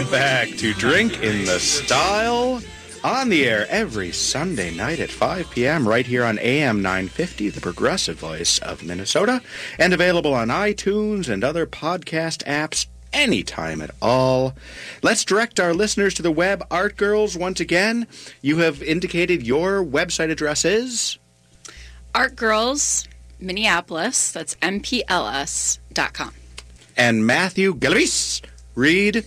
Welcome 0.00 0.18
back 0.18 0.48
to 0.56 0.72
Drink 0.72 1.22
in 1.22 1.44
the 1.44 1.60
Style 1.60 2.62
on 3.04 3.28
the 3.28 3.46
air 3.46 3.66
every 3.68 4.12
Sunday 4.12 4.74
night 4.74 4.98
at 4.98 5.10
5 5.10 5.50
p.m. 5.50 5.86
right 5.86 6.06
here 6.06 6.24
on 6.24 6.38
AM 6.38 6.80
950, 6.80 7.50
the 7.50 7.60
progressive 7.60 8.18
voice 8.18 8.58
of 8.60 8.82
Minnesota, 8.82 9.42
and 9.78 9.92
available 9.92 10.32
on 10.32 10.48
iTunes 10.48 11.28
and 11.28 11.44
other 11.44 11.66
podcast 11.66 12.42
apps 12.44 12.86
anytime 13.12 13.82
at 13.82 13.90
all. 14.00 14.54
Let's 15.02 15.22
direct 15.22 15.60
our 15.60 15.74
listeners 15.74 16.14
to 16.14 16.22
the 16.22 16.32
web. 16.32 16.66
Art 16.70 16.96
Girls, 16.96 17.36
once 17.36 17.60
again, 17.60 18.06
you 18.40 18.56
have 18.56 18.82
indicated 18.82 19.46
your 19.46 19.84
website 19.84 20.30
address 20.30 20.64
is. 20.64 21.18
Art 22.14 22.36
Girls 22.36 23.06
Minneapolis. 23.38 24.32
That's 24.32 24.54
mpls.com. 24.62 26.32
And 26.96 27.26
Matthew 27.26 27.74
Galaviz, 27.74 28.40
Reed. 28.74 29.26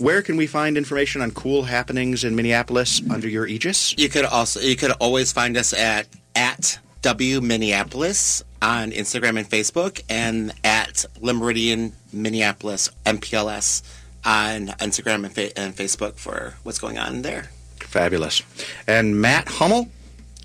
Where 0.00 0.22
can 0.22 0.38
we 0.38 0.46
find 0.46 0.78
information 0.78 1.20
on 1.20 1.30
cool 1.32 1.64
happenings 1.64 2.24
in 2.24 2.34
Minneapolis 2.34 3.02
under 3.10 3.28
your 3.28 3.46
aegis? 3.46 3.94
You 3.98 4.08
could 4.08 4.24
also 4.24 4.58
you 4.58 4.74
could 4.74 4.92
always 4.92 5.30
find 5.30 5.58
us 5.58 5.74
at 5.74 6.08
at 6.34 6.78
W 7.02 7.42
Minneapolis 7.42 8.42
on 8.62 8.92
Instagram 8.92 9.38
and 9.38 9.48
Facebook, 9.48 10.02
and 10.08 10.54
at 10.64 11.04
Le 11.20 11.34
Meridien 11.34 11.92
Minneapolis 12.14 12.88
MPLS 13.04 13.82
on 14.24 14.68
Instagram 14.78 15.24
and, 15.26 15.34
fa- 15.34 15.58
and 15.58 15.76
Facebook 15.76 16.14
for 16.14 16.54
what's 16.62 16.78
going 16.78 16.98
on 16.98 17.20
there. 17.20 17.50
Fabulous. 17.80 18.42
And 18.86 19.20
Matt 19.20 19.48
Hummel, 19.48 19.88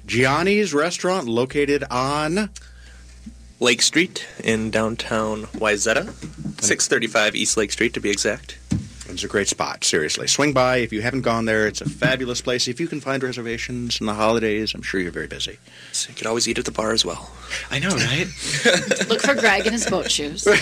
Gianni's 0.05 0.73
restaurant 0.73 1.27
located 1.27 1.85
on 1.89 2.49
Lake 3.61 3.81
Street 3.81 4.27
in 4.43 4.69
downtown 4.69 5.43
Wayzata, 5.47 6.11
635 6.61 7.35
East 7.35 7.55
Lake 7.55 7.71
Street 7.71 7.93
to 7.93 8.01
be 8.01 8.09
exact. 8.09 8.57
It's 9.15 9.23
a 9.23 9.29
great 9.29 9.47
spot, 9.47 9.85
seriously. 9.85 10.27
Swing 10.27 10.51
by 10.51 10.79
if 10.79 10.91
you 10.91 11.01
haven't 11.01 11.21
gone 11.21 11.45
there. 11.45 11.67
It's 11.67 11.79
a 11.79 11.87
fabulous 11.87 12.41
place. 12.41 12.67
If 12.67 12.81
you 12.81 12.87
can 12.87 12.99
find 12.99 13.23
reservations 13.23 14.01
in 14.01 14.07
the 14.07 14.13
holidays, 14.13 14.73
I'm 14.73 14.81
sure 14.81 14.99
you're 14.99 15.09
very 15.09 15.25
busy. 15.25 15.57
So 15.93 16.09
you 16.09 16.15
could 16.15 16.27
always 16.27 16.49
eat 16.49 16.57
at 16.57 16.65
the 16.65 16.71
bar 16.73 16.91
as 16.91 17.05
well. 17.05 17.31
I 17.71 17.79
know, 17.79 17.95
right? 17.95 18.27
Look 19.07 19.21
for 19.21 19.33
Greg 19.35 19.67
in 19.67 19.71
his 19.71 19.89
boat 19.89 20.11
shoes. 20.11 20.45
yeah, 20.47 20.55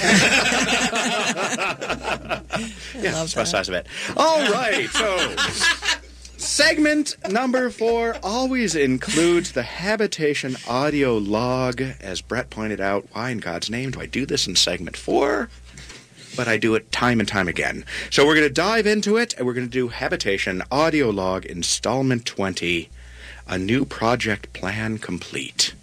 it's 2.94 3.34
about 3.34 3.34
the 3.34 3.46
size 3.46 3.70
of 3.70 3.74
it. 3.74 3.88
All 4.16 4.52
right, 4.52 4.88
so 4.92 5.36
segment 6.38 7.16
number 7.28 7.72
four 7.72 8.18
always 8.22 8.76
includes 8.76 9.54
the 9.54 9.64
habitation 9.64 10.58
audio 10.70 11.18
log. 11.18 11.82
As 11.82 12.22
Brett 12.22 12.52
pointed 12.52 12.80
out, 12.80 13.08
why 13.14 13.32
in 13.32 13.40
God's 13.40 13.72
name 13.72 13.90
do 13.90 14.00
I 14.00 14.06
do 14.06 14.28
this 14.28 14.46
in 14.46 14.56
segment 14.56 14.96
four? 14.96 15.50
But 16.36 16.48
I 16.48 16.58
do 16.58 16.76
it 16.76 16.92
time 16.92 17.20
and 17.20 17.28
time 17.30 17.48
again. 17.48 17.86
So 18.10 18.26
we're 18.26 18.36
going 18.36 18.48
to 18.48 18.54
dive 18.54 18.88
into 18.88 19.18
it, 19.18 19.34
and 19.38 19.46
we're 19.46 19.54
going 19.54 19.68
to 19.68 19.72
do 19.72 19.90
habitation 19.90 20.64
audio 20.72 21.10
log 21.10 21.46
installment 21.46 22.26
20, 22.26 22.90
a 23.48 23.58
new 23.58 23.86
project 23.86 24.52
plan 24.54 24.98
complete. 24.98 25.74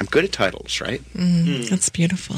I'm 0.00 0.06
good 0.06 0.24
at 0.24 0.32
titles, 0.32 0.80
right? 0.80 1.02
Mm, 1.14 1.68
That's 1.68 1.88
beautiful. 1.90 2.36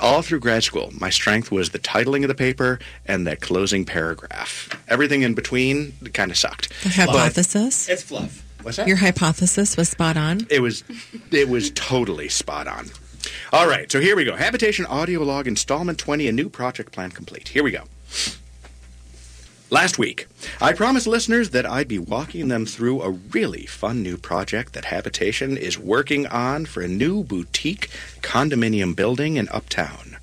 all 0.00 0.22
through 0.22 0.40
grad 0.40 0.64
school, 0.64 0.90
my 0.98 1.08
strength 1.10 1.50
was 1.50 1.70
the 1.70 1.78
titling 1.78 2.22
of 2.22 2.28
the 2.28 2.34
paper 2.34 2.78
and 3.06 3.26
the 3.26 3.36
closing 3.36 3.84
paragraph. 3.84 4.68
Everything 4.88 5.22
in 5.22 5.34
between 5.34 5.92
kind 6.12 6.30
of 6.30 6.36
sucked. 6.36 6.68
The 6.82 6.88
hypothesis. 6.90 7.88
It's 7.88 8.02
fluff. 8.02 8.42
What's 8.62 8.76
that? 8.76 8.86
Your 8.88 8.96
hypothesis 8.98 9.76
was 9.76 9.88
spot 9.88 10.16
on. 10.16 10.46
It 10.50 10.60
was, 10.60 10.84
it 11.30 11.48
was 11.48 11.70
totally 11.72 12.28
spot 12.28 12.66
on. 12.68 12.86
All 13.52 13.68
right, 13.68 13.90
so 13.90 14.00
here 14.00 14.16
we 14.16 14.24
go. 14.24 14.36
Habitation 14.36 14.86
Audio 14.86 15.22
Log 15.22 15.46
Installment 15.46 15.98
20, 15.98 16.28
a 16.28 16.32
new 16.32 16.48
project 16.48 16.92
plan 16.92 17.10
complete. 17.10 17.48
Here 17.48 17.62
we 17.62 17.70
go. 17.70 17.84
Last 19.70 19.98
week, 19.98 20.26
I 20.60 20.74
promised 20.74 21.06
listeners 21.06 21.50
that 21.50 21.64
I'd 21.64 21.88
be 21.88 21.98
walking 21.98 22.48
them 22.48 22.66
through 22.66 23.00
a 23.00 23.10
really 23.10 23.64
fun 23.64 24.02
new 24.02 24.18
project 24.18 24.74
that 24.74 24.84
Habitation 24.84 25.56
is 25.56 25.78
working 25.78 26.26
on 26.26 26.66
for 26.66 26.82
a 26.82 26.88
new 26.88 27.24
boutique 27.24 27.88
condominium 28.20 28.94
building 28.94 29.36
in 29.36 29.48
Uptown. 29.48 30.18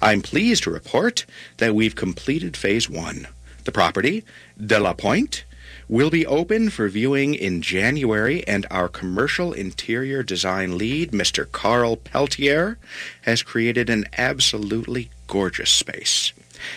I'm 0.00 0.22
pleased 0.22 0.62
to 0.62 0.70
report 0.70 1.26
that 1.58 1.74
we've 1.74 1.94
completed 1.94 2.56
phase 2.56 2.88
one. 2.88 3.28
The 3.64 3.72
property, 3.72 4.24
De 4.58 4.80
La 4.80 4.94
Pointe, 4.94 5.44
will 5.88 6.10
be 6.10 6.26
open 6.26 6.70
for 6.70 6.88
viewing 6.88 7.34
in 7.34 7.62
January, 7.62 8.46
and 8.46 8.66
our 8.70 8.88
commercial 8.88 9.52
interior 9.52 10.22
design 10.22 10.78
lead, 10.78 11.12
Mr. 11.12 11.50
Carl 11.50 11.96
Peltier, 11.96 12.78
has 13.22 13.42
created 13.42 13.90
an 13.90 14.06
absolutely 14.16 15.10
gorgeous 15.26 15.70
space. 15.70 16.32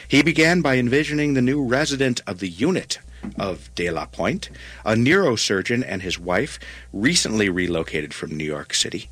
He 0.08 0.22
began 0.22 0.62
by 0.62 0.78
envisioning 0.78 1.34
the 1.34 1.42
new 1.42 1.64
resident 1.64 2.22
of 2.28 2.40
the 2.40 2.50
unit 2.50 3.00
of 3.38 3.74
De 3.76 3.90
La 3.90 4.06
Pointe, 4.06 4.50
a 4.86 4.94
neurosurgeon 4.94 5.84
and 5.86 6.02
his 6.02 6.20
wife, 6.20 6.60
recently 6.94 7.50
relocated 7.50 8.14
from 8.14 8.36
New 8.36 8.46
York 8.46 8.74
City. 8.74 9.10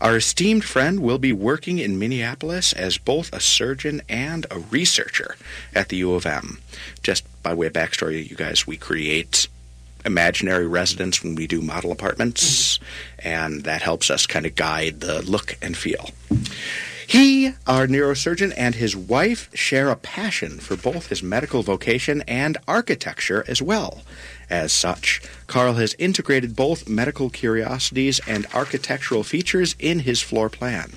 Our 0.00 0.16
esteemed 0.16 0.64
friend 0.64 1.00
will 1.00 1.18
be 1.18 1.32
working 1.32 1.78
in 1.78 1.98
Minneapolis 1.98 2.72
as 2.72 2.98
both 2.98 3.32
a 3.32 3.40
surgeon 3.40 4.02
and 4.08 4.46
a 4.50 4.58
researcher 4.58 5.36
at 5.74 5.88
the 5.88 5.98
U 5.98 6.14
of 6.14 6.26
M. 6.26 6.58
Just 7.02 7.24
by 7.48 7.54
way 7.54 7.68
of 7.68 7.72
backstory, 7.72 8.28
you 8.28 8.36
guys, 8.36 8.66
we 8.66 8.76
create 8.76 9.48
imaginary 10.04 10.66
residents 10.66 11.24
when 11.24 11.34
we 11.34 11.46
do 11.46 11.62
model 11.62 11.90
apartments, 11.90 12.78
and 13.18 13.64
that 13.64 13.80
helps 13.80 14.10
us 14.10 14.26
kind 14.26 14.44
of 14.44 14.54
guide 14.54 15.00
the 15.00 15.22
look 15.22 15.56
and 15.62 15.74
feel. 15.74 16.10
He, 17.06 17.54
our 17.66 17.86
neurosurgeon, 17.86 18.52
and 18.54 18.74
his 18.74 18.94
wife 18.94 19.48
share 19.54 19.88
a 19.88 19.96
passion 19.96 20.58
for 20.58 20.76
both 20.76 21.06
his 21.06 21.22
medical 21.22 21.62
vocation 21.62 22.22
and 22.28 22.58
architecture 22.68 23.42
as 23.48 23.62
well. 23.62 24.02
As 24.50 24.70
such, 24.70 25.22
Carl 25.46 25.74
has 25.74 25.96
integrated 25.98 26.54
both 26.54 26.86
medical 26.86 27.30
curiosities 27.30 28.20
and 28.26 28.46
architectural 28.52 29.22
features 29.22 29.74
in 29.78 30.00
his 30.00 30.20
floor 30.20 30.50
plan. 30.50 30.92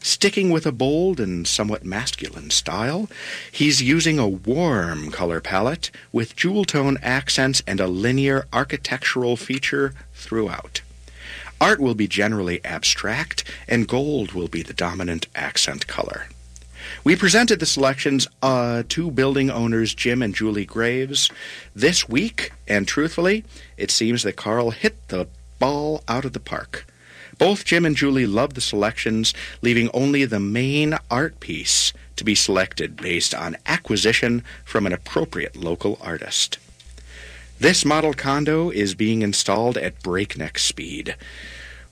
Sticking 0.00 0.50
with 0.50 0.66
a 0.66 0.72
bold 0.72 1.20
and 1.20 1.46
somewhat 1.46 1.84
masculine 1.84 2.50
style, 2.50 3.08
he's 3.50 3.82
using 3.82 4.18
a 4.18 4.28
warm 4.28 5.10
color 5.10 5.40
palette 5.40 5.90
with 6.12 6.36
jewel 6.36 6.64
tone 6.64 6.98
accents 7.02 7.62
and 7.66 7.80
a 7.80 7.86
linear 7.88 8.46
architectural 8.52 9.36
feature 9.36 9.94
throughout. 10.14 10.80
Art 11.60 11.80
will 11.80 11.94
be 11.94 12.06
generally 12.06 12.64
abstract, 12.64 13.42
and 13.66 13.88
gold 13.88 14.32
will 14.32 14.48
be 14.48 14.62
the 14.62 14.72
dominant 14.72 15.26
accent 15.34 15.88
color. 15.88 16.28
We 17.02 17.16
presented 17.16 17.58
the 17.58 17.66
selections 17.66 18.28
uh, 18.40 18.84
to 18.90 19.10
building 19.10 19.50
owners 19.50 19.94
Jim 19.94 20.22
and 20.22 20.34
Julie 20.34 20.64
Graves 20.64 21.30
this 21.74 22.08
week, 22.08 22.52
and 22.68 22.86
truthfully, 22.86 23.44
it 23.76 23.90
seems 23.90 24.22
that 24.22 24.36
Carl 24.36 24.70
hit 24.70 25.08
the 25.08 25.26
ball 25.58 26.04
out 26.06 26.24
of 26.24 26.32
the 26.32 26.40
park. 26.40 26.86
Both 27.38 27.64
Jim 27.64 27.86
and 27.86 27.96
Julie 27.96 28.26
loved 28.26 28.56
the 28.56 28.60
selections, 28.60 29.32
leaving 29.62 29.88
only 29.94 30.24
the 30.24 30.40
main 30.40 30.98
art 31.10 31.38
piece 31.38 31.92
to 32.16 32.24
be 32.24 32.34
selected 32.34 32.96
based 32.96 33.32
on 33.32 33.56
acquisition 33.64 34.42
from 34.64 34.86
an 34.86 34.92
appropriate 34.92 35.56
local 35.56 35.98
artist. 36.02 36.58
This 37.60 37.84
model 37.84 38.12
condo 38.12 38.70
is 38.70 38.94
being 38.94 39.22
installed 39.22 39.76
at 39.78 40.02
breakneck 40.02 40.58
speed. 40.58 41.16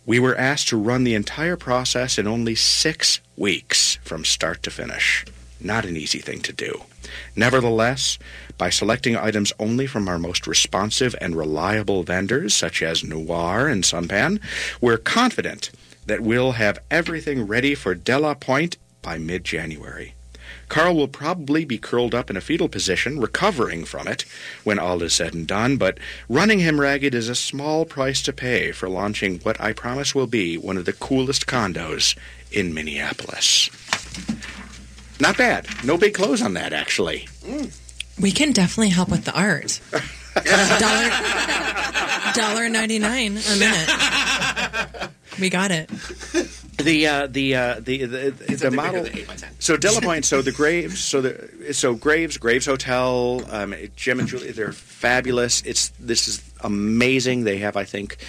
We 0.05 0.21
were 0.21 0.37
asked 0.37 0.69
to 0.69 0.77
run 0.77 1.05
the 1.05 1.15
entire 1.15 1.57
process 1.57 2.19
in 2.19 2.27
only 2.27 2.55
six 2.55 3.21
weeks 3.37 3.99
from 4.03 4.25
start 4.25 4.63
to 4.65 4.71
finish. 4.71 5.25
Not 5.61 5.85
an 5.85 5.97
easy 5.97 6.19
thing 6.19 6.41
to 6.43 6.53
do. 6.53 6.83
Nevertheless, 7.35 8.19
by 8.59 8.71
selecting 8.71 9.17
items 9.17 9.53
only 9.59 9.87
from 9.87 10.09
our 10.09 10.19
most 10.19 10.47
responsive 10.47 11.15
and 11.21 11.37
reliable 11.37 12.03
vendors, 12.03 12.55
such 12.55 12.83
as 12.83 13.05
Noir 13.05 13.69
and 13.69 13.85
Sunpan, 13.85 14.41
we're 14.81 14.99
confident 14.99 15.71
that 16.07 16.21
we'll 16.21 16.53
have 16.53 16.79
everything 16.91 17.47
ready 17.47 17.75
for 17.75 17.95
De 17.95 18.19
La 18.19 18.35
Pointe 18.35 18.77
by 19.03 19.19
mid 19.19 19.45
January. 19.45 20.15
Carl 20.69 20.97
will 20.97 21.09
probably 21.09 21.65
be 21.65 21.79
curled 21.79 22.15
up 22.15 22.29
in 22.29 22.37
a 22.37 22.41
fetal 22.41 22.69
position, 22.69 23.21
recovering 23.21 23.85
from 23.85 24.09
it 24.09 24.25
when 24.65 24.79
all 24.79 25.03
is 25.03 25.15
said 25.15 25.33
and 25.33 25.47
done, 25.47 25.77
but 25.77 25.99
running 26.29 26.59
him 26.59 26.81
ragged 26.81 27.15
is 27.15 27.29
a 27.29 27.35
small 27.35 27.85
price 27.85 28.21
to 28.23 28.33
pay 28.33 28.73
for 28.73 28.89
launching 28.89 29.39
what 29.41 29.61
I 29.61 29.73
promise 29.73 30.15
will 30.15 30.27
be 30.27 30.59
one 30.59 30.77
of 30.77 30.85
the 30.85 30.93
coolest 30.93 31.47
condos 31.47 32.17
in 32.51 32.75
Minneapolis. 32.75 33.71
Not 35.21 35.37
bad. 35.39 35.67
No 35.85 35.97
big 35.97 36.15
clothes 36.15 36.43
on 36.43 36.55
that, 36.55 36.73
actually. 36.73 37.29
We 38.21 38.31
can 38.33 38.53
definitely 38.53 38.91
help 38.91 39.09
with 39.09 39.25
the 39.25 39.33
art. 39.39 39.81
Dollar 40.79 41.11
dollar 42.35 42.69
ninety 42.69 42.99
nine 42.99 43.39
a 43.39 43.57
minute. 43.57 45.11
We 45.41 45.49
got 45.49 45.71
it. 45.71 45.89
The 46.79 47.07
uh, 47.07 47.27
the 47.27 47.55
uh, 47.55 47.81
the 47.81 48.05
the, 48.05 48.31
the 48.31 48.71
model. 48.71 49.07
So 49.59 49.77
De 49.79 49.91
La 49.91 50.01
Pointe. 50.01 50.27
So 50.27 50.43
the 50.43 50.53
Graves. 50.53 51.01
So 51.01 51.23
the 51.23 51.73
so 51.73 51.95
Graves 51.95 52.37
Graves 52.37 52.67
Hotel. 52.67 53.43
Um, 53.51 53.75
Jim 53.97 54.21
and 54.21 54.29
Julie. 54.29 54.53
They're 54.53 54.73
fabulous. 54.73 55.63
It's 55.63 55.89
this 55.99 56.29
is 56.29 56.43
amazing. 56.61 57.45
They 57.45 57.59
have 57.59 57.77
I 57.77 57.85
think 57.85 58.17
mm, 58.19 58.27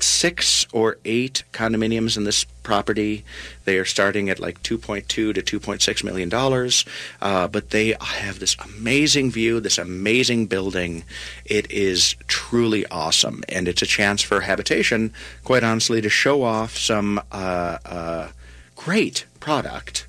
six 0.00 0.66
or 0.72 0.98
eight 1.04 1.44
condominiums 1.52 2.16
in 2.16 2.24
this 2.24 2.44
property. 2.62 3.24
They 3.64 3.78
are 3.78 3.84
starting 3.84 4.28
at 4.28 4.38
like 4.38 4.62
2.2 4.62 5.06
to 5.06 5.34
2.6 5.34 6.04
million 6.04 6.28
dollars, 6.28 6.84
uh, 7.22 7.48
but 7.48 7.70
they 7.70 7.94
have 8.00 8.38
this 8.38 8.56
amazing 8.62 9.30
view, 9.30 9.60
this 9.60 9.78
amazing 9.78 10.46
building. 10.46 11.04
It 11.44 11.70
is 11.70 12.16
truly 12.26 12.86
awesome, 12.86 13.42
and 13.48 13.66
it's 13.66 13.82
a 13.82 13.86
chance 13.86 14.22
for 14.22 14.42
habitation, 14.42 15.12
quite 15.42 15.64
honestly, 15.64 16.00
to 16.00 16.10
show 16.10 16.42
off 16.42 16.76
some 16.76 17.20
uh, 17.32 17.78
uh, 17.84 18.28
great 18.76 19.26
product 19.40 20.06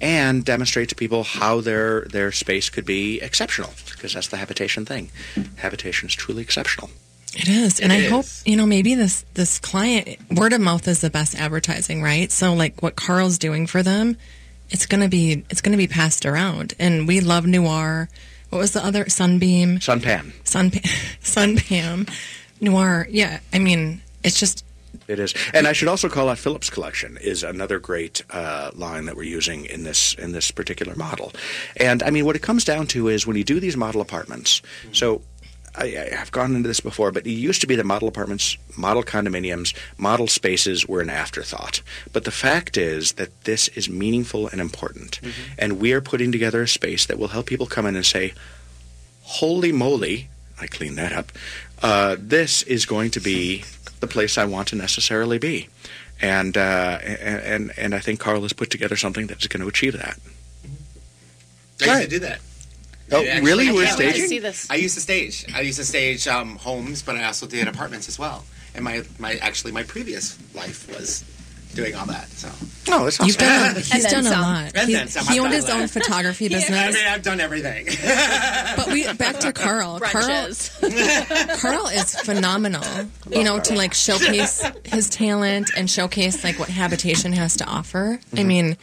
and 0.00 0.44
demonstrate 0.44 0.88
to 0.88 0.94
people 0.94 1.24
how 1.24 1.60
their 1.60 2.02
their 2.02 2.32
space 2.32 2.70
could 2.70 2.86
be 2.86 3.20
exceptional 3.20 3.70
because 3.90 4.14
that's 4.14 4.28
the 4.28 4.38
habitation 4.38 4.84
thing. 4.86 5.10
Habitation 5.56 6.08
is 6.08 6.14
truly 6.14 6.42
exceptional. 6.42 6.90
It 7.34 7.48
is, 7.48 7.78
and 7.78 7.92
It 7.92 8.06
I 8.06 8.08
hope 8.08 8.26
you 8.44 8.56
know 8.56 8.66
maybe 8.66 8.94
this 8.94 9.24
this 9.34 9.58
client 9.58 10.18
word 10.30 10.52
of 10.52 10.60
mouth 10.60 10.86
is 10.88 11.00
the 11.00 11.10
best 11.10 11.34
advertising, 11.38 12.02
right? 12.02 12.30
So 12.30 12.54
like 12.54 12.82
what 12.82 12.96
Carl's 12.96 13.38
doing 13.38 13.66
for 13.66 13.82
them, 13.82 14.16
it's 14.70 14.86
gonna 14.86 15.08
be 15.08 15.44
it's 15.48 15.60
gonna 15.60 15.76
be 15.76 15.86
passed 15.86 16.26
around, 16.26 16.74
and 16.78 17.06
we 17.06 17.20
love 17.20 17.46
Noir. 17.46 18.08
What 18.48 18.58
was 18.58 18.72
the 18.72 18.84
other 18.84 19.08
Sunbeam? 19.08 19.78
Sunpan. 19.78 20.32
Sun 20.44 20.70
Sunpam, 21.22 22.12
Noir. 22.60 23.06
Yeah, 23.08 23.38
I 23.52 23.60
mean 23.60 24.02
it's 24.24 24.40
just 24.40 24.64
It 25.06 25.20
is, 25.20 25.32
and 25.54 25.68
I 25.68 25.72
should 25.72 25.86
also 25.86 26.08
call 26.08 26.28
out 26.28 26.38
Phillips 26.38 26.68
Collection 26.68 27.16
is 27.16 27.44
another 27.44 27.78
great 27.78 28.22
uh, 28.30 28.72
line 28.74 29.04
that 29.04 29.14
we're 29.16 29.22
using 29.22 29.66
in 29.66 29.84
this 29.84 30.14
in 30.14 30.32
this 30.32 30.50
particular 30.50 30.96
model. 30.96 31.32
And 31.76 32.02
I 32.02 32.10
mean, 32.10 32.24
what 32.24 32.34
it 32.34 32.42
comes 32.42 32.64
down 32.64 32.88
to 32.88 33.06
is 33.06 33.24
when 33.24 33.36
you 33.36 33.44
do 33.44 33.60
these 33.60 33.76
model 33.76 34.00
apartments. 34.00 34.62
So. 34.92 35.22
I, 35.76 36.08
I've 36.18 36.32
gone 36.32 36.54
into 36.54 36.68
this 36.68 36.80
before, 36.80 37.12
but 37.12 37.26
it 37.26 37.30
used 37.30 37.60
to 37.60 37.66
be 37.66 37.76
that 37.76 37.86
model 37.86 38.08
apartments, 38.08 38.56
model 38.76 39.02
condominiums, 39.02 39.74
model 39.96 40.26
spaces 40.26 40.86
were 40.86 41.00
an 41.00 41.10
afterthought. 41.10 41.82
But 42.12 42.24
the 42.24 42.30
fact 42.30 42.76
is 42.76 43.12
that 43.12 43.44
this 43.44 43.68
is 43.68 43.88
meaningful 43.88 44.48
and 44.48 44.60
important. 44.60 45.20
And 45.58 45.80
we 45.80 45.92
are 45.92 46.00
putting 46.00 46.32
together 46.32 46.62
a 46.62 46.68
space 46.68 47.06
that 47.06 47.18
will 47.18 47.28
help 47.28 47.46
people 47.46 47.66
come 47.66 47.86
in 47.86 47.96
and 47.96 48.04
say, 48.04 48.32
holy 49.22 49.72
moly, 49.72 50.28
I 50.60 50.66
cleaned 50.66 50.98
that 50.98 51.12
up. 51.12 51.32
Uh, 51.82 52.16
this 52.18 52.62
is 52.64 52.84
going 52.84 53.10
to 53.12 53.20
be 53.20 53.64
the 54.00 54.06
place 54.06 54.36
I 54.36 54.44
want 54.44 54.68
to 54.68 54.76
necessarily 54.76 55.38
be. 55.38 55.68
And, 56.20 56.56
uh, 56.56 56.98
and, 57.02 57.40
and, 57.40 57.78
and 57.78 57.94
I 57.94 58.00
think 58.00 58.20
Carl 58.20 58.42
has 58.42 58.52
put 58.52 58.70
together 58.70 58.96
something 58.96 59.26
that's 59.26 59.46
going 59.46 59.62
to 59.62 59.68
achieve 59.68 59.94
that. 59.94 60.18
I 61.82 61.84
used 62.00 62.10
to 62.10 62.18
do 62.18 62.18
that. 62.26 62.40
Oh, 63.12 63.24
I 63.24 63.38
really? 63.40 63.64
You 63.66 63.74
were 63.74 63.82
I 63.82 63.86
staging? 63.86 64.26
see 64.28 64.38
this. 64.38 64.70
I 64.70 64.76
used 64.76 64.94
to 64.94 65.00
stage. 65.00 65.44
I 65.54 65.60
used 65.62 65.78
to 65.78 65.84
stage 65.84 66.28
um, 66.28 66.56
homes, 66.56 67.02
but 67.02 67.16
I 67.16 67.24
also 67.24 67.46
did 67.46 67.66
apartments 67.68 68.08
as 68.08 68.18
well. 68.18 68.44
And 68.74 68.84
my, 68.84 69.02
my 69.18 69.34
actually 69.36 69.72
my 69.72 69.82
previous 69.82 70.38
life 70.54 70.88
was 70.96 71.24
doing 71.74 71.94
all 71.94 72.06
that. 72.06 72.28
So 72.30 72.48
No, 72.88 73.00
Oh, 73.00 73.04
that's 73.04 73.18
you've 73.20 73.36
done. 73.36 73.76
A, 73.76 73.80
he's 73.80 74.02
then 74.04 74.12
done 74.12 74.26
a 74.26 74.28
some. 74.30 74.40
lot. 74.42 74.72
And 74.74 74.88
He, 74.88 74.94
then 74.94 75.08
some. 75.08 75.24
he 75.26 75.34
I've 75.34 75.40
owned 75.40 75.50
done 75.52 75.60
his 75.60 75.70
own 75.70 75.80
that. 75.82 75.90
photography 75.90 76.46
I 76.46 76.48
business. 76.50 76.94
mean, 76.96 77.04
I've 77.06 77.22
done 77.22 77.40
everything. 77.40 77.86
But 78.76 78.86
we 78.88 79.12
back 79.14 79.38
to 79.40 79.52
Carl. 79.52 79.98
Carl, 80.00 80.24
Brunches. 80.24 81.60
Carl 81.60 81.86
is 81.88 82.14
phenomenal. 82.20 82.84
You 83.30 83.42
know, 83.44 83.58
to 83.60 83.74
like 83.74 83.94
showcase 83.94 84.64
his 84.84 85.08
talent 85.10 85.70
and 85.76 85.90
showcase 85.90 86.44
like 86.44 86.58
what 86.60 86.68
habitation 86.68 87.32
has 87.32 87.56
to 87.58 87.64
offer. 87.66 88.20
I 88.36 88.44
mean, 88.44 88.76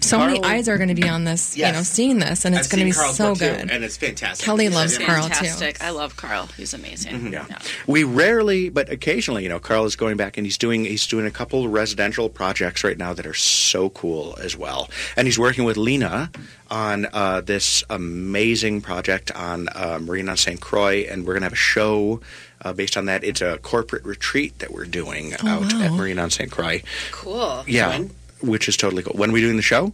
so 0.00 0.18
many 0.18 0.42
eyes 0.42 0.68
are 0.68 0.76
going 0.76 0.88
to 0.88 0.94
be 0.94 1.08
on 1.08 1.24
this. 1.24 1.56
You 1.56 1.70
know, 1.72 1.82
seeing 1.82 2.18
this, 2.18 2.44
and 2.44 2.54
it's 2.54 2.68
going 2.68 2.80
to 2.80 2.84
be 2.84 2.92
Carl's 2.92 3.16
so 3.16 3.30
work, 3.30 3.38
too, 3.38 3.44
good. 3.50 3.70
and 3.70 3.84
it's 3.84 3.96
fantastic. 3.96 4.44
Kelly 4.44 4.66
He's 4.66 4.74
loves 4.74 4.96
just 4.96 5.06
Carl 5.06 5.28
too. 5.28 5.34
Fantastic. 5.34 5.82
I 5.82 5.90
love 5.90 6.16
Carl. 6.16 6.46
He's 6.56 6.74
amazing. 6.74 7.32
Yeah. 7.32 7.46
We 7.86 8.04
rarely, 8.04 8.68
but 8.68 8.90
occasionally, 8.90 9.42
you 9.42 9.48
know, 9.48 9.58
Carl 9.60 9.84
is 9.84 9.96
going 9.96 10.16
back 10.16 10.36
and 10.36 10.46
he's 10.46 10.58
doing 10.58 10.84
he's 10.84 11.06
doing 11.06 11.26
a 11.26 11.30
couple 11.30 11.68
residential 11.68 12.28
projects 12.28 12.84
right 12.84 12.96
now 12.98 13.12
that 13.12 13.26
are 13.26 13.34
so 13.34 13.90
cool 13.90 14.36
as 14.40 14.56
well. 14.56 14.88
And 15.16 15.26
he's 15.26 15.38
working 15.38 15.64
with 15.64 15.76
Lena 15.76 16.30
on 16.70 17.06
uh, 17.12 17.40
this 17.42 17.84
amazing 17.90 18.80
project 18.80 19.30
on 19.32 19.68
uh, 19.74 19.98
Marine 20.00 20.28
on 20.28 20.36
St. 20.36 20.60
Croix, 20.60 21.06
and 21.10 21.26
we're 21.26 21.34
gonna 21.34 21.46
have 21.46 21.52
a 21.52 21.56
show. 21.56 22.20
Uh, 22.64 22.72
based 22.72 22.96
on 22.96 23.06
that, 23.06 23.24
it's 23.24 23.40
a 23.40 23.58
corporate 23.58 24.04
retreat 24.04 24.56
that 24.60 24.70
we're 24.72 24.84
doing 24.84 25.32
Oh, 25.42 25.48
out 25.48 25.74
at 25.74 25.90
wow. 25.90 25.96
Marine 25.96 26.18
on 26.20 26.30
St. 26.30 26.48
Croix. 26.50 26.80
Cool. 27.10 27.64
Yeah, 27.66 28.04
which 28.42 28.68
is 28.68 28.76
totally 28.76 29.02
cool. 29.02 29.14
When 29.14 29.30
are 29.30 29.32
we 29.32 29.40
doing 29.40 29.56
the 29.56 29.62
show? 29.62 29.92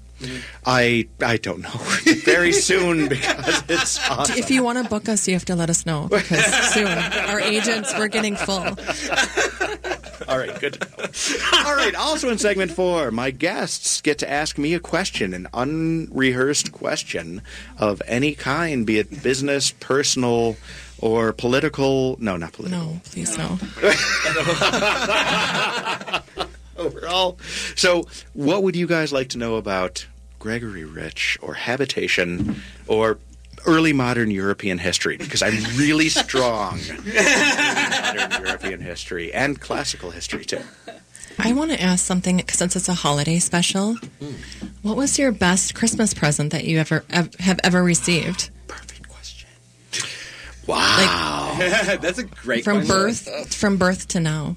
I 0.67 1.07
I 1.23 1.37
don't 1.37 1.61
know. 1.61 1.71
Very 2.25 2.53
soon 2.53 3.09
because 3.09 3.63
it's 3.69 3.99
awesome. 4.11 4.37
If 4.37 4.51
you 4.51 4.63
want 4.63 4.83
to 4.83 4.89
book 4.89 5.09
us, 5.09 5.27
you 5.29 5.35
have 5.35 5.45
to 5.47 5.55
let 5.55 5.71
us 5.71 5.87
know 5.87 6.09
because 6.09 6.45
soon 6.75 6.87
our 6.89 7.41
agents 7.41 7.93
we're 7.97 8.09
getting 8.09 8.37
full. 8.37 8.67
All 10.29 10.37
right, 10.39 10.59
good. 10.61 10.87
All 11.65 11.75
right, 11.75 11.95
also 11.95 12.29
in 12.29 12.39
segment 12.39 12.71
four, 12.73 13.11
my 13.11 13.31
guests 13.31 14.01
get 14.03 14.19
to 14.19 14.31
ask 14.31 14.59
me 14.59 14.75
a 14.75 14.81
question, 14.81 15.33
an 15.33 15.49
unrehearsed 15.55 16.73
question 16.73 17.41
of 17.79 18.03
any 18.07 18.35
kind, 18.35 18.87
be 18.87 18.99
it 18.99 19.23
business, 19.23 19.71
personal, 19.71 20.57
or 20.99 21.33
political. 21.33 22.17
No, 22.21 22.37
not 22.37 22.53
political. 22.53 22.79
No, 22.79 23.01
please 23.05 23.39
no. 23.39 23.59
Overall. 26.87 27.39
So, 27.77 28.07
what 28.35 28.63
would 28.63 28.77
you 28.77 28.87
guys 28.87 29.13
like 29.13 29.29
to 29.31 29.39
know 29.39 29.57
about 29.57 30.07
Gregory 30.39 30.85
Rich 30.85 31.39
or 31.43 31.55
habitation 31.55 32.63
or 32.87 33.19
early 33.67 33.93
modern 33.93 34.31
European 34.31 34.79
history? 34.79 35.17
Because 35.17 35.43
I'm 35.43 35.63
really 35.77 36.09
strong 36.25 36.79
in 36.81 36.97
modern 37.05 38.43
European 38.47 38.81
history 38.81 39.33
and 39.33 39.61
classical 39.61 40.11
history 40.11 40.45
too. 40.45 40.61
I 41.41 41.53
want 41.53 41.71
to 41.71 41.81
ask 41.81 42.05
something 42.05 42.43
since 42.49 42.75
it's 42.75 42.89
a 42.89 42.95
holiday 42.95 43.39
special. 43.39 43.95
Hmm. 43.95 44.33
What 44.83 44.97
was 44.97 45.19
your 45.19 45.31
best 45.33 45.75
Christmas 45.75 46.13
present 46.15 46.51
that 46.53 46.65
you 46.65 46.79
ever 46.79 47.05
ev- 47.11 47.35
have 47.37 47.61
ever 47.63 47.83
received? 47.83 48.51
Perfect 48.67 49.09
question. 49.09 49.49
Wow. 50.67 51.55
That's 52.01 52.19
a 52.19 52.25
great 52.25 52.65
From 52.65 52.85
question. 52.87 53.33
birth 53.33 53.55
from 53.55 53.77
birth 53.77 54.09
to 54.09 54.21
now. 54.21 54.57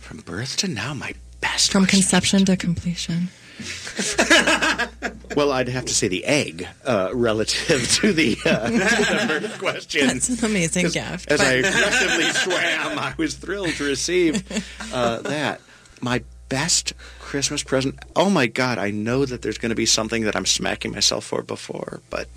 From 0.00 0.18
birth 0.18 0.56
to 0.58 0.68
now, 0.68 0.92
my 0.92 1.14
best 1.44 1.72
From 1.72 1.86
conception 1.86 2.44
to 2.46 2.56
completion. 2.56 3.28
Well, 5.36 5.50
I'd 5.50 5.68
have 5.68 5.86
to 5.86 5.94
say 5.94 6.06
the 6.08 6.24
egg 6.24 6.68
uh, 6.84 7.10
relative 7.12 7.90
to 8.00 8.12
the, 8.12 8.36
uh, 8.44 8.68
to 8.68 8.72
the 8.72 9.24
first 9.40 9.58
question. 9.58 10.06
That's 10.06 10.28
an 10.28 10.44
amazing 10.44 10.88
gift. 10.90 11.30
As 11.30 11.40
but- 11.40 11.46
I 11.46 11.52
aggressively 11.54 12.30
swam, 12.30 12.98
I 12.98 13.14
was 13.16 13.34
thrilled 13.34 13.74
to 13.74 13.84
receive 13.84 14.44
uh, 14.92 15.18
that. 15.22 15.60
My 16.00 16.22
best 16.48 16.92
Christmas 17.18 17.62
present. 17.62 17.98
Oh 18.14 18.30
my 18.30 18.46
God! 18.46 18.78
I 18.78 18.90
know 18.90 19.24
that 19.24 19.42
there's 19.42 19.58
going 19.58 19.70
to 19.70 19.74
be 19.76 19.86
something 19.86 20.22
that 20.24 20.36
I'm 20.36 20.46
smacking 20.46 20.92
myself 20.92 21.24
for 21.24 21.42
before, 21.42 22.00
but 22.10 22.28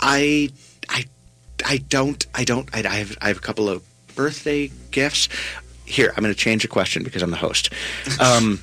I, 0.00 0.50
I, 0.88 1.04
I 1.64 1.76
don't. 1.76 2.26
I 2.34 2.44
don't. 2.44 2.68
I, 2.74 2.78
I 2.80 2.96
have. 2.96 3.18
I 3.20 3.28
have 3.28 3.36
a 3.38 3.42
couple 3.42 3.68
of 3.68 3.84
birthday 4.16 4.70
gifts. 4.90 5.28
Here, 5.90 6.12
I'm 6.16 6.22
going 6.22 6.32
to 6.32 6.38
change 6.38 6.62
the 6.62 6.68
question 6.68 7.02
because 7.02 7.22
I'm 7.22 7.30
the 7.30 7.36
host. 7.36 7.70
Um, 8.20 8.62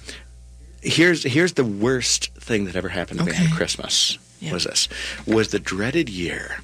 here's 0.82 1.24
here's 1.24 1.54
the 1.54 1.66
worst 1.66 2.34
thing 2.36 2.66
that 2.66 2.76
ever 2.76 2.90
happened 2.90 3.20
to 3.20 3.26
me 3.26 3.34
on 3.38 3.50
Christmas. 3.52 4.18
Was 4.52 4.64
this 4.64 4.88
was 5.26 5.50
the 5.50 5.60
dreaded 5.60 6.10
year 6.10 6.60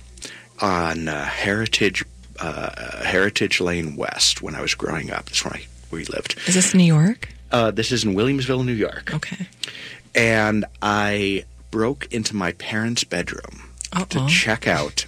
on 0.62 1.08
uh, 1.08 1.26
Heritage 1.26 2.04
uh, 2.40 3.04
Heritage 3.04 3.60
Lane 3.60 3.96
West 3.96 4.42
when 4.42 4.56
I 4.56 4.62
was 4.62 4.74
growing 4.76 5.12
up. 5.12 5.26
That's 5.26 5.44
where 5.44 5.54
I 5.56 5.66
where 5.90 6.00
we 6.00 6.06
lived. 6.06 6.36
Is 6.48 6.56
this 6.56 6.74
New 6.74 6.84
York? 6.84 7.30
Uh, 7.52 7.72
this 7.72 7.92
is 7.92 8.04
in 8.04 8.14
Williamsville, 8.16 8.66
New 8.66 8.74
York. 8.74 9.14
Okay. 9.14 9.48
And 10.16 10.66
I 10.82 11.46
broke 11.72 12.08
into 12.12 12.36
my 12.36 12.52
parents' 12.54 13.04
bedroom 13.04 13.70
to 13.92 14.00
Uh-oh. 14.20 14.28
check 14.28 14.68
out 14.68 15.06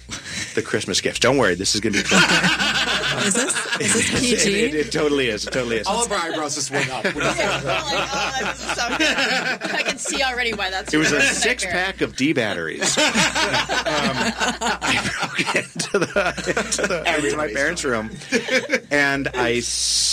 the 0.54 0.62
Christmas 0.62 1.00
gifts. 1.00 1.18
Don't 1.18 1.38
worry, 1.38 1.54
this 1.54 1.74
is 1.74 1.80
going 1.80 1.94
to 1.94 2.02
be. 2.02 2.08
Is 3.24 3.34
this 3.34 3.54
is 3.80 3.92
this 3.94 4.10
it, 4.14 4.20
PG? 4.20 4.60
it, 4.64 4.74
it 4.86 4.92
totally 4.92 5.28
is. 5.28 5.46
It 5.46 5.52
totally 5.52 5.76
is. 5.78 5.86
All 5.86 6.04
of 6.04 6.10
our 6.12 6.18
eyebrows 6.18 6.54
just 6.54 6.70
went 6.70 6.88
up. 6.90 7.04
I 8.66 9.82
can 9.86 9.98
see 9.98 10.22
already 10.22 10.52
why 10.54 10.70
that's. 10.70 10.92
It 10.94 10.98
was 10.98 11.12
a 11.12 11.20
six 11.20 11.64
nightmare. 11.64 11.84
pack 11.84 12.00
of 12.00 12.16
D 12.16 12.32
batteries. 12.32 12.96
um, 12.98 13.04
I 13.86 15.10
broke 15.20 15.54
into, 15.56 15.98
the, 15.98 16.34
into, 16.46 16.82
the, 16.86 17.14
into 17.24 17.36
my 17.36 17.48
parents' 17.52 17.84
room, 17.84 18.10
and 18.90 19.28
I 19.34 19.62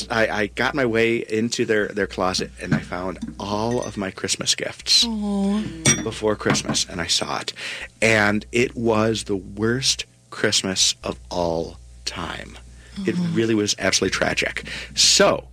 I 0.09 0.47
got 0.55 0.75
my 0.75 0.85
way 0.85 1.17
into 1.17 1.65
their, 1.65 1.87
their 1.87 2.07
closet, 2.07 2.51
and 2.61 2.73
I 2.73 2.79
found 2.79 3.19
all 3.39 3.81
of 3.83 3.97
my 3.97 4.11
Christmas 4.11 4.55
gifts 4.55 5.05
Oh. 5.07 5.63
before 6.03 6.35
Christmas, 6.35 6.85
and 6.89 6.99
I 7.01 7.07
saw 7.07 7.39
it, 7.39 7.53
and 8.01 8.45
it 8.51 8.75
was 8.75 9.23
the 9.25 9.35
worst 9.35 10.05
Christmas 10.29 10.95
of 11.03 11.19
all 11.29 11.77
time. 12.05 12.57
It 13.05 13.15
Oh. 13.17 13.23
really 13.33 13.55
was 13.55 13.75
absolutely 13.79 14.15
tragic. 14.15 14.63
So, 14.95 15.47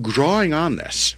drawing 0.00 0.52
on 0.52 0.76
this, 0.76 1.14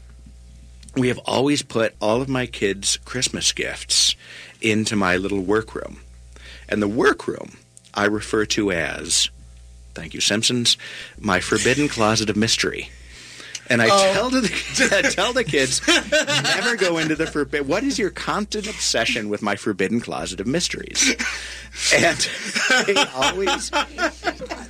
we 0.97 1.09
have 1.09 1.19
always 1.19 1.63
put 1.63 1.95
all 2.01 2.21
of 2.23 2.29
my 2.29 2.47
kids' 2.47 2.99
Christmas 3.05 3.53
gifts 3.53 4.15
into 4.61 4.97
my 4.97 5.17
little 5.17 5.41
workroom. 5.41 6.01
And 6.69 6.83
the 6.83 6.89
workroom 6.89 7.59
I 7.95 8.05
refer 8.07 8.45
to 8.47 8.73
as, 8.73 9.31
thank 9.95 10.13
you, 10.15 10.21
Simpsons, 10.21 10.77
my 11.19 11.41
forbidden 11.41 11.89
closet 11.89 12.29
of 12.31 12.37
mystery. 12.37 12.91
And 13.69 13.83
I 13.83 13.89
Oh. 13.91 14.13
tell 14.13 14.31
to 14.31 14.41
the 14.41 14.91
I 15.05 15.11
tell 15.11 15.33
the 15.33 15.43
kids, 15.45 15.81
never 16.55 16.77
go 16.77 16.99
into 16.99 17.17
the 17.17 17.27
forbidden. 17.27 17.67
What 17.67 17.83
is 17.83 17.99
your 17.99 18.11
constant 18.11 18.67
obsession 18.69 19.29
with 19.29 19.43
my 19.43 19.57
forbidden 19.57 20.01
closet 20.01 20.41
of 20.41 20.47
mysteries? 20.47 21.15
And 21.95 22.17
they 22.87 22.95
always 23.15 23.71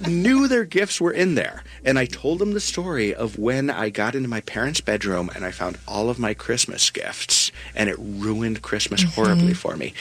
knew 0.07 0.49
their 0.49 0.64
gifts 0.64 1.01
were 1.01 1.12
in 1.12 1.35
there. 1.35 1.62
And 1.85 1.99
I 1.99 2.07
told 2.07 2.39
them 2.39 2.53
the 2.53 2.61
story 2.61 3.14
of 3.14 3.39
when 3.39 3.71
I 3.71 3.91
got 3.91 4.14
into 4.14 4.29
my 4.29 4.41
parents' 4.41 4.81
bedroom 4.81 5.31
and 5.35 5.45
I 5.45 5.51
found 5.51 5.79
all 5.87 6.11
of 6.11 6.19
my 6.19 6.35
Christmas 6.35 6.91
gifts, 6.91 7.53
and 7.75 7.89
it 7.89 7.97
ruined 7.99 8.62
Christmas 8.62 9.03
horribly 9.03 9.55
for 9.55 9.77
me. 9.77 9.95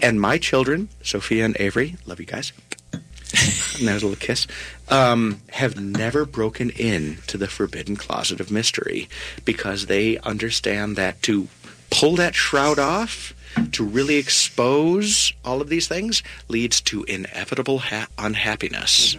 And 0.00 0.20
my 0.20 0.38
children, 0.38 0.88
Sophia 1.02 1.44
and 1.44 1.56
Avery, 1.58 1.96
love 2.06 2.20
you 2.20 2.26
guys. 2.26 2.52
and 2.92 3.88
there's 3.88 4.02
a 4.02 4.06
little 4.06 4.20
kiss. 4.20 4.46
Um, 4.88 5.40
have 5.50 5.80
never 5.80 6.26
broken 6.26 6.70
in 6.70 7.18
to 7.28 7.38
the 7.38 7.48
forbidden 7.48 7.96
closet 7.96 8.40
of 8.40 8.50
mystery 8.50 9.08
because 9.44 9.86
they 9.86 10.18
understand 10.18 10.96
that 10.96 11.22
to 11.22 11.48
pull 11.90 12.16
that 12.16 12.34
shroud 12.34 12.78
off, 12.78 13.34
to 13.72 13.84
really 13.84 14.16
expose 14.16 15.32
all 15.44 15.60
of 15.60 15.68
these 15.68 15.88
things, 15.88 16.22
leads 16.48 16.80
to 16.82 17.04
inevitable 17.04 17.78
ha- 17.78 18.08
unhappiness. 18.18 19.16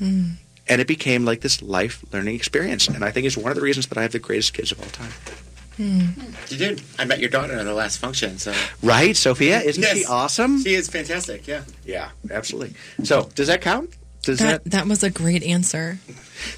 Mm-hmm. 0.00 0.30
And 0.68 0.80
it 0.80 0.86
became 0.86 1.24
like 1.24 1.40
this 1.40 1.60
life 1.62 2.04
learning 2.12 2.34
experience. 2.34 2.88
And 2.88 3.04
I 3.04 3.10
think 3.10 3.26
it's 3.26 3.36
one 3.36 3.50
of 3.50 3.56
the 3.56 3.62
reasons 3.62 3.86
that 3.88 3.98
I 3.98 4.02
have 4.02 4.12
the 4.12 4.18
greatest 4.18 4.54
kids 4.54 4.72
of 4.72 4.80
all 4.80 4.86
time. 4.86 5.12
Mm. 5.78 6.50
You 6.50 6.58
did. 6.58 6.82
I 6.98 7.04
met 7.04 7.18
your 7.18 7.30
daughter 7.30 7.54
at 7.54 7.64
the 7.64 7.74
last 7.74 7.98
function. 7.98 8.38
So 8.38 8.54
Right, 8.82 9.16
Sophia? 9.16 9.60
Isn't 9.60 9.84
she 9.84 10.04
awesome? 10.04 10.62
She 10.62 10.74
is 10.74 10.88
fantastic. 10.88 11.46
Yeah. 11.46 11.64
Yeah, 11.84 12.10
absolutely. 12.30 12.76
So, 13.04 13.30
does 13.34 13.48
that 13.48 13.62
count? 13.62 13.90
Does 14.22 14.38
That 14.38 14.64
that, 14.64 14.70
that 14.70 14.86
was 14.86 15.02
a 15.02 15.10
great 15.10 15.42
answer. 15.42 15.98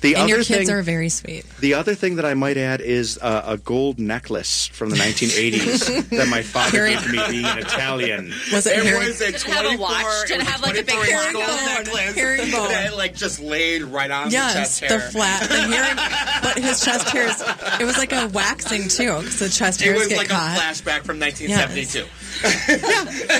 The 0.01 0.15
and 0.15 0.23
other 0.25 0.29
your 0.29 0.45
kids 0.45 0.67
thing, 0.67 0.71
are 0.71 0.83
very 0.83 1.09
sweet. 1.09 1.45
The 1.61 1.75
other 1.75 1.95
thing 1.95 2.17
that 2.17 2.25
I 2.25 2.35
might 2.35 2.57
add 2.57 2.81
is 2.81 3.19
uh, 3.21 3.43
a 3.47 3.57
gold 3.57 3.99
necklace 3.99 4.67
from 4.69 4.91
the 4.91 4.97
1980s 4.97 6.09
that 6.17 6.29
my 6.29 6.43
father 6.43 6.79
Harry- 6.87 6.95
gave 6.95 7.11
me 7.13 7.21
being 7.29 7.45
an 7.45 7.59
Italian. 7.59 8.33
Was 8.53 8.67
it, 8.67 8.79
It 8.79 8.85
Harry? 8.87 9.07
was 9.07 9.21
a 9.21 9.27
Did 9.33 9.35
it 9.35 9.43
have 9.43 9.75
a 9.75 9.81
watch? 9.81 10.29
Did 10.29 10.41
it 10.41 10.47
have, 10.47 10.63
like, 10.63 10.73
a 10.79 10.83
big 10.83 10.95
24 10.95 11.05
herringbone? 11.05 11.47
gold 11.47 11.61
necklace 11.67 12.15
Herringbone. 12.15 12.69
that 12.69 12.97
like 12.97 13.15
just 13.15 13.41
laid 13.41 13.83
right 13.83 14.11
on 14.11 14.27
the 14.29 14.33
Yes, 14.33 14.55
chest 14.55 14.81
the 14.81 14.87
hair. 14.89 15.01
flat, 15.11 15.49
the 15.49 15.55
hair, 15.77 16.41
but 16.43 16.63
his 16.63 16.83
chest 16.85 17.09
hairs. 17.11 17.43
It 17.81 17.85
was 17.85 17.99
like 17.99 18.13
a 18.13 18.29
waxing 18.29 18.89
too, 18.89 19.19
because 19.19 19.39
the 19.41 19.49
chest 19.49 19.83
It 19.83 19.95
was 19.97 20.09
get 20.09 20.17
like 20.19 20.29
caught. 20.29 20.57
a 20.57 20.61
flashback 20.61 21.03
from 21.05 21.19
1972. 21.21 22.07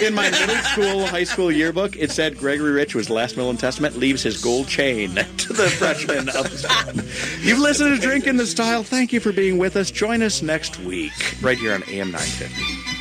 In 0.05 0.15
my 0.15 0.31
middle 0.31 0.57
school, 0.57 1.07
high 1.07 1.25
school 1.25 1.51
yearbook, 1.51 1.97
it 1.97 2.11
said 2.11 2.37
Gregory 2.39 2.73
Rich 2.73 2.95
was 2.95 3.11
last 3.11 3.37
will 3.37 3.51
and 3.51 3.59
testament, 3.59 3.97
leaves 3.97 4.23
his 4.23 4.43
gold 4.43 4.69
chain 4.69 5.15
to 5.15 5.53
the 5.53 5.69
freshman 5.69 6.24
You've 7.41 7.59
listened 7.59 7.95
to 7.95 8.01
Drink 8.01 8.27
in 8.27 8.37
the 8.37 8.47
Style. 8.47 8.83
Thank 8.83 9.13
you 9.13 9.21
for 9.21 9.33
being 9.33 9.59
with 9.59 9.77
us. 9.77 9.91
Join 9.91 10.23
us 10.23 10.43
next 10.43 10.81
week, 10.81 11.13
right 11.43 11.59
here 11.59 11.75
on 11.75 11.83
AM 11.89 12.11
950. 12.11 12.94